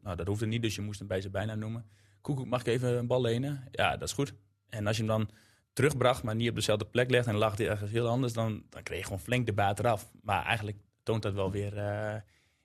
nou 0.00 0.16
dat 0.16 0.26
hoefde 0.26 0.46
niet, 0.46 0.62
dus 0.62 0.74
je 0.74 0.82
moest 0.82 0.98
hem 0.98 1.08
bij 1.08 1.20
zijn 1.20 1.32
bijnaam 1.32 1.58
noemen. 1.58 1.86
Koekoek, 2.20 2.46
mag 2.46 2.60
ik 2.60 2.66
even 2.66 2.98
een 2.98 3.06
bal 3.06 3.20
lenen? 3.20 3.64
Ja, 3.70 3.96
dat 3.96 4.08
is 4.08 4.14
goed. 4.14 4.34
En 4.68 4.86
als 4.86 4.96
je 4.96 5.02
hem 5.02 5.12
dan 5.12 5.30
terugbracht, 5.72 6.22
maar 6.22 6.34
niet 6.34 6.48
op 6.48 6.54
dezelfde 6.54 6.84
plek 6.84 7.10
legt 7.10 7.26
en 7.26 7.34
lag 7.34 7.56
hij 7.56 7.68
ergens 7.68 7.90
heel 7.90 8.08
anders, 8.08 8.32
dan, 8.32 8.62
dan 8.68 8.82
kreeg 8.82 8.98
je 8.98 9.04
gewoon 9.04 9.20
flink 9.20 9.46
de 9.46 9.52
baat 9.52 9.78
eraf. 9.78 10.10
Maar 10.22 10.44
eigenlijk 10.44 10.78
toont 11.02 11.22
dat 11.22 11.34
wel 11.34 11.50
weer 11.50 11.72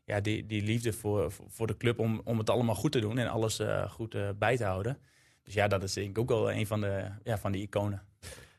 ja, 0.06 0.20
die, 0.20 0.46
die 0.46 0.62
liefde 0.62 0.94
voor, 0.94 1.32
voor 1.48 1.68
de 1.68 1.78
club 1.78 2.00
om, 2.00 2.22
om 2.24 2.38
het 2.38 2.50
allemaal 2.50 2.76
goed 2.76 2.92
te 2.92 3.00
doen 3.00 3.18
en 3.18 3.28
alles 3.28 3.60
eh, 3.60 3.90
goed 3.90 4.16
eh, 4.16 4.30
bij 4.38 4.58
te 4.58 4.64
houden. 4.64 4.98
Dus 5.44 5.54
ja, 5.54 5.68
dat 5.68 5.84
is 5.84 5.94
denk 5.94 6.10
ik 6.10 6.18
ook 6.18 6.30
wel 6.30 6.52
een 6.52 6.68
van, 6.68 6.82
de, 6.82 7.06
ja, 7.24 7.38
van 7.38 7.52
die 7.52 7.62
iconen. 7.62 8.02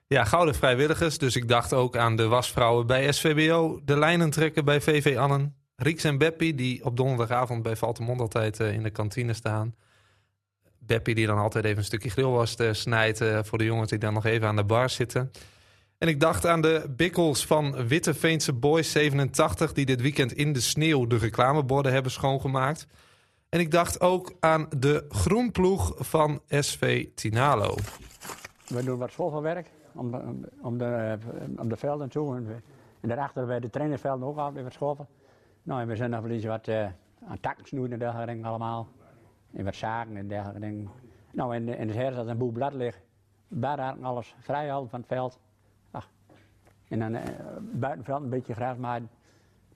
Ja, 0.07 0.25
gouden 0.25 0.55
vrijwilligers. 0.55 1.19
Dus 1.19 1.37
ik 1.37 1.49
dacht 1.49 1.73
ook 1.73 1.97
aan 1.97 2.17
de 2.17 2.27
wasvrouwen 2.27 2.87
bij 2.87 3.13
SVBO. 3.13 3.81
De 3.85 3.99
lijnen 3.99 4.31
trekken 4.31 4.65
bij 4.65 4.81
VV 4.81 5.17
Annen. 5.17 5.55
Rieks 5.77 6.05
en 6.05 6.19
Beppie, 6.19 6.55
die 6.55 6.85
op 6.85 6.97
donderdagavond 6.97 7.63
bij 7.63 7.77
Valtemond 7.77 8.21
altijd 8.21 8.61
eh, 8.61 8.73
in 8.73 8.83
de 8.83 8.91
kantine 8.91 9.33
staan. 9.33 9.75
Beppie 10.79 11.15
die 11.15 11.27
dan 11.27 11.39
altijd 11.39 11.65
even 11.65 11.79
een 11.79 11.85
stukje 11.85 12.11
grillworst 12.11 12.61
eh, 12.61 12.73
snijdt 12.73 13.21
eh, 13.21 13.39
voor 13.43 13.59
de 13.59 13.65
jongens 13.65 13.91
die 13.91 13.99
dan 13.99 14.13
nog 14.13 14.25
even 14.25 14.49
aan 14.49 14.57
de 14.57 14.65
bar 14.65 14.91
zitten. 14.91 15.31
En 15.99 16.09
ik 16.09 16.21
dacht 16.21 16.47
aan 16.47 16.61
de 16.61 16.95
bikkels 16.97 17.47
van 17.47 17.87
Witteveense 17.87 18.53
Boys 18.53 18.93
87... 18.93 19.73
die 19.73 19.87
dit 19.87 20.01
weekend 20.01 20.33
in 20.33 20.53
de 20.53 20.61
sneeuw 20.61 21.07
de 21.07 21.17
reclameborden 21.17 21.93
hebben 21.93 22.13
schoongemaakt. 22.13 22.87
En 23.49 23.61
ik 23.61 23.71
dacht 23.71 24.01
ook 24.01 24.33
aan 24.41 24.67
de 24.79 25.05
groenploeg 25.09 25.95
van 25.99 26.41
SV 26.49 27.07
Tinalo. 27.15 27.75
We 28.67 28.85
doen 28.85 28.99
wat 28.99 29.11
schoolverwerk 29.11 29.71
om, 29.93 30.15
om, 30.15 30.45
om, 30.63 30.79
de, 30.79 30.85
eh, 30.85 31.61
om 31.61 31.69
de 31.69 31.77
velden 31.77 32.09
toe. 32.09 32.37
En, 32.37 32.63
en 33.01 33.09
daarachter 33.09 33.47
bij 33.47 33.61
de 33.61 33.71
trainersvelden 33.71 34.29
ook 34.29 34.39
altijd 34.39 34.65
wat 34.65 34.73
schoffen. 34.73 35.07
Nou, 35.63 35.81
en 35.81 35.89
we 35.89 35.97
zijn 35.97 36.11
nog 36.11 36.21
wel 36.21 36.31
eens 36.31 36.45
wat 36.45 36.69
eh, 36.69 36.87
aan 37.29 37.41
takken 37.41 37.67
snoeien 37.67 37.93
en 37.93 37.99
dergelijke 37.99 38.33
dingen 38.33 38.47
allemaal. 38.47 38.89
En 39.53 39.65
wat 39.65 39.75
zaken 39.75 40.17
en 40.17 40.29
dergelijke 40.29 40.61
dingen. 40.61 40.91
Nou, 41.33 41.55
en 41.55 41.69
in 41.69 41.89
het 41.89 41.97
herfst 41.97 42.19
als 42.19 42.29
een 42.29 42.39
boel 42.39 42.53
blad 42.53 42.73
ligt, 42.73 43.01
daar 43.49 43.97
alles 44.03 44.35
vrij 44.39 44.69
van 44.69 44.89
het 44.91 45.07
veld. 45.07 45.39
En 46.89 46.99
dan 46.99 47.15
eh, 47.15 47.23
buiten 47.59 47.99
het 47.99 48.05
veld 48.05 48.23
een 48.23 48.31
beetje 48.31 48.55
gras 48.55 48.77
maaien. 48.77 49.11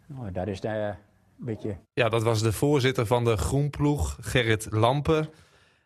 Nou, 0.07 0.33
dat 0.33 0.47
is 0.47 0.61
de, 0.61 0.69
een 0.69 1.45
beetje 1.45 1.77
Ja, 1.93 2.09
dat 2.09 2.23
was 2.23 2.43
de 2.43 2.53
voorzitter 2.53 3.07
van 3.07 3.25
de 3.25 3.37
groenploeg, 3.37 4.17
Gerrit 4.21 4.67
Lampen. 4.71 5.29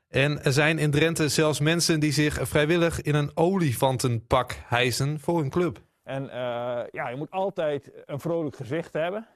En 0.08 0.44
er 0.44 0.52
zijn 0.52 0.78
in 0.78 0.90
Drenthe 0.90 1.28
zelfs 1.28 1.60
mensen 1.60 2.00
die 2.00 2.12
zich 2.12 2.48
vrijwillig 2.48 3.02
in 3.02 3.14
een 3.14 3.30
olifantenpak 3.34 4.56
hijsen 4.66 5.20
voor 5.20 5.40
hun 5.40 5.50
club. 5.50 5.80
En 6.02 6.30
eh, 6.30 6.82
ja, 6.90 7.08
je 7.08 7.16
moet 7.16 7.30
altijd 7.30 7.92
een 8.04 8.20
vrolijk 8.20 8.56
gezicht 8.56 8.92
hebben. 8.92 9.26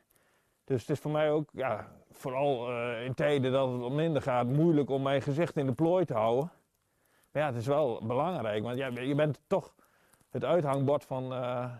Dus 0.65 0.81
het 0.81 0.91
is 0.91 0.99
voor 0.99 1.11
mij 1.11 1.31
ook, 1.31 1.49
ja, 1.53 1.93
vooral 2.11 2.71
eh, 2.71 3.05
in 3.05 3.15
tijden 3.15 3.53
dat 3.53 3.71
het 3.71 3.81
wat 3.81 3.93
minder 3.93 4.23
gaat, 4.23 4.47
moeilijk 4.47 4.91
om 4.91 5.03
mijn 5.03 5.23
gezicht 5.23 5.57
in 5.57 5.67
de 5.67 5.73
plooi 5.73 6.05
te 6.05 6.15
houden. 6.15 6.51
Maar 7.33 7.43
ja, 7.43 7.49
het 7.49 7.59
is 7.59 7.67
wel 7.67 8.07
belangrijk, 8.07 8.63
want 8.63 8.79
ja, 8.79 8.89
je 9.01 9.15
bent 9.15 9.41
toch 9.47 9.75
het 10.29 10.45
uithangbord 10.45 11.05
van, 11.05 11.33
eh, 11.33 11.71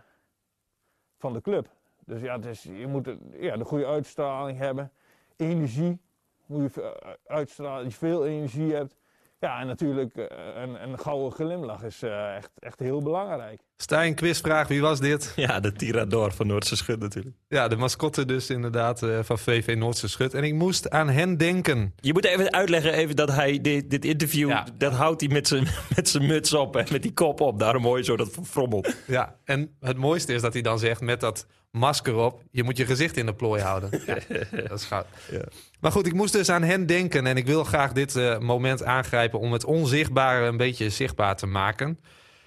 van 1.17 1.33
de 1.33 1.41
club. 1.41 1.69
Dus 2.05 2.21
ja, 2.21 2.37
is, 2.43 2.63
je 2.63 2.87
moet 2.87 3.15
ja, 3.31 3.57
de 3.57 3.65
goede 3.65 3.85
uitstraling 3.85 4.57
hebben. 4.57 4.91
Energie 5.35 6.01
moet 6.45 6.73
je 6.73 7.17
uitstralen, 7.25 7.83
dat 7.83 7.91
je 7.91 7.97
veel 7.99 8.25
energie 8.25 8.73
hebt. 8.73 8.98
Ja, 9.39 9.59
en 9.59 9.67
natuurlijk 9.67 10.15
eh, 10.15 10.25
een, 10.55 10.83
een 10.89 10.99
gouden 10.99 11.31
glimlach 11.31 11.83
is 11.83 12.01
eh, 12.01 12.35
echt, 12.35 12.49
echt 12.59 12.79
heel 12.79 13.01
belangrijk. 13.01 13.61
Stijn, 13.77 14.15
quizvraag, 14.15 14.67
wie 14.67 14.81
was 14.81 14.99
dit? 14.99 15.33
Ja, 15.35 15.59
de 15.59 15.71
tirador 15.71 16.31
van 16.31 16.47
Noordse 16.47 16.75
Schut 16.75 16.99
natuurlijk. 16.99 17.35
Ja, 17.47 17.67
de 17.67 17.75
mascotte 17.75 18.25
dus 18.25 18.49
inderdaad 18.49 19.03
eh, 19.03 19.19
van 19.21 19.37
VV 19.39 19.75
Noordse 19.77 20.07
Schut. 20.09 20.33
En 20.33 20.43
ik 20.43 20.53
moest 20.53 20.89
aan 20.89 21.09
hen 21.09 21.37
denken. 21.37 21.93
Je 21.95 22.13
moet 22.13 22.25
even 22.25 22.53
uitleggen 22.53 22.93
even 22.93 23.15
dat 23.15 23.31
hij 23.31 23.61
dit, 23.61 23.89
dit 23.89 24.05
interview, 24.05 24.49
Ja. 24.49 24.65
dat 24.77 24.93
houdt 24.93 25.21
hij 25.21 25.29
met 25.29 25.47
zijn, 25.47 25.67
met 25.95 26.09
zijn 26.09 26.25
muts 26.25 26.53
op 26.53 26.75
en 26.75 26.85
met 26.91 27.01
die 27.01 27.13
kop 27.13 27.41
op. 27.41 27.59
Daarom 27.59 27.83
hoor 27.83 27.97
je 27.97 28.03
zo 28.03 28.17
dat 28.17 28.37
frommelt. 28.43 28.95
Ja, 29.07 29.35
en 29.43 29.75
het 29.79 29.97
mooiste 29.97 30.33
is 30.33 30.41
dat 30.41 30.53
hij 30.53 30.61
dan 30.61 30.79
zegt 30.79 31.01
met 31.01 31.19
dat 31.19 31.47
masker 31.71 32.15
op... 32.15 32.43
je 32.51 32.63
moet 32.63 32.77
je 32.77 32.85
gezicht 32.85 33.17
in 33.17 33.25
de 33.25 33.33
plooi 33.33 33.61
houden. 33.61 33.89
Dat 34.67 34.79
is 34.79 34.85
goud. 34.85 35.05
Ja. 35.31 35.43
Maar 35.79 35.91
goed, 35.91 36.07
ik 36.07 36.13
moest 36.13 36.33
dus 36.33 36.49
aan 36.49 36.63
hen 36.63 36.85
denken... 36.85 37.27
en 37.27 37.37
ik 37.37 37.45
wil 37.45 37.63
graag 37.63 37.91
dit 37.91 38.15
eh, 38.15 38.39
moment 38.39 38.83
aangrijpen... 38.83 39.39
om 39.39 39.53
het 39.53 39.65
onzichtbare 39.65 40.45
een 40.45 40.57
beetje 40.57 40.89
zichtbaar 40.89 41.35
te 41.35 41.45
maken. 41.45 41.99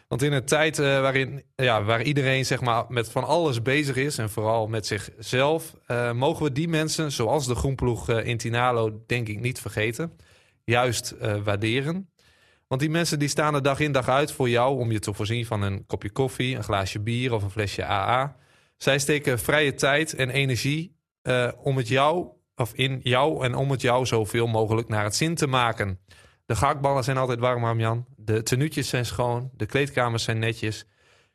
Want 0.09 0.23
in 0.23 0.33
een 0.33 0.45
tijd 0.45 0.79
eh, 0.79 1.01
waarin, 1.01 1.43
ja, 1.57 1.83
waar 1.83 2.03
iedereen 2.03 2.47
zeg 2.47 2.61
maar, 2.61 2.85
met 2.89 3.11
van 3.11 3.25
alles 3.25 3.63
bezig 3.63 3.97
is... 3.97 4.19
en 4.19 4.31
vooral 4.31 4.67
met 4.67 4.87
zichzelf... 4.87 5.75
eh, 5.87 6.13
mogen 6.13 6.45
we 6.45 6.53
die 6.53 6.69
mensen, 6.69 7.13
zoals 7.13 7.47
de 7.47 7.55
groenploeg 7.55 8.11
in 8.11 8.37
Tinalo... 8.37 9.03
denk 9.07 9.29
ik 9.29 9.41
niet 9.41 9.61
vergeten. 9.61 10.13
Juist 10.65 11.15
waarderen. 11.45 12.11
Want 12.69 12.81
die 12.81 12.91
mensen 12.91 13.19
die 13.19 13.29
staan 13.29 13.55
er 13.55 13.63
dag 13.63 13.81
in 13.81 13.93
dag 13.93 14.09
uit 14.09 14.33
voor 14.33 14.49
jou 14.49 14.79
om 14.79 14.93
je 14.93 14.99
te 14.99 15.15
voorzien 15.15 15.47
van 15.47 15.63
een 15.63 15.87
kopje 15.87 16.11
koffie, 16.11 16.57
een 16.57 16.65
glaasje 16.65 17.01
bier 17.01 17.33
of 17.35 17.43
een 17.43 17.51
flesje 17.51 17.85
AA. 17.85 18.37
Zij 18.83 18.99
steken 18.99 19.38
vrije 19.38 19.75
tijd 19.75 20.14
en 20.14 20.31
energie 20.31 20.97
eh, 21.23 21.49
om 21.62 21.77
het 21.77 21.88
jou, 21.88 22.27
of 22.57 22.73
in 22.75 23.01
jou 23.03 23.45
en 23.45 23.55
om 23.55 23.71
het 23.71 23.81
jou 23.81 24.07
zoveel 24.07 24.47
mogelijk 24.47 24.88
naar 24.88 25.05
het 25.05 25.14
zin 25.14 25.35
te 25.35 25.47
maken. 25.47 25.99
De 26.47 26.57
gehaktballen 26.57 27.05
zijn 27.05 27.16
altijd 27.16 27.38
warm, 27.38 27.62
Harmjan. 27.62 28.07
De 28.16 28.42
tenuutjes 28.42 28.88
zijn 28.88 29.07
schoon. 29.07 29.51
De 29.57 29.66
kleedkamers 29.66 30.23
zijn 30.25 30.38
netjes. 30.38 30.85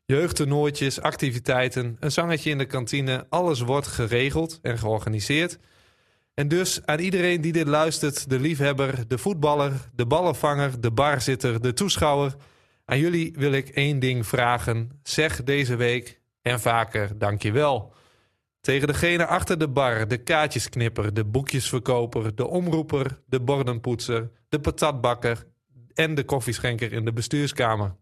Jeugdtoernooitjes, 0.06 1.02
activiteiten, 1.02 1.98
een 2.00 2.12
zangetje 2.12 2.50
in 2.50 2.58
de 2.58 2.66
kantine. 2.66 3.26
Alles 3.30 3.62
wordt 3.62 3.88
geregeld 3.88 4.60
en 4.62 4.78
georganiseerd. 4.78 5.60
En 6.34 6.48
dus 6.48 6.86
aan 6.86 7.00
iedereen 7.00 7.42
die 7.42 7.52
dit 7.52 7.68
luistert, 7.68 8.30
de 8.30 8.40
liefhebber, 8.40 9.08
de 9.08 9.18
voetballer, 9.18 9.72
de 9.94 10.06
ballenvanger, 10.06 10.82
de 10.82 10.92
barzitter, 10.92 11.62
de 11.62 11.74
toeschouwer. 11.74 12.36
Aan 12.86 13.00
jullie 13.00 13.34
wil 13.38 13.52
ik 13.52 13.70
één 13.70 14.00
ding 14.00 14.28
vragen. 14.28 15.00
Zeg 15.04 15.44
deze 15.44 15.76
week 15.76 16.20
en 16.50 16.60
vaker 16.60 17.18
dankjewel. 17.18 17.94
Tegen 18.62 18.88
degene 18.88 19.26
achter 19.26 19.58
de 19.60 19.68
bar, 19.68 20.08
de 20.08 20.18
kaartjesknipper, 20.18 21.14
de 21.14 21.26
boekjesverkoper, 21.26 22.36
de 22.36 22.48
omroeper, 22.48 23.22
de 23.26 23.40
bordenpoetser, 23.40 24.32
de 24.50 24.60
patatbakker 24.60 25.48
en 25.94 26.16
de 26.16 26.24
koffieschenker 26.24 26.94
in 26.94 27.06
de 27.06 27.14
bestuurskamer. 27.14 27.96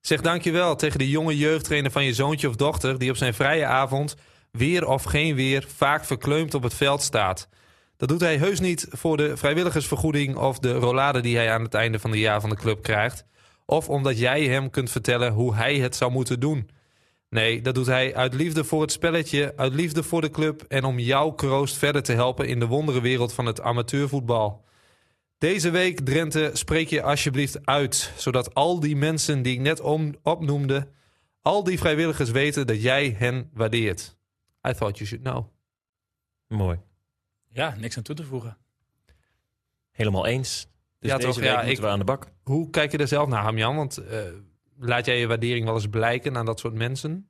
Zeg 0.00 0.20
dankjewel 0.20 0.76
tegen 0.76 0.98
de 0.98 1.08
jonge 1.08 1.36
jeugdtrainer 1.36 1.90
van 1.90 2.04
je 2.04 2.14
zoontje 2.14 2.48
of 2.48 2.56
dochter 2.56 2.98
die 2.98 3.10
op 3.10 3.16
zijn 3.16 3.34
vrije 3.34 3.66
avond 3.66 4.16
weer 4.52 4.88
of 4.88 5.02
geen 5.02 5.34
weer, 5.34 5.64
vaak 5.76 6.04
verkleumd 6.04 6.54
op 6.54 6.62
het 6.62 6.74
veld 6.74 7.02
staat. 7.02 7.48
Dat 7.96 8.08
doet 8.08 8.20
hij 8.20 8.36
heus 8.36 8.60
niet 8.60 8.86
voor 8.90 9.16
de 9.16 9.36
vrijwilligersvergoeding 9.36 10.36
of 10.36 10.58
de 10.58 10.72
rollade 10.72 11.20
die 11.20 11.36
hij 11.36 11.52
aan 11.52 11.62
het 11.62 11.74
einde 11.74 11.98
van 11.98 12.10
het 12.10 12.20
jaar 12.20 12.40
van 12.40 12.50
de 12.50 12.56
club 12.56 12.82
krijgt. 12.82 13.24
Of 13.66 13.88
omdat 13.88 14.18
jij 14.18 14.44
hem 14.44 14.70
kunt 14.70 14.90
vertellen 14.90 15.32
hoe 15.32 15.54
hij 15.54 15.78
het 15.78 15.96
zou 15.96 16.10
moeten 16.10 16.40
doen. 16.40 16.70
Nee, 17.30 17.60
dat 17.62 17.74
doet 17.74 17.86
hij 17.86 18.14
uit 18.14 18.34
liefde 18.34 18.64
voor 18.64 18.80
het 18.80 18.92
spelletje, 18.92 19.52
uit 19.56 19.74
liefde 19.74 20.02
voor 20.02 20.20
de 20.20 20.30
club 20.30 20.62
en 20.62 20.84
om 20.84 20.98
jouw 20.98 21.30
kroost 21.30 21.76
verder 21.76 22.02
te 22.02 22.12
helpen 22.12 22.48
in 22.48 22.58
de 22.60 22.66
wonderenwereld 22.66 23.32
van 23.32 23.46
het 23.46 23.60
amateurvoetbal. 23.60 24.64
Deze 25.38 25.70
week, 25.70 26.00
Drenthe, 26.00 26.50
spreek 26.52 26.88
je 26.88 27.02
alsjeblieft 27.02 27.66
uit, 27.66 28.12
zodat 28.16 28.54
al 28.54 28.80
die 28.80 28.96
mensen 28.96 29.42
die 29.42 29.52
ik 29.54 29.60
net 29.60 29.80
om, 29.80 30.14
opnoemde, 30.22 30.88
al 31.42 31.64
die 31.64 31.78
vrijwilligers 31.78 32.30
weten 32.30 32.66
dat 32.66 32.82
jij 32.82 33.14
hen 33.18 33.50
waardeert. 33.54 34.16
I 34.68 34.72
thought 34.72 34.98
you 34.98 35.06
should 35.08 35.24
know. 35.24 35.46
Mooi. 36.46 36.78
Ja, 37.52 37.74
niks 37.78 37.96
aan 37.96 38.02
toe 38.02 38.14
te 38.14 38.24
voegen. 38.24 38.56
Helemaal 39.90 40.26
eens. 40.26 40.68
Dus 40.98 41.10
Ja, 41.10 41.16
deze 41.16 41.28
toch? 41.28 41.36
week 41.38 41.44
Ja, 41.44 41.54
moeten 41.54 41.72
ik- 41.72 41.80
we 41.80 41.86
aan 41.86 41.98
de 41.98 42.04
bak. 42.04 42.26
Hoe 42.42 42.70
kijk 42.70 42.92
je 42.92 42.98
er 42.98 43.08
zelf 43.08 43.28
naar, 43.28 43.42
Hamjan? 43.42 43.76
Want 43.76 43.96
eh, 43.98 44.20
laat 44.80 45.06
jij 45.06 45.18
je 45.18 45.26
waardering 45.26 45.64
wel 45.64 45.74
eens 45.74 45.88
blijken 45.88 46.36
aan 46.36 46.46
dat 46.46 46.58
soort 46.58 46.74
mensen? 46.74 47.28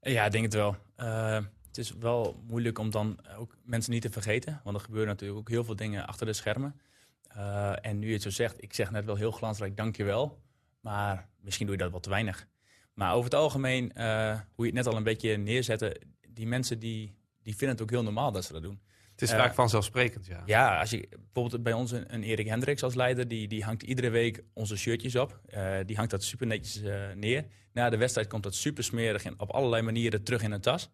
Ja, 0.00 0.24
ik 0.24 0.32
denk 0.32 0.44
het 0.44 0.54
wel. 0.54 0.76
Eh, 0.96 1.40
het 1.66 1.78
is 1.78 1.92
wel 1.92 2.42
moeilijk 2.46 2.78
om 2.78 2.90
dan 2.90 3.18
ook 3.38 3.56
mensen 3.64 3.92
niet 3.92 4.02
te 4.02 4.10
vergeten. 4.10 4.60
Want 4.64 4.76
er 4.76 4.82
gebeuren 4.82 5.08
natuurlijk 5.08 5.40
ook 5.40 5.48
heel 5.48 5.64
veel 5.64 5.76
dingen 5.76 6.06
achter 6.06 6.26
de 6.26 6.32
schermen. 6.32 6.80
Eh, 7.28 7.86
en 7.86 7.98
nu 7.98 8.06
je 8.06 8.12
het 8.12 8.22
zo 8.22 8.30
zegt, 8.30 8.62
ik 8.62 8.74
zeg 8.74 8.90
net 8.90 9.04
wel 9.04 9.16
heel 9.16 9.30
glansrijk 9.30 9.76
dankjewel. 9.76 10.42
Maar 10.80 11.28
misschien 11.40 11.66
doe 11.66 11.76
je 11.76 11.82
dat 11.82 11.92
wat 11.92 12.02
te 12.02 12.10
weinig. 12.10 12.46
Maar 12.94 13.12
over 13.12 13.24
het 13.24 13.34
algemeen, 13.34 13.92
eh, 13.92 14.40
hoe 14.54 14.66
je 14.66 14.72
het 14.72 14.84
net 14.84 14.86
al 14.86 14.96
een 14.96 15.02
beetje 15.02 15.36
neerzette... 15.36 16.00
die 16.28 16.46
mensen 16.46 16.78
die, 16.78 17.14
die 17.42 17.56
vinden 17.56 17.76
het 17.76 17.82
ook 17.82 17.90
heel 17.90 18.02
normaal 18.02 18.32
dat 18.32 18.44
ze 18.44 18.52
dat 18.52 18.62
doen. 18.62 18.80
Het 19.12 19.22
is 19.22 19.30
Eh, 19.30 19.38
vaak 19.38 19.54
vanzelfsprekend, 19.54 20.26
ja. 20.26 20.42
Ja, 20.46 20.80
als 20.80 20.90
je 20.90 21.08
bijvoorbeeld 21.32 21.62
bij 21.62 21.72
ons 21.72 21.90
een, 21.90 22.14
een 22.14 22.22
Erik 22.22 22.46
Hendricks 22.46 22.82
als 22.82 22.94
leider, 22.94 23.28
die, 23.28 23.48
die 23.48 23.64
hangt 23.64 23.82
iedere 23.82 24.10
week 24.10 24.42
onze 24.52 24.76
shirtjes 24.76 25.16
op. 25.16 25.40
Eh, 25.46 25.74
die 25.86 25.96
hangt 25.96 26.10
dat 26.10 26.22
super 26.24 26.46
netjes 26.46 26.82
eh, 26.82 27.12
neer. 27.14 27.44
Na 27.72 27.90
de 27.90 27.96
wedstrijd 27.96 28.28
komt 28.28 28.42
dat 28.42 28.54
super 28.54 28.84
smerig 28.84 29.24
en 29.24 29.40
op 29.40 29.50
allerlei 29.50 29.82
manieren 29.82 30.22
terug 30.22 30.42
in 30.42 30.50
een 30.52 30.60
tas. 30.60 30.90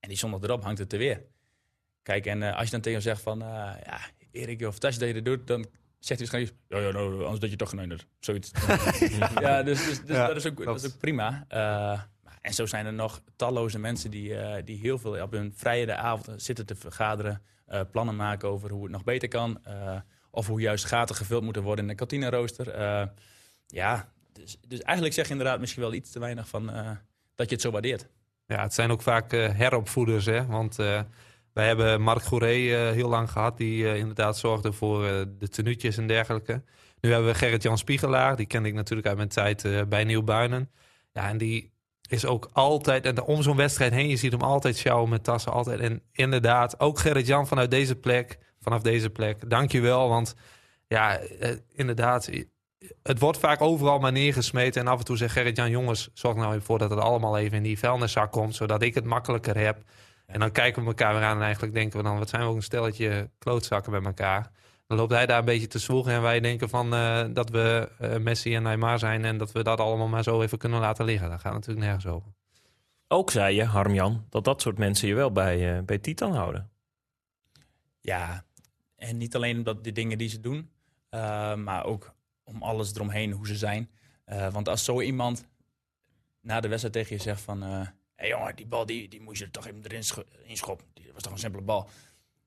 En 0.00 0.08
die 0.08 0.18
zondag 0.18 0.40
erop 0.42 0.62
hangt 0.62 0.78
het 0.78 0.92
er 0.92 0.98
weer. 0.98 1.22
Kijk, 2.02 2.26
en 2.26 2.42
eh, 2.42 2.54
als 2.56 2.64
je 2.64 2.70
dan 2.70 2.80
tegen 2.80 3.00
hem 3.00 3.08
zegt 3.08 3.22
van, 3.22 3.42
eh, 3.42 3.48
ja, 3.84 3.98
Erik, 4.30 4.60
of 4.60 4.70
fantastisch 4.70 4.98
dat 4.98 5.08
je 5.08 5.14
dat 5.14 5.24
doet, 5.24 5.46
dan 5.46 5.66
zegt 5.98 6.20
hij 6.20 6.28
waarschijnlijk, 6.30 6.56
ja, 6.68 6.78
ja, 6.78 6.90
nou, 6.92 7.20
anders 7.22 7.40
dat 7.40 7.50
je 7.50 7.56
toch 7.56 7.68
geneukt. 7.68 8.06
Zoiets. 8.20 8.50
ja, 9.40 9.62
dus, 9.62 9.84
dus, 9.86 10.00
dus 10.04 10.16
Ja, 10.16 10.26
dat, 10.26 10.36
is 10.36 10.46
ook, 10.46 10.56
dat 10.56 10.64
klopt. 10.64 10.82
is 10.84 10.92
ook 10.92 10.98
prima. 10.98 11.46
En 12.40 12.54
zo 12.54 12.66
zijn 12.66 12.86
er 12.86 12.92
nog 12.92 13.20
talloze 13.36 13.78
mensen 13.78 14.10
die, 14.10 14.36
eh, 14.36 14.64
die 14.64 14.78
heel 14.78 14.98
veel 14.98 15.22
op 15.22 15.32
hun 15.32 15.52
vrije 15.56 15.94
avond 15.94 16.42
zitten 16.42 16.66
te 16.66 16.74
vergaderen. 16.74 17.42
eh, 17.66 17.80
plannen 17.90 18.16
maken 18.16 18.48
over 18.48 18.70
hoe 18.70 18.82
het 18.82 18.92
nog 18.92 19.04
beter 19.04 19.28
kan. 19.28 19.64
eh, 19.64 19.96
of 20.30 20.46
hoe 20.46 20.60
juist 20.60 20.84
gaten 20.84 21.14
gevuld 21.14 21.42
moeten 21.42 21.62
worden 21.62 21.84
in 21.84 21.90
de 21.90 21.96
kantinerooster. 21.96 22.78
Ja, 23.66 24.12
dus, 24.32 24.58
dus 24.68 24.80
eigenlijk 24.80 25.16
zeg 25.16 25.26
je 25.26 25.32
inderdaad 25.32 25.60
misschien 25.60 25.82
wel 25.82 25.92
iets 25.94 26.10
te 26.10 26.18
weinig 26.18 26.48
van 26.48 26.66
dat 27.34 27.48
je 27.48 27.54
het 27.54 27.60
zo 27.60 27.70
waardeert. 27.70 28.08
Ja, 28.46 28.62
het 28.62 28.74
zijn 28.74 28.90
ook 28.90 29.02
vaak 29.02 29.30
heropvoeders, 29.32 30.24
hè. 30.26 30.46
Want 30.46 30.76
wij 31.52 31.66
hebben 31.66 32.00
Mark 32.00 32.22
Gouré 32.22 32.46
eh, 32.46 32.92
heel 32.92 33.08
lang 33.08 33.30
gehad... 33.30 33.56
die 33.56 33.96
inderdaad 33.96 34.38
zorgde 34.38 34.72
voor 34.72 35.02
de 35.38 35.48
tenuutjes 35.50 35.96
en 35.96 36.06
dergelijke. 36.06 36.62
Nu 37.00 37.10
hebben 37.12 37.28
we 37.30 37.38
Gerrit-Jan 37.38 37.78
Spiegelaar. 37.78 38.36
Die 38.36 38.46
kende 38.46 38.68
ik 38.68 38.74
natuurlijk 38.74 39.08
uit 39.08 39.16
mijn 39.16 39.28
tijd 39.28 39.88
bij 39.88 40.04
Nieuw-Buinen. 40.04 40.70
Ja, 41.12 41.28
en 41.28 41.38
die 41.38 41.72
is 42.12 42.26
ook 42.26 42.50
altijd... 42.52 43.04
En 43.04 43.22
om 43.22 43.42
zo'n 43.42 43.56
wedstrijd 43.56 43.92
heen, 43.92 44.08
je 44.08 44.16
ziet 44.16 44.32
hem 44.32 44.40
altijd 44.40 44.76
sjouwen 44.76 45.08
met 45.08 45.24
tassen. 45.24 45.52
Altijd. 45.52 45.80
En 45.80 46.02
inderdaad, 46.12 46.80
ook 46.80 46.98
Gerrit-Jan 46.98 47.46
vanuit 47.46 47.70
deze 47.70 47.96
plek... 47.96 48.38
vanaf 48.60 48.82
deze 48.82 49.10
plek, 49.10 49.50
dank 49.50 49.72
je 49.72 49.80
wel. 49.80 50.08
Want 50.08 50.34
ja, 50.86 51.18
eh, 51.18 51.56
inderdaad... 51.74 52.30
Het 53.02 53.18
wordt 53.18 53.38
vaak 53.38 53.60
overal 53.60 53.98
maar 53.98 54.12
neergesmeten. 54.12 54.80
En 54.80 54.88
af 54.88 54.98
en 54.98 55.04
toe 55.04 55.16
zegt 55.16 55.32
Gerrit-Jan, 55.32 55.70
jongens, 55.70 56.08
zorg 56.12 56.36
nou 56.36 56.50
even 56.52 56.62
voor 56.62 56.78
dat 56.78 56.90
het 56.90 56.98
allemaal 56.98 57.38
even 57.38 57.56
in 57.56 57.62
die 57.62 57.78
vuilniszak 57.78 58.32
komt. 58.32 58.54
Zodat 58.54 58.82
ik 58.82 58.94
het 58.94 59.04
makkelijker 59.04 59.58
heb. 59.58 59.82
En 60.26 60.40
dan 60.40 60.52
kijken 60.52 60.82
we 60.82 60.88
elkaar 60.88 61.14
weer 61.14 61.22
aan 61.22 61.36
en 61.36 61.42
eigenlijk 61.42 61.74
denken 61.74 61.98
we 61.98 62.04
dan... 62.04 62.18
wat 62.18 62.28
zijn 62.28 62.42
we 62.42 62.48
ook 62.48 62.56
een 62.56 62.62
stelletje 62.62 63.30
klootzakken 63.38 63.92
bij 63.92 64.02
elkaar. 64.02 64.50
Dan 64.88 64.96
loopt 64.96 65.12
hij 65.12 65.26
daar 65.26 65.38
een 65.38 65.44
beetje 65.44 65.66
te 65.66 65.78
zwoegen 65.78 66.12
en 66.12 66.22
wij 66.22 66.40
denken 66.40 66.68
van 66.68 66.94
eh, 66.94 67.26
dat 67.32 67.50
we 67.50 67.90
eh, 67.98 68.16
Messi 68.16 68.54
en 68.54 68.62
Neymar 68.62 68.98
zijn... 68.98 69.24
en 69.24 69.38
dat 69.38 69.52
we 69.52 69.62
dat 69.62 69.80
allemaal 69.80 70.08
maar 70.08 70.22
zo 70.22 70.42
even 70.42 70.58
kunnen 70.58 70.80
laten 70.80 71.04
liggen. 71.04 71.30
Dat 71.30 71.40
gaat 71.40 71.52
natuurlijk 71.52 71.86
nergens 71.86 72.06
over. 72.06 72.32
Ook 73.08 73.30
zei 73.30 73.54
je, 73.54 73.64
Harmjan, 73.64 74.26
dat 74.28 74.44
dat 74.44 74.62
soort 74.62 74.78
mensen 74.78 75.08
je 75.08 75.14
wel 75.14 75.32
bij, 75.32 75.76
eh, 75.76 75.82
bij 75.84 75.98
Titan 75.98 76.34
houden. 76.34 76.70
Ja, 78.00 78.44
en 78.96 79.16
niet 79.16 79.34
alleen 79.36 79.56
omdat 79.56 79.84
de 79.84 79.92
dingen 79.92 80.18
die 80.18 80.28
ze 80.28 80.40
doen, 80.40 80.70
eh, 81.08 81.54
maar 81.54 81.84
ook 81.84 82.14
om 82.44 82.62
alles 82.62 82.94
eromheen, 82.94 83.32
hoe 83.32 83.46
ze 83.46 83.56
zijn. 83.56 83.90
Eh, 84.24 84.52
want 84.52 84.68
als 84.68 84.84
zo 84.84 85.00
iemand 85.00 85.46
na 86.40 86.60
de 86.60 86.68
wedstrijd 86.68 86.94
tegen 86.94 87.16
je 87.16 87.22
zegt 87.22 87.40
van... 87.40 87.62
hé 87.62 87.84
hey 88.14 88.28
jongen, 88.28 88.56
die 88.56 88.66
bal 88.66 88.86
die, 88.86 89.08
die 89.08 89.20
moest 89.20 89.38
je 89.38 89.44
er 89.44 89.50
toch 89.50 89.66
even 89.66 89.82
erin 89.82 90.04
scho- 90.04 90.24
inschoppen. 90.42 90.86
Die 90.92 91.12
was 91.12 91.22
toch 91.22 91.32
een 91.32 91.38
simpele 91.38 91.62
bal. 91.64 91.88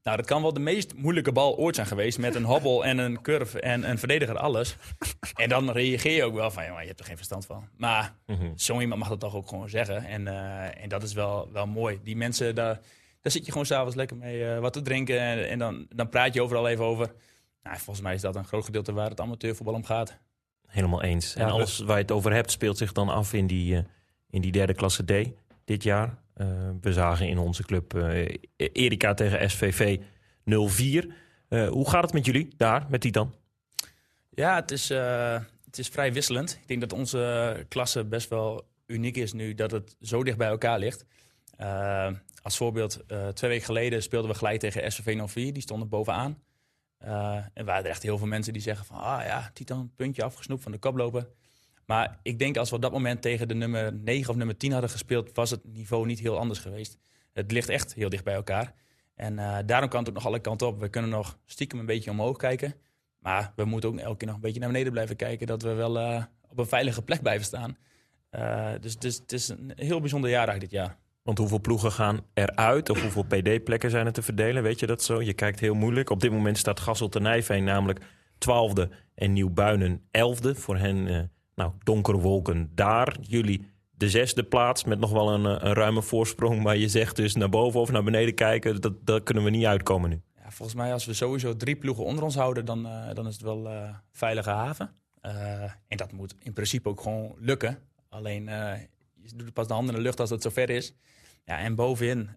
Nou, 0.03 0.17
dat 0.17 0.25
kan 0.25 0.41
wel 0.41 0.53
de 0.53 0.59
meest 0.59 0.93
moeilijke 0.95 1.31
bal 1.31 1.57
ooit 1.57 1.75
zijn 1.75 1.87
geweest. 1.87 2.17
Met 2.19 2.35
een 2.35 2.43
hobbel 2.43 2.85
en 2.85 2.97
een 2.97 3.21
curve 3.21 3.59
en 3.61 3.89
een 3.89 3.97
verdediger, 3.97 4.37
alles. 4.37 4.75
En 5.35 5.49
dan 5.49 5.71
reageer 5.71 6.15
je 6.15 6.23
ook 6.23 6.33
wel 6.33 6.51
van, 6.51 6.65
jongen, 6.65 6.81
je 6.81 6.87
hebt 6.87 6.99
er 6.99 7.05
geen 7.05 7.15
verstand 7.15 7.45
van. 7.45 7.67
Maar 7.77 8.13
Mhm. 8.25 8.51
zo 8.55 8.79
iemand 8.79 8.99
mag 8.99 9.09
dat 9.09 9.19
toch 9.19 9.35
ook 9.35 9.47
gewoon 9.47 9.69
zeggen. 9.69 10.05
En, 10.05 10.27
eh, 10.27 10.83
en 10.83 10.89
dat 10.89 11.03
is 11.03 11.13
wel, 11.13 11.49
wel 11.51 11.67
mooi. 11.67 11.99
Die 12.03 12.15
mensen, 12.15 12.55
daar, 12.55 12.79
daar 13.21 13.31
zit 13.31 13.45
je 13.45 13.51
gewoon 13.51 13.65
s'avonds 13.67 13.95
lekker 13.95 14.17
mee 14.17 14.45
eh, 14.45 14.59
wat 14.59 14.73
te 14.73 14.81
drinken. 14.81 15.19
En, 15.19 15.49
en 15.49 15.59
dan, 15.59 15.85
dan 15.89 16.09
praat 16.09 16.33
je 16.33 16.41
overal 16.41 16.67
even 16.67 16.85
over. 16.85 17.13
Nou, 17.63 17.77
volgens 17.77 18.01
mij 18.01 18.13
is 18.13 18.21
dat 18.21 18.35
een 18.35 18.45
groot 18.45 18.65
gedeelte 18.65 18.93
waar 18.93 19.09
het 19.09 19.19
amateurvoetbal 19.21 19.75
om 19.75 19.83
gaat. 19.85 20.17
Helemaal 20.67 21.03
eens. 21.03 21.35
En 21.35 21.45
Ja, 21.45 21.51
alles 21.51 21.79
waar 21.79 21.95
je 21.95 22.01
het 22.01 22.11
over 22.11 22.33
hebt 22.33 22.51
speelt 22.51 22.77
zich 22.77 22.91
dan 22.91 23.09
af 23.09 23.33
in 23.33 23.47
die, 23.47 23.75
eh, 23.75 23.83
in 24.29 24.41
die 24.41 24.51
derde 24.51 24.73
klasse 24.73 25.03
D 25.05 25.29
dit 25.65 25.83
jaar. 25.83 26.17
Eh, 26.33 26.69
we 26.81 26.93
zagen 26.93 27.27
in 27.27 27.37
onze 27.37 27.63
club 27.63 27.93
eh, 27.93 28.35
Erika 28.55 29.13
tegen 29.13 29.49
SVV 29.49 29.99
04. 30.45 31.15
Eh, 31.47 31.69
hoe 31.69 31.89
gaat 31.89 32.03
het 32.03 32.13
met 32.13 32.25
jullie 32.25 32.53
daar, 32.57 32.85
met 32.89 33.01
die 33.01 33.11
dan? 33.11 33.33
Ja, 34.29 34.55
het 34.55 34.71
is, 34.71 34.89
het 35.65 35.77
is 35.77 35.87
vrij 35.87 36.13
wisselend. 36.13 36.57
Ik 36.61 36.67
denk 36.67 36.81
dat 36.81 36.93
onze 36.93 37.65
klasse 37.67 38.05
best 38.05 38.29
wel 38.29 38.67
uniek 38.85 39.17
is 39.17 39.33
nu 39.33 39.53
dat 39.53 39.71
het 39.71 39.95
zo 40.01 40.23
dicht 40.23 40.37
bij 40.37 40.47
elkaar 40.47 40.79
ligt. 40.79 41.05
Als 42.41 42.57
voorbeeld, 42.57 43.03
twee 43.33 43.49
weken 43.49 43.65
geleden 43.65 44.03
speelden 44.03 44.31
we 44.31 44.37
gelijk 44.37 44.59
tegen 44.59 44.91
SVV 44.91 45.21
04. 45.27 45.53
Die 45.53 45.61
stonden 45.61 45.89
bovenaan. 45.89 46.43
En 47.53 47.65
waren 47.65 47.83
er 47.83 47.89
echt 47.89 48.03
heel 48.03 48.17
veel 48.17 48.27
mensen 48.27 48.53
die 48.53 48.61
zeggen 48.61 48.85
van... 48.85 48.97
ah 48.97 49.25
ja, 49.25 49.51
Titan, 49.53 49.91
puntje 49.95 50.23
afgesnoept 50.23 50.63
van 50.63 50.71
de 50.71 50.77
koploper. 50.79 51.27
Maar 51.91 52.19
ik 52.21 52.39
denk 52.39 52.57
als 52.57 52.69
we 52.69 52.75
op 52.75 52.81
dat 52.81 52.91
moment 52.91 53.21
tegen 53.21 53.47
de 53.47 53.53
nummer 53.53 53.93
9 53.93 54.29
of 54.29 54.35
nummer 54.35 54.57
10 54.57 54.71
hadden 54.71 54.89
gespeeld... 54.89 55.31
was 55.33 55.49
het 55.49 55.59
niveau 55.63 56.05
niet 56.05 56.19
heel 56.19 56.37
anders 56.37 56.59
geweest. 56.59 56.97
Het 57.33 57.51
ligt 57.51 57.69
echt 57.69 57.93
heel 57.93 58.09
dicht 58.09 58.23
bij 58.23 58.33
elkaar. 58.33 58.73
En 59.15 59.39
eh, 59.39 59.57
daarom 59.65 59.89
kan 59.89 59.99
het 59.99 60.09
ook 60.09 60.15
nog 60.15 60.25
alle 60.25 60.39
kanten 60.39 60.67
op. 60.67 60.79
We 60.79 60.89
kunnen 60.89 61.09
nog 61.09 61.37
stiekem 61.45 61.79
een 61.79 61.85
beetje 61.85 62.11
omhoog 62.11 62.37
kijken. 62.37 62.73
Maar 63.19 63.53
we 63.55 63.65
moeten 63.65 63.89
ook 63.89 63.97
elke 63.97 64.17
keer 64.17 64.27
nog 64.27 64.35
een 64.35 64.41
beetje 64.41 64.59
naar 64.59 64.69
beneden 64.69 64.91
blijven 64.91 65.15
kijken. 65.15 65.47
Dat 65.47 65.61
we 65.61 65.73
wel 65.73 65.99
eh, 65.99 66.23
op 66.49 66.59
een 66.59 66.65
veilige 66.65 67.01
plek 67.01 67.21
blijven 67.21 67.45
staan. 67.45 67.77
Eh, 68.29 68.71
dus 68.79 68.93
het 68.93 69.31
is 69.31 69.49
een 69.49 69.71
heel 69.75 69.99
bijzonder 69.99 70.29
jaar 70.29 70.59
dit 70.59 70.71
jaar. 70.71 70.97
Want 71.23 71.37
hoeveel 71.37 71.61
ploegen 71.61 71.91
gaan 71.91 72.19
eruit? 72.33 72.89
Of 72.89 73.01
hoeveel 73.01 73.23
PD-plekken 73.23 73.89
zijn 73.89 74.05
er 74.05 74.13
te 74.13 74.21
verdelen? 74.21 74.63
Weet 74.63 74.79
je 74.79 74.87
dat 74.87 75.03
zo? 75.03 75.21
Je 75.21 75.33
kijkt 75.33 75.59
heel 75.59 75.75
moeilijk. 75.75 76.09
Op 76.09 76.19
dit 76.19 76.31
moment 76.31 76.57
staat 76.57 76.79
Gasselt 76.79 77.15
en 77.15 77.21
Nijveen 77.21 77.63
namelijk 77.63 77.99
twaalfde 78.37 78.89
en 79.15 79.33
Nieuwbuinen 79.33 80.01
elfde. 80.11 80.55
Voor 80.55 80.77
hen 80.77 81.29
nou, 81.55 81.71
donkere 81.83 82.17
wolken 82.17 82.71
daar. 82.75 83.17
Jullie 83.21 83.71
de 84.01 84.09
zesde 84.09 84.43
plaats 84.43 84.83
met 84.83 84.99
nog 84.99 85.11
wel 85.11 85.29
een, 85.29 85.45
eh, 85.45 85.67
een 85.67 85.73
ruime 85.73 86.01
voorsprong. 86.01 86.63
Maar 86.63 86.77
je 86.77 86.89
zegt 86.89 87.15
dus 87.15 87.35
naar 87.35 87.49
boven 87.49 87.79
of 87.79 87.91
naar 87.91 88.03
beneden 88.03 88.35
kijken. 88.35 88.81
Dat, 88.81 89.05
dat 89.05 89.23
kunnen 89.23 89.43
we 89.43 89.49
niet 89.49 89.65
uitkomen 89.65 90.09
nu. 90.09 90.21
Ja, 90.35 90.51
volgens 90.51 90.77
mij 90.77 90.93
als 90.93 91.05
we 91.05 91.13
sowieso 91.13 91.55
drie 91.55 91.75
ploegen 91.75 92.03
onder 92.03 92.23
ons 92.23 92.35
houden... 92.35 92.65
dan, 92.65 92.85
eh, 92.85 93.13
dan 93.13 93.27
is 93.27 93.33
het 93.33 93.41
wel 93.41 93.69
eh, 93.69 93.95
veilige 94.11 94.49
haven. 94.49 94.95
En 95.87 95.97
dat 95.97 96.11
moet 96.11 96.35
in 96.39 96.53
principe 96.53 96.89
ook 96.89 97.01
gewoon 97.01 97.35
lukken. 97.37 97.77
Alleen 98.09 98.45
je 99.15 99.35
doet 99.35 99.53
pas 99.53 99.67
de 99.67 99.73
handen 99.73 99.93
in 99.93 99.99
de 99.99 100.05
lucht 100.05 100.19
als 100.19 100.29
het 100.29 100.41
zover 100.41 100.69
is. 100.69 100.93
Ja, 101.45 101.57
en 101.57 101.75
bovenin, 101.75 102.29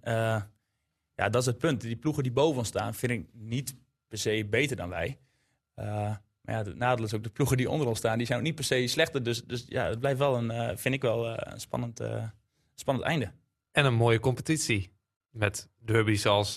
ja, 1.14 1.28
dat 1.30 1.36
is 1.36 1.46
het 1.46 1.58
punt. 1.58 1.80
Die 1.80 1.96
ploegen 1.96 2.22
die 2.22 2.32
boven 2.32 2.64
staan 2.64 2.94
vind 2.94 3.12
ik 3.12 3.26
niet 3.32 3.76
per 4.08 4.18
se 4.18 4.46
beter 4.50 4.76
dan 4.76 4.88
wij. 4.88 5.18
Maar 6.44 6.54
ja, 6.54 6.62
het 6.62 6.76
nadeel 6.76 7.04
is 7.04 7.14
ook 7.14 7.22
de 7.22 7.30
ploegen 7.30 7.56
die 7.56 7.70
onder 7.70 7.86
ons 7.86 7.98
staan... 7.98 8.18
die 8.18 8.26
zijn 8.26 8.38
ook 8.38 8.44
niet 8.44 8.54
per 8.54 8.64
se 8.64 8.86
slechter. 8.86 9.22
Dus, 9.22 9.44
dus 9.44 9.64
ja, 9.68 9.84
het 9.88 9.98
blijft 10.00 10.18
wel 10.18 10.36
een, 10.36 10.50
eh, 10.50 10.76
vind 10.76 10.94
ik 10.94 11.02
wel 11.02 11.28
eh, 11.28 11.52
een 11.52 11.60
spannend, 11.60 12.00
eh, 12.00 12.24
spannend 12.74 13.06
einde. 13.06 13.30
En 13.72 13.84
een 13.84 13.94
mooie 13.94 14.20
competitie. 14.20 14.92
Met 15.30 15.68
derbies 15.78 16.26
als 16.26 16.54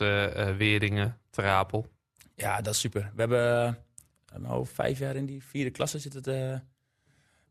Weeringen, 0.57 1.17
Terapel. 1.29 1.88
Ja, 2.35 2.61
dat 2.61 2.73
is 2.73 2.79
super. 2.79 3.11
We 3.13 3.19
hebben 3.19 3.77
nou, 4.38 4.65
vijf 4.65 4.99
jaar 4.99 5.15
in 5.15 5.25
die 5.25 5.43
vierde 5.43 5.71
klasse 5.71 5.99
zitten 5.99 6.21
te 6.21 6.59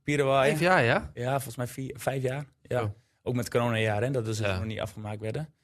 pierenwaaien. 0.02 0.56
Vijf 0.56 0.68
jaar, 0.68 0.84
ja? 0.84 1.10
Ja, 1.14 1.30
volgens 1.30 1.56
mij 1.56 1.66
vier, 1.66 1.98
vijf 1.98 2.22
jaar. 2.22 2.46
Ja. 2.62 2.82
Oh. 2.82 2.90
Ook 3.22 3.34
met 3.34 3.50
corona-jaar, 3.50 4.02
hè, 4.02 4.10
dat 4.10 4.24
dus 4.24 4.38
Ja. 4.38 4.56
nog 4.56 4.64
niet 4.64 4.80
afgemaakt 4.80 5.20
werden. 5.20 5.54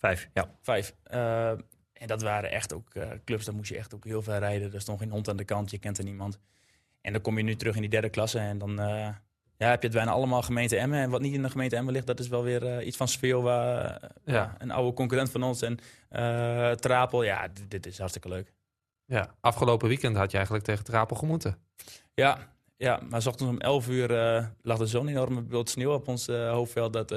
Vijf, 0.00 0.28
ja. 0.34 0.50
vijf. 0.60 0.94
Eh, 1.02 1.52
en 2.00 2.06
dat 2.06 2.22
waren 2.22 2.50
echt 2.50 2.72
ook 2.74 2.94
eh, 2.94 3.08
clubs, 3.24 3.44
daar 3.44 3.54
moest 3.54 3.68
je 3.70 3.76
echt 3.76 3.94
ook 3.94 4.04
heel 4.04 4.22
ver 4.22 4.38
rijden. 4.38 4.72
Er 4.74 4.80
stond 4.80 4.98
geen 4.98 5.10
hond 5.10 5.28
aan 5.28 5.36
de 5.36 5.44
kant, 5.44 5.70
je 5.70 5.78
kent 5.78 5.98
er 5.98 6.04
niemand. 6.04 6.38
En 7.00 7.12
dan 7.12 7.22
kom 7.22 7.36
je 7.36 7.42
nu 7.44 7.56
terug 7.56 7.74
in 7.74 7.80
die 7.80 7.90
derde 7.90 8.08
klasse 8.08 8.38
en 8.38 8.58
dan 8.58 8.80
eh, 8.80 9.08
ja, 9.56 9.68
heb 9.68 9.80
je 9.82 9.86
het 9.88 9.96
bijna 9.96 10.10
allemaal 10.10 10.42
gemeente 10.42 10.76
Emmen. 10.76 10.98
En 11.00 11.10
wat 11.10 11.20
niet 11.20 11.34
in 11.34 11.42
de 11.42 11.50
gemeente 11.50 11.76
Emmen 11.76 11.92
ligt, 11.92 12.06
dat 12.06 12.20
is 12.20 12.28
wel 12.28 12.42
weer 12.42 12.66
eh, 12.66 12.86
iets 12.86 12.96
van 12.96 13.08
Speel, 13.08 13.48
Ja. 13.48 14.54
een 14.58 14.70
oude 14.70 14.92
concurrent 14.92 15.30
van 15.30 15.42
ons. 15.42 15.62
En 15.62 15.78
Trapel, 16.78 17.22
ja, 17.22 17.48
dit, 17.48 17.70
dit 17.70 17.86
is 17.86 17.98
hartstikke 17.98 18.28
leuk. 18.28 18.52
ja. 19.04 19.34
Afgelopen 19.40 19.88
weekend 19.88 20.16
had 20.16 20.30
je 20.30 20.36
eigenlijk 20.36 20.66
tegen 20.66 20.84
Terapel 20.84 21.16
gemoeten. 21.16 21.56
Ja, 22.14 22.38
ja, 22.76 23.00
maar 23.08 23.22
's 23.22 23.26
ochtends 23.26 23.52
om 23.52 23.58
11 23.60 23.88
uur 23.88 24.08
lag 24.62 24.78
er 24.80 24.88
zo'n 24.88 25.08
enorme 25.08 25.42
bult 25.42 25.70
sneeuw 25.70 25.92
op 25.92 26.08
ons 26.08 26.26
hoofdveld 26.26 26.92
dat 26.92 27.10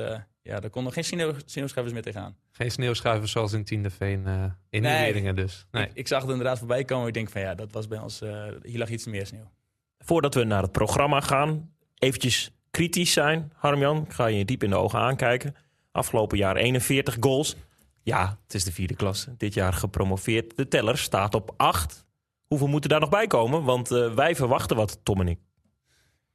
ja, 0.43 0.59
daar 0.59 0.69
konden 0.69 0.93
geen 0.93 1.03
sneeuw, 1.03 1.33
sneeuwschuivers 1.45 1.93
meer 1.93 2.03
tegenaan. 2.03 2.35
Geen 2.51 2.71
sneeuwschuivers 2.71 3.31
zoals 3.31 3.53
in 3.53 3.63
Tiendeveen 3.63 4.23
uh, 4.27 4.43
in 4.69 4.81
Nee. 4.81 5.03
Weeringen 5.03 5.35
dus. 5.35 5.65
Nee. 5.71 5.85
Ik, 5.85 5.91
ik 5.93 6.07
zag 6.07 6.21
het 6.21 6.29
inderdaad 6.29 6.57
voorbij 6.57 6.83
komen. 6.83 7.07
Ik 7.07 7.13
denk 7.13 7.29
van 7.29 7.41
ja, 7.41 7.55
dat 7.55 7.71
was 7.71 7.87
bij 7.87 7.99
ons, 7.99 8.21
eh, 8.21 8.43
hier 8.61 8.77
lag 8.77 8.89
iets 8.89 9.05
meer 9.05 9.25
sneeuw. 9.25 9.51
Voordat 9.97 10.33
we 10.33 10.43
naar 10.43 10.61
het 10.61 10.71
programma 10.71 11.19
gaan, 11.19 11.73
eventjes 11.97 12.51
kritisch 12.71 13.13
zijn. 13.13 13.51
Harmjan, 13.55 14.03
ik 14.03 14.13
ga 14.13 14.25
je 14.25 14.45
diep 14.45 14.63
in 14.63 14.69
de 14.69 14.75
ogen 14.75 14.99
aankijken. 14.99 15.55
Afgelopen 15.91 16.37
jaar 16.37 16.55
41 16.55 17.17
goals. 17.19 17.55
Ja, 18.01 18.39
het 18.43 18.53
is 18.53 18.63
de 18.63 18.71
vierde 18.71 18.95
klasse. 18.95 19.35
Dit 19.37 19.53
jaar 19.53 19.73
gepromoveerd. 19.73 20.57
De 20.57 20.67
teller 20.67 20.97
staat 20.97 21.35
op 21.35 21.53
8. 21.57 22.05
Hoeveel 22.45 22.67
moeten 22.67 22.89
daar 22.89 22.99
nog 22.99 23.09
bij 23.09 23.27
komen? 23.27 23.63
Want 23.63 23.91
eh, 23.91 24.13
wij 24.13 24.35
verwachten 24.35 24.75
wat, 24.75 24.99
Tom 25.03 25.19
en 25.19 25.27
ik. 25.27 25.39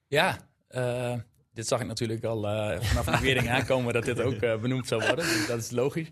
Ja, 0.07 0.39
eh, 0.69 1.15
dit 1.59 1.67
zag 1.67 1.81
ik 1.81 1.87
natuurlijk 1.87 2.25
al 2.25 2.49
eh, 2.49 2.81
vanaf 2.81 3.05
de 3.05 3.21
wering 3.21 3.49
aankomen 3.57 3.93
dat 3.93 4.05
dit 4.05 4.21
ook 4.21 4.35
eh, 4.35 4.61
benoemd 4.61 4.87
zou 4.87 5.07
worden. 5.07 5.25
Dus 5.25 5.47
dat 5.47 5.59
is 5.59 5.71
logisch. 5.71 6.11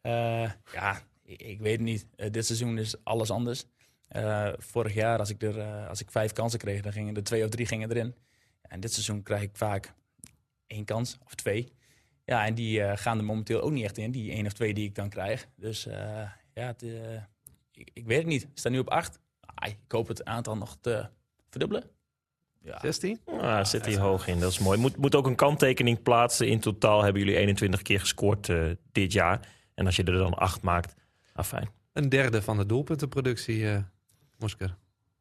Eh, 0.00 0.50
ja, 0.72 1.00
ik, 1.24 1.42
ik 1.42 1.60
weet 1.60 1.72
het 1.72 1.80
niet. 1.80 2.06
Dit 2.32 2.46
seizoen 2.46 2.78
is 2.78 3.04
alles 3.04 3.30
anders. 3.30 3.64
Vorig 4.58 4.94
jaar, 4.94 5.18
als 5.18 5.30
ik, 5.30 5.42
er, 5.42 5.86
als 5.88 6.00
ik 6.00 6.10
vijf 6.10 6.32
kansen 6.32 6.58
kreeg, 6.58 6.80
dan 6.80 6.92
gingen 6.92 7.16
er 7.16 7.22
twee 7.22 7.44
of 7.44 7.50
drie 7.50 7.66
gingen 7.66 7.90
erin. 7.90 8.14
En 8.62 8.80
dit 8.80 8.92
seizoen 8.92 9.22
krijg 9.22 9.42
ik 9.42 9.50
vaak 9.52 9.94
één 10.66 10.84
kans 10.84 11.18
of 11.24 11.34
twee. 11.34 11.72
Ja, 12.24 12.46
en 12.46 12.54
die 12.54 12.96
gaan 12.96 13.18
er 13.18 13.24
momenteel 13.24 13.60
ook 13.60 13.72
niet 13.72 13.84
echt 13.84 13.98
in, 13.98 14.10
die 14.10 14.32
één 14.32 14.46
of 14.46 14.52
twee 14.52 14.74
die 14.74 14.84
ik 14.84 14.94
dan 14.94 15.08
krijg. 15.08 15.48
Dus 15.56 15.82
ja, 16.54 16.66
het, 16.66 16.82
ik, 17.72 17.90
ik 17.92 18.06
weet 18.06 18.18
het 18.18 18.26
niet. 18.26 18.42
Ik 18.42 18.48
sta 18.54 18.68
nu 18.68 18.78
op 18.78 18.90
acht. 18.90 19.20
Ah, 19.40 19.68
ik 19.68 19.78
hoop 19.88 20.08
het 20.08 20.24
aantal 20.24 20.56
nog 20.56 20.76
te 20.80 21.08
verdubbelen. 21.50 21.97
Ja, 22.60 22.78
16? 22.80 23.20
Ah, 23.26 23.64
zit 23.64 23.86
hier 23.86 23.98
hoog 23.98 24.26
in, 24.26 24.40
dat 24.40 24.50
is 24.50 24.58
mooi. 24.58 24.78
Moet, 24.78 24.96
moet 24.96 25.14
ook 25.14 25.26
een 25.26 25.34
kanttekening 25.34 26.02
plaatsen. 26.02 26.48
In 26.48 26.60
totaal 26.60 27.02
hebben 27.02 27.22
jullie 27.22 27.36
21 27.38 27.82
keer 27.82 28.00
gescoord 28.00 28.48
eh, 28.48 28.64
dit 28.92 29.12
jaar. 29.12 29.48
En 29.74 29.86
als 29.86 29.96
je 29.96 30.04
er 30.04 30.12
dan 30.12 30.34
8 30.34 30.62
maakt, 30.62 30.94
afijn. 31.32 31.68
Een 31.92 32.08
derde 32.08 32.42
van 32.42 32.56
de 32.56 32.66
doelpuntenproductie, 32.66 33.70
eh 33.70 33.78
Mosker. 34.38 34.76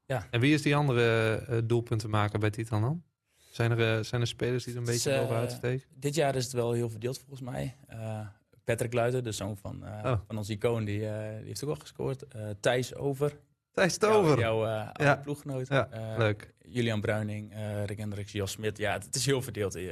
Ja. 0.06 0.28
En 0.32 0.40
wie 0.40 0.54
is 0.54 0.62
die 0.62 0.76
andere 0.76 1.36
eh 1.48 1.58
doelpuntenmaker 1.64 2.40
bij 2.40 2.50
Titan 2.50 2.82
dan? 2.82 3.04
Zijn 3.50 3.72
er, 3.72 3.98
eh, 3.98 4.04
zijn 4.04 4.22
er 4.22 4.28
spelers 4.28 4.64
die 4.64 4.74
er 4.74 4.80
een 4.80 4.86
beetje 4.86 5.20
bovenuit 5.20 5.52
steken? 5.52 5.88
Dit 5.96 6.16
jaar 6.16 6.36
is 6.36 6.44
het 6.44 6.54
wel 6.54 6.72
heel 6.72 6.90
verdeeld 6.90 7.18
volgens 7.20 7.42
mij. 7.42 7.76
Eh, 7.88 8.20
Patrick 8.64 8.94
Luiten, 8.94 9.24
de 9.24 9.32
zoon 9.32 9.58
van, 9.58 9.86
eh, 9.86 10.12
Oh. 10.12 10.20
van 10.28 10.38
ons 10.38 10.50
icoon, 10.50 10.86
die, 10.86 11.08
eh, 11.10 11.38
die 11.38 11.48
heeft 11.48 11.64
ook 11.64 11.70
wel 11.70 11.80
gescoord. 11.80 12.28
Eh, 12.28 12.42
Thijs 12.60 12.96
Over, 12.96 13.38
Thijs 13.78 13.96
jouw, 14.00 14.12
Tover. 14.12 14.40
jouw 14.40 14.66
eh, 14.66 14.90
Ja. 14.94 15.16
ploeggenoot. 15.16 15.68
Ja, 15.68 15.88
Eh, 15.92 16.18
Leuk. 16.18 16.54
Julian 16.70 17.02
Bruining, 17.02 17.54
eh 17.54 17.84
Rick 17.86 17.98
Hendricks, 17.98 18.32
Jos 18.32 18.52
Smit. 18.52 18.78
Ja, 18.78 18.94
het, 18.94 19.16
is 19.16 19.26
heel 19.26 19.42
verdeeld. 19.42 19.76
Eh, 19.76 19.84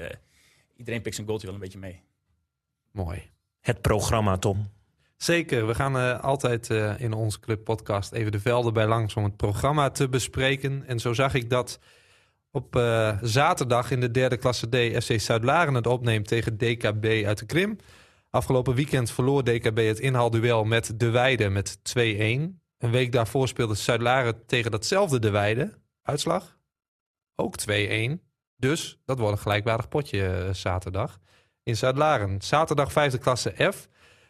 iedereen 0.75 1.01
pikt 1.01 1.15
zijn 1.15 1.27
goaltje 1.27 1.47
wel 1.47 1.55
een 1.55 1.61
beetje 1.61 1.79
mee. 1.79 2.01
Mooi. 2.91 3.29
Het 3.61 3.81
programma, 3.81 4.38
Tom. 4.38 4.69
Zeker, 5.17 5.67
we 5.67 5.75
gaan 5.75 5.97
eh, 5.97 6.23
altijd 6.23 6.69
eh, 6.69 6.99
in 6.99 7.13
onze 7.13 7.39
club 7.39 7.63
podcast 7.63 8.11
even 8.11 8.31
de 8.31 8.39
velden 8.39 8.73
bij 8.73 8.86
langs 8.88 9.13
om 9.15 9.23
het 9.23 9.36
programma 9.38 9.89
te 9.89 10.09
bespreken. 10.09 10.83
En 10.88 10.99
zo 10.99 11.13
zag 11.13 11.33
ik 11.33 11.49
dat 11.49 11.79
op 12.51 12.75
eh, 12.75 13.17
zaterdag 13.21 13.91
in 13.91 13.99
de 13.99 14.11
derde 14.11 14.38
klasse 14.38 14.69
D 14.69 15.03
FC 15.03 15.19
Zuid-Laren 15.19 15.73
het 15.73 15.88
opneemt 15.88 16.27
tegen 16.27 16.57
DKB 16.57 17.05
uit 17.25 17.38
de 17.39 17.45
Krim. 17.45 17.77
Afgelopen 18.29 18.75
weekend 18.75 19.11
verloor 19.11 19.43
DKB 19.43 19.77
het 19.77 19.99
inhaalduel 19.99 20.63
met 20.63 20.99
De 20.99 21.09
Weide 21.09 21.49
met 21.49 21.77
2-1. 21.97 22.63
Een 22.78 22.91
week 22.91 23.11
daarvoor 23.11 23.47
speelde 23.47 23.76
Zuid-Laren 23.76 24.45
tegen 24.45 24.71
datzelfde 24.71 25.19
De 25.19 25.30
Weide. 25.30 25.73
Uitslag? 26.01 26.57
Ook 27.36 27.55
2-1. 27.69 27.73
Dus 28.55 28.99
dat 29.05 29.19
wordt 29.19 29.36
een 29.36 29.41
gelijkwaardig 29.41 29.88
potje 29.88 30.26
eh, 30.26 30.53
zaterdag. 30.53 31.19
In 31.63 31.78
Zuid-Laren. 31.78 32.41
Zaterdag 32.41 32.91
vijfde 32.91 33.17
klasse 33.17 33.71
F. 33.73 33.88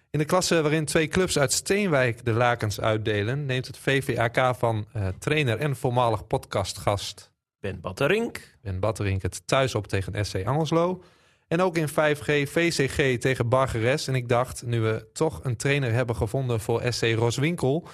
In 0.10 0.20
de 0.20 0.26
klasse 0.26 0.62
waarin 0.62 0.86
twee 0.86 1.08
clubs 1.08 1.38
uit 1.38 1.54
Steenwijk 1.54 2.26
de 2.26 2.32
lakens 2.32 2.80
uitdelen, 2.80 3.46
neemt 3.46 3.68
het 3.68 3.78
VVAK 3.78 4.56
van 4.56 4.88
eh, 4.94 5.08
trainer 5.20 5.58
en 5.58 5.76
voormalig 5.76 6.28
podcastgast 6.28 7.32
Ben 7.60 7.80
Batterink. 7.82 8.58
Ben 8.62 8.80
Batterink 8.80 9.22
het 9.22 9.48
thuis 9.48 9.76
op 9.76 9.88
tegen 9.88 10.26
SC 10.26 10.46
Angelslo. 10.46 11.04
En 11.48 11.62
ook 11.62 11.78
in 11.78 11.90
5G 11.90 12.50
VCG 12.50 13.18
tegen 13.20 13.50
Bargeres. 13.50 14.08
En 14.08 14.16
ik 14.16 14.30
dacht, 14.30 14.66
nu 14.66 14.82
we 14.82 15.08
toch 15.14 15.44
een 15.44 15.56
trainer 15.56 15.92
hebben 15.92 16.16
gevonden 16.16 16.60
voor 16.60 16.82
SC 16.90 17.04
Roswinkel, 17.04 17.88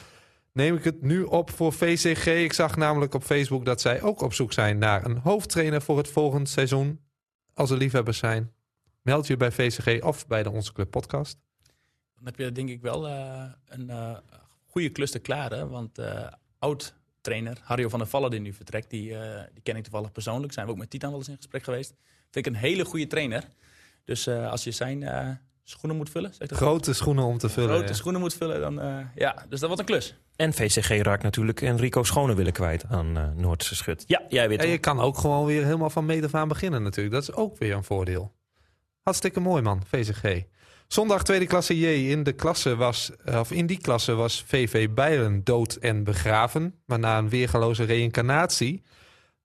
neem 0.54 0.76
ik 0.76 0.84
het 0.84 1.02
nu 1.02 1.24
op 1.24 1.50
voor 1.50 1.74
VCG. 1.74 2.26
Ik 2.26 2.54
zag 2.54 2.76
namelijk 2.76 3.14
op 3.14 3.24
Facebook 3.24 3.66
dat 3.66 3.82
zij 3.82 4.02
ook 4.02 4.22
op 4.22 4.34
zoek 4.34 4.54
zijn 4.54 4.78
naar 4.78 5.06
een 5.06 5.18
hoofdtrainer 5.18 5.82
voor 5.82 5.98
het 5.98 6.08
volgend 6.08 6.50
seizoen. 6.50 7.00
Als 7.54 7.70
er 7.70 7.78
liefhebbers 7.78 8.18
zijn, 8.18 8.54
meld 9.02 9.28
je 9.28 9.38
bij 9.38 9.52
VCG 9.52 10.04
of 10.04 10.28
bij 10.28 10.44
de 10.44 10.52
Onze 10.52 10.74
Club 10.74 10.92
podcast. 10.92 11.40
Dan 12.16 12.26
heb 12.26 12.40
je 12.40 12.52
denk 12.52 12.70
ik 12.70 12.82
wel 12.82 13.08
eh, 13.08 13.44
een 13.66 13.90
eh, 13.90 14.18
goede 14.68 14.90
klus 14.90 15.12
te 15.12 15.20
klaren. 15.20 15.70
Want 15.70 15.98
eh, 15.98 16.28
oud-trainer 16.60 17.60
Harjo 17.64 17.90
van 17.90 18.00
der 18.00 18.08
Vallen 18.08 18.32
die 18.32 18.40
nu 18.40 18.54
vertrekt, 18.54 18.90
die, 18.90 19.08
die 19.54 19.64
ken 19.64 19.76
ik 19.76 19.84
toevallig 19.84 20.12
persoonlijk. 20.12 20.54
Zijn 20.54 20.66
we 20.66 20.72
ook 20.72 20.78
met 20.78 20.90
Titan 20.90 21.10
wel 21.10 21.20
eens 21.20 21.28
in 21.28 21.36
gesprek 21.36 21.64
geweest. 21.64 21.94
Vind 22.30 22.46
ik 22.46 22.54
een 22.54 22.60
hele 22.60 22.86
goede 22.86 23.08
trainer. 23.08 23.48
Dus 24.04 24.28
als 24.28 24.64
je 24.64 24.72
zijn 24.72 25.04
schoenen 25.64 25.98
moet 25.98 26.10
vullen, 26.10 26.34
zeg 26.34 26.48
goed? 26.48 26.58
Grote 26.58 26.94
schoenen 26.94 27.24
om 27.24 27.38
te 27.38 27.50
vullen. 27.50 27.70
grote 27.70 27.88
ja. 27.88 27.94
schoenen 27.94 28.22
moet 28.22 28.34
vullen, 28.34 28.60
dan 28.60 28.82
eh, 28.82 28.98
ja, 29.16 29.46
dus 29.50 29.60
dat 29.60 29.68
wordt 29.70 29.80
een 29.80 29.86
klus. 29.86 30.16
En 30.36 30.54
VCG 30.54 31.02
raakt 31.02 31.24
natuurlijk 31.24 31.62
Enrico 31.62 32.04
Schone 32.04 32.36
willen 32.36 32.54
kwijt 32.54 32.86
aan 32.90 33.18
eh, 33.18 33.24
Noordse 33.36 33.76
Schut. 33.76 34.04
Ja, 34.08 34.22
jij 34.30 34.50
weet 34.50 34.60
En 34.60 34.66
je 34.66 34.72
het. 34.72 34.82
kan 34.82 35.00
ook 35.00 35.18
gewoon 35.18 35.46
weer 35.46 35.64
helemaal 35.64 35.90
van 35.90 36.06
meet 36.06 36.24
af 36.24 36.34
aan 36.34 36.48
beginnen 36.48 36.84
natuurlijk. 36.84 37.16
Dat 37.16 37.24
is 37.24 37.34
ook 37.34 37.58
weer 37.58 37.74
een 37.74 37.84
voordeel. 37.84 38.32
Hartstikke 39.02 39.40
mooi 39.40 39.62
man, 39.62 39.82
VCG. 39.88 40.44
Zondag 40.88 41.24
tweede 41.24 41.46
klasse 41.46 41.80
J. 41.80 42.10
In, 42.12 42.24
de 42.24 42.34
klasse 42.34 42.76
was, 42.76 43.12
eh, 43.26 43.40
of 43.40 43.52
in 43.52 43.66
die 43.66 43.78
klasse 43.78 44.14
was 44.14 44.44
VV 44.48 44.90
Bijlen 44.90 45.44
dood 45.44 45.76
en 45.76 46.04
begraven. 46.04 46.76
Maar 46.86 47.00
na 47.00 47.18
een 47.18 47.30
weergaloze 47.30 47.84
reïncarnatie 47.84 48.84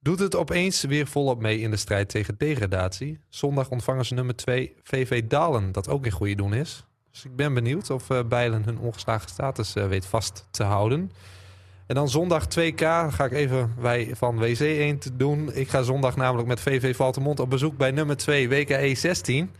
doet 0.06 0.18
het 0.18 0.36
opeens 0.36 0.82
weer 0.82 1.06
volop 1.06 1.40
mee 1.40 1.60
in 1.60 1.70
de 1.70 1.76
strijd 1.76 2.08
tegen 2.08 2.34
degradatie. 2.38 3.18
Zondag 3.28 3.70
ontvangen 3.70 4.04
ze 4.04 4.14
nummer 4.14 4.36
2 4.36 4.74
VV 4.82 5.24
Dalen, 5.24 5.72
dat 5.72 5.88
ook 5.88 6.04
in 6.04 6.10
goede 6.10 6.34
doen 6.34 6.54
is. 6.54 6.84
Dus 7.10 7.24
ik 7.24 7.36
ben 7.36 7.54
benieuwd 7.54 7.90
of 7.90 8.10
eh, 8.10 8.24
Bijlen 8.28 8.64
hun 8.64 8.78
ongeslagen 8.78 9.28
status 9.28 9.74
eh, 9.74 9.86
weet 9.86 10.06
vast 10.06 10.46
te 10.50 10.62
houden. 10.62 11.12
En 11.86 11.94
dan 11.94 12.08
zondag 12.08 12.44
2K 12.44 12.76
ga 13.08 13.24
ik 13.24 13.32
even 13.32 13.74
wij 13.78 14.10
van 14.14 14.38
WC 14.38 14.60
1 14.60 14.98
te 14.98 15.16
doen. 15.16 15.52
Ik 15.54 15.68
ga 15.68 15.82
zondag 15.82 16.16
namelijk 16.16 16.48
met 16.48 16.60
VV 16.60 16.96
Valtemont 16.96 17.40
op 17.40 17.50
bezoek 17.50 17.76
bij 17.76 17.90
nummer 17.90 18.16
2 18.16 18.48
WKE 18.48 18.94
16. 18.94 19.50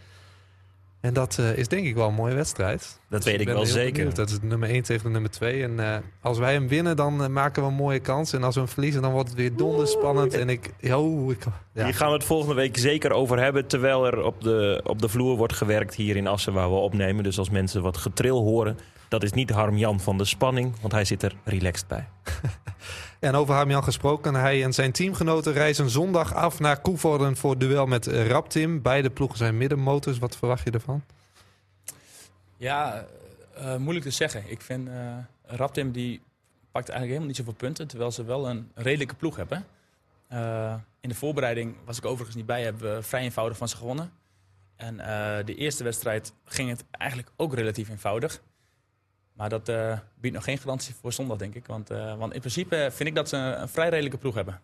En 1.07 1.12
dat 1.12 1.38
eh, 1.38 1.57
is 1.57 1.68
denk 1.68 1.86
ik 1.86 1.94
wel 1.94 2.09
een 2.09 2.14
mooie 2.14 2.34
wedstrijd. 2.34 3.00
Dat 3.09 3.22
Dus 3.22 3.32
weet 3.32 3.40
ik 3.40 3.46
wel 3.48 3.66
zeker. 3.66 3.92
benieuwd. 3.92 4.16
Dat 4.16 4.30
is 4.30 4.38
nummer 4.42 4.68
1 4.68 4.82
tegen 4.82 5.04
de 5.04 5.11
nummer 5.11 5.30
2. 5.30 5.62
En 5.62 5.80
eh, 5.80 5.96
als 6.20 6.38
wij 6.38 6.52
hem 6.52 6.68
winnen, 6.68 6.96
dan 6.96 7.22
eh, 7.22 7.28
maken 7.28 7.62
we 7.62 7.68
een 7.68 7.74
mooie 7.74 7.98
kans. 7.98 8.32
En 8.32 8.42
als 8.42 8.54
we 8.54 8.61
hem 8.61 8.70
verliezen, 8.70 9.02
dan 9.02 9.12
wordt 9.12 9.28
het 9.28 9.38
weer 9.38 9.57
donderspannend. 9.57 10.34
En 10.34 10.48
ik... 10.48 10.70
Oh, 10.92 11.30
ik 11.30 11.44
ja. 11.72 11.84
Hier 11.84 11.94
gaan 11.94 12.09
we 12.09 12.14
het 12.14 12.24
volgende 12.24 12.54
week 12.54 12.76
zeker 12.76 13.12
over 13.12 13.38
hebben. 13.38 13.66
Terwijl 13.66 14.07
er 14.07 14.22
op 14.22 14.42
de, 14.42 14.80
op 14.84 15.00
de 15.02 15.09
vloer 15.09 15.36
wordt 15.36 15.52
gewerkt 15.52 15.94
hier 15.94 16.16
in 16.16 16.26
Assen 16.26 16.52
waar 16.52 16.68
we 16.70 16.76
opnemen. 16.76 17.24
Dus 17.24 17.38
als 17.38 17.50
mensen 17.50 17.82
wat 17.82 17.96
getril 17.96 18.42
horen, 18.42 18.78
dat 19.09 19.22
is 19.22 19.32
niet 19.32 19.50
Harm-Jan 19.50 20.00
van 20.00 20.18
de 20.18 20.24
spanning. 20.24 20.74
Want 20.80 20.92
hij 20.92 21.04
zit 21.04 21.22
er 21.22 21.34
relaxed 21.44 21.88
bij. 21.88 22.09
En 23.21 23.35
over 23.35 23.55
Harmjan 23.55 23.85
gesproken, 23.85 24.35
hij 24.35 24.64
en 24.64 24.73
zijn 24.73 24.93
teamgenoten 24.93 25.53
reizen 25.53 25.91
zondag 25.91 26.35
af 26.35 26.59
naar 26.61 26.81
Koevorden 26.81 27.37
voor 27.37 27.59
duel 27.59 27.87
met 27.87 28.07
Raptim. 28.07 28.83
Beide 28.83 29.11
ploegen 29.11 29.39
zijn 29.39 29.57
middenmotors. 29.57 30.19
Wat 30.19 30.37
verwacht 30.37 30.64
je 30.64 30.71
ervan? 30.71 31.03
Ja, 32.57 33.07
eh, 33.55 33.75
eh, 33.75 33.81
moeilijk 33.81 34.07
te 34.07 34.12
zeggen. 34.12 34.43
Ik 34.47 34.61
vind 34.61 34.89
eh 34.89 34.95
Raptim 35.49 35.93
die 35.93 36.21
pakt 36.71 36.89
eigenlijk 36.89 37.07
helemaal 37.07 37.27
niet 37.27 37.37
zoveel 37.37 37.53
punten, 37.53 37.87
terwijl 37.87 38.11
ze 38.11 38.25
wel 38.25 38.49
een 38.49 38.71
redelijke 38.75 39.14
ploeg 39.14 39.37
hebben. 39.37 39.64
In 41.01 41.09
de 41.09 41.14
voorbereiding 41.14 41.77
was 41.85 41.99
ik 41.99 42.05
overigens 42.05 42.37
niet 42.37 42.47
bij, 42.47 42.62
hebben 42.62 42.95
we 42.95 43.03
vrij 43.03 43.23
eenvoudig 43.23 43.57
van 43.57 43.69
ze 43.69 43.77
gewonnen. 43.77 44.12
En 44.77 44.97
de 45.47 45.55
eerste 45.55 45.85
wedstrijd 45.85 46.33
ging 46.45 46.69
het 46.69 46.85
eigenlijk 46.91 47.31
ook 47.37 47.55
relatief 47.55 47.89
eenvoudig. 47.89 48.41
Maar 49.37 49.49
dat 49.49 49.68
eh, 49.68 49.99
biedt 50.20 50.34
nog 50.34 50.45
geen 50.45 50.59
garantie 50.59 50.95
voor 51.01 51.12
zondag, 51.12 51.37
denk 51.37 51.55
ik. 51.55 51.66
Want, 51.66 51.91
eh, 51.91 52.16
want 52.18 52.32
in 52.32 52.41
principe 52.41 52.89
vind 52.93 53.09
ik 53.09 53.14
dat 53.14 53.28
ze 53.28 53.37
een, 53.37 53.61
een 53.61 53.68
vrij 53.68 53.89
redelijke 53.89 54.18
ploeg 54.18 54.34
hebben. 54.34 54.61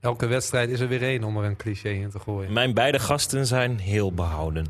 Elke 0.00 0.26
wedstrijd 0.26 0.70
is 0.70 0.80
er 0.80 0.88
weer 0.88 1.02
één 1.02 1.24
om 1.24 1.36
er 1.36 1.44
een 1.44 1.56
cliché 1.56 1.88
in 1.88 2.10
te 2.10 2.18
gooien. 2.18 2.52
Mijn 2.52 2.74
beide 2.74 2.98
gasten 2.98 3.46
zijn 3.46 3.78
heel 3.78 4.12
behouden. 4.12 4.66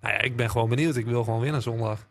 Nou 0.00 0.14
ja, 0.14 0.20
ik 0.20 0.36
ben 0.36 0.50
gewoon 0.50 0.68
benieuwd. 0.68 0.96
Ik 0.96 1.06
wil 1.06 1.24
gewoon 1.24 1.40
winnen 1.40 1.62
zondag. 1.62 2.06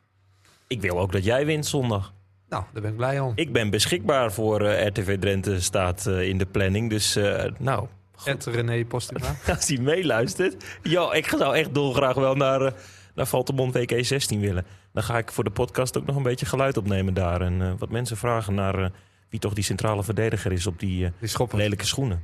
Ik 0.68 0.82
wil 0.82 0.99
ook 0.99 1.12
dat 1.12 1.24
jij 1.24 1.45
wint 1.45 1.66
zondag. 1.66 2.14
Nou, 2.49 2.64
daar 2.74 2.82
ben 2.82 2.91
ik 2.91 2.97
blij 2.97 3.20
om. 3.20 3.32
Ik 3.36 3.51
ben 3.51 3.70
beschikbaar 3.70 4.32
voor 4.32 4.62
eh, 4.62 4.86
RTV 4.86 5.20
Drenthe, 5.20 5.62
staat 5.62 6.05
eh, 6.05 6.22
in 6.22 6.38
de 6.38 6.45
planning. 6.45 6.89
Dus 6.89 7.16
eh, 7.16 7.43
nou, 7.58 7.88
Het 8.24 8.45
René 8.45 8.86
Postuma. 8.86 9.36
als 9.55 9.68
hij 9.68 9.78
meeluistert. 9.78 10.66
Ja, 10.84 11.14
ik 11.14 11.28
zou 11.28 11.55
echt 11.55 11.74
dolgraag 11.74 12.16
wel 12.16 12.36
naar, 12.36 12.74
naar 13.16 13.26
Valtemont 13.26 13.74
WK 13.74 14.05
16 14.05 14.39
willen. 14.39 14.66
Dan 14.98 15.06
ga 15.06 15.18
ik 15.18 15.32
voor 15.32 15.43
de 15.43 15.50
podcast 15.50 15.98
ook 15.98 16.06
nog 16.06 16.16
een 16.16 16.24
beetje 16.24 16.45
geluid 16.45 16.78
opnemen 16.78 17.14
daar. 17.14 17.41
En 17.41 17.62
eh, 17.62 17.74
wat 17.78 17.89
mensen 17.89 18.18
vragen 18.18 18.54
naar 18.54 18.84
eh, 18.84 18.89
wie 19.30 19.39
toch 19.39 19.54
die 19.54 19.64
centrale 19.64 20.04
verdediger 20.04 20.52
is 20.52 20.68
op 20.68 20.80
die 20.80 21.06
eh, 21.06 21.12
Die 21.20 21.48
lelijke 21.58 21.86
schoenen. 21.86 22.24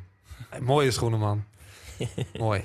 Mooie 0.59 0.91
schoenen, 0.91 1.19
man. 1.19 1.43
Mooi. 2.38 2.63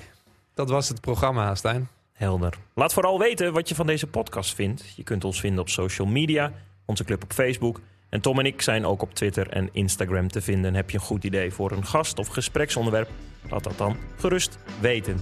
Dat 0.53 0.69
was 0.69 0.89
het 0.89 1.01
programma, 1.01 1.55
Stijn. 1.55 1.89
Helder. 2.13 2.57
Laat 2.73 2.93
vooral 2.93 3.19
weten 3.19 3.53
wat 3.53 3.69
je 3.69 3.75
van 3.75 3.87
deze 3.87 4.07
podcast 4.07 4.55
vindt. 4.55 4.93
Je 4.95 5.03
kunt 5.03 5.23
ons 5.23 5.39
vinden 5.39 5.61
op 5.61 5.69
social 5.69 6.07
media, 6.07 6.53
onze 6.85 7.03
club 7.03 7.23
op 7.23 7.33
Facebook. 7.33 7.79
En 8.09 8.21
Tom 8.21 8.39
en 8.39 8.45
ik 8.45 8.61
zijn 8.61 8.85
ook 8.85 9.01
op 9.01 9.13
Twitter 9.13 9.49
en 9.49 9.69
Instagram 9.71 10.27
te 10.27 10.41
vinden. 10.41 10.73
Heb 10.75 10.89
je 10.89 10.97
een 10.97 11.03
goed 11.03 11.23
idee 11.23 11.51
voor 11.51 11.71
een 11.71 11.85
gast 11.85 12.19
of 12.19 12.27
gespreksonderwerp? 12.27 13.09
Laat 13.49 13.63
dat 13.63 13.77
dan 13.77 13.95
gerust 14.17 14.57
weten. 14.79 15.19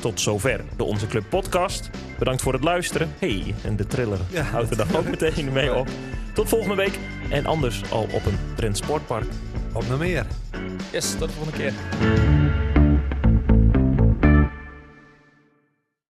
Tot 0.00 0.20
zover 0.20 0.64
de 0.76 0.84
Onze 0.84 1.06
Club 1.06 1.24
podcast. 1.28 1.90
Bedankt 2.18 2.42
voor 2.42 2.52
het 2.52 2.64
luisteren. 2.64 3.10
Hey, 3.18 3.54
en 3.64 3.76
de 3.76 3.86
triller 3.86 4.18
Ja. 4.30 4.42
houdt 4.42 4.70
er 4.70 4.76
dan 4.76 4.96
ook 4.96 5.04
meteen 5.10 5.52
mee 5.52 5.74
op. 5.74 5.88
Tot 6.34 6.48
volgende 6.48 6.74
week. 6.74 6.98
En 7.30 7.46
anders 7.46 7.90
al 7.90 8.02
op 8.12 8.26
een 8.26 8.38
Trend 8.56 8.76
Sportpark. 8.76 9.26
Op 9.72 9.88
naar 9.88 9.98
meer. 9.98 10.26
Yes, 10.92 11.10
tot 11.18 11.28
de 11.28 11.34
volgende 11.34 11.58
keer. 11.58 12.69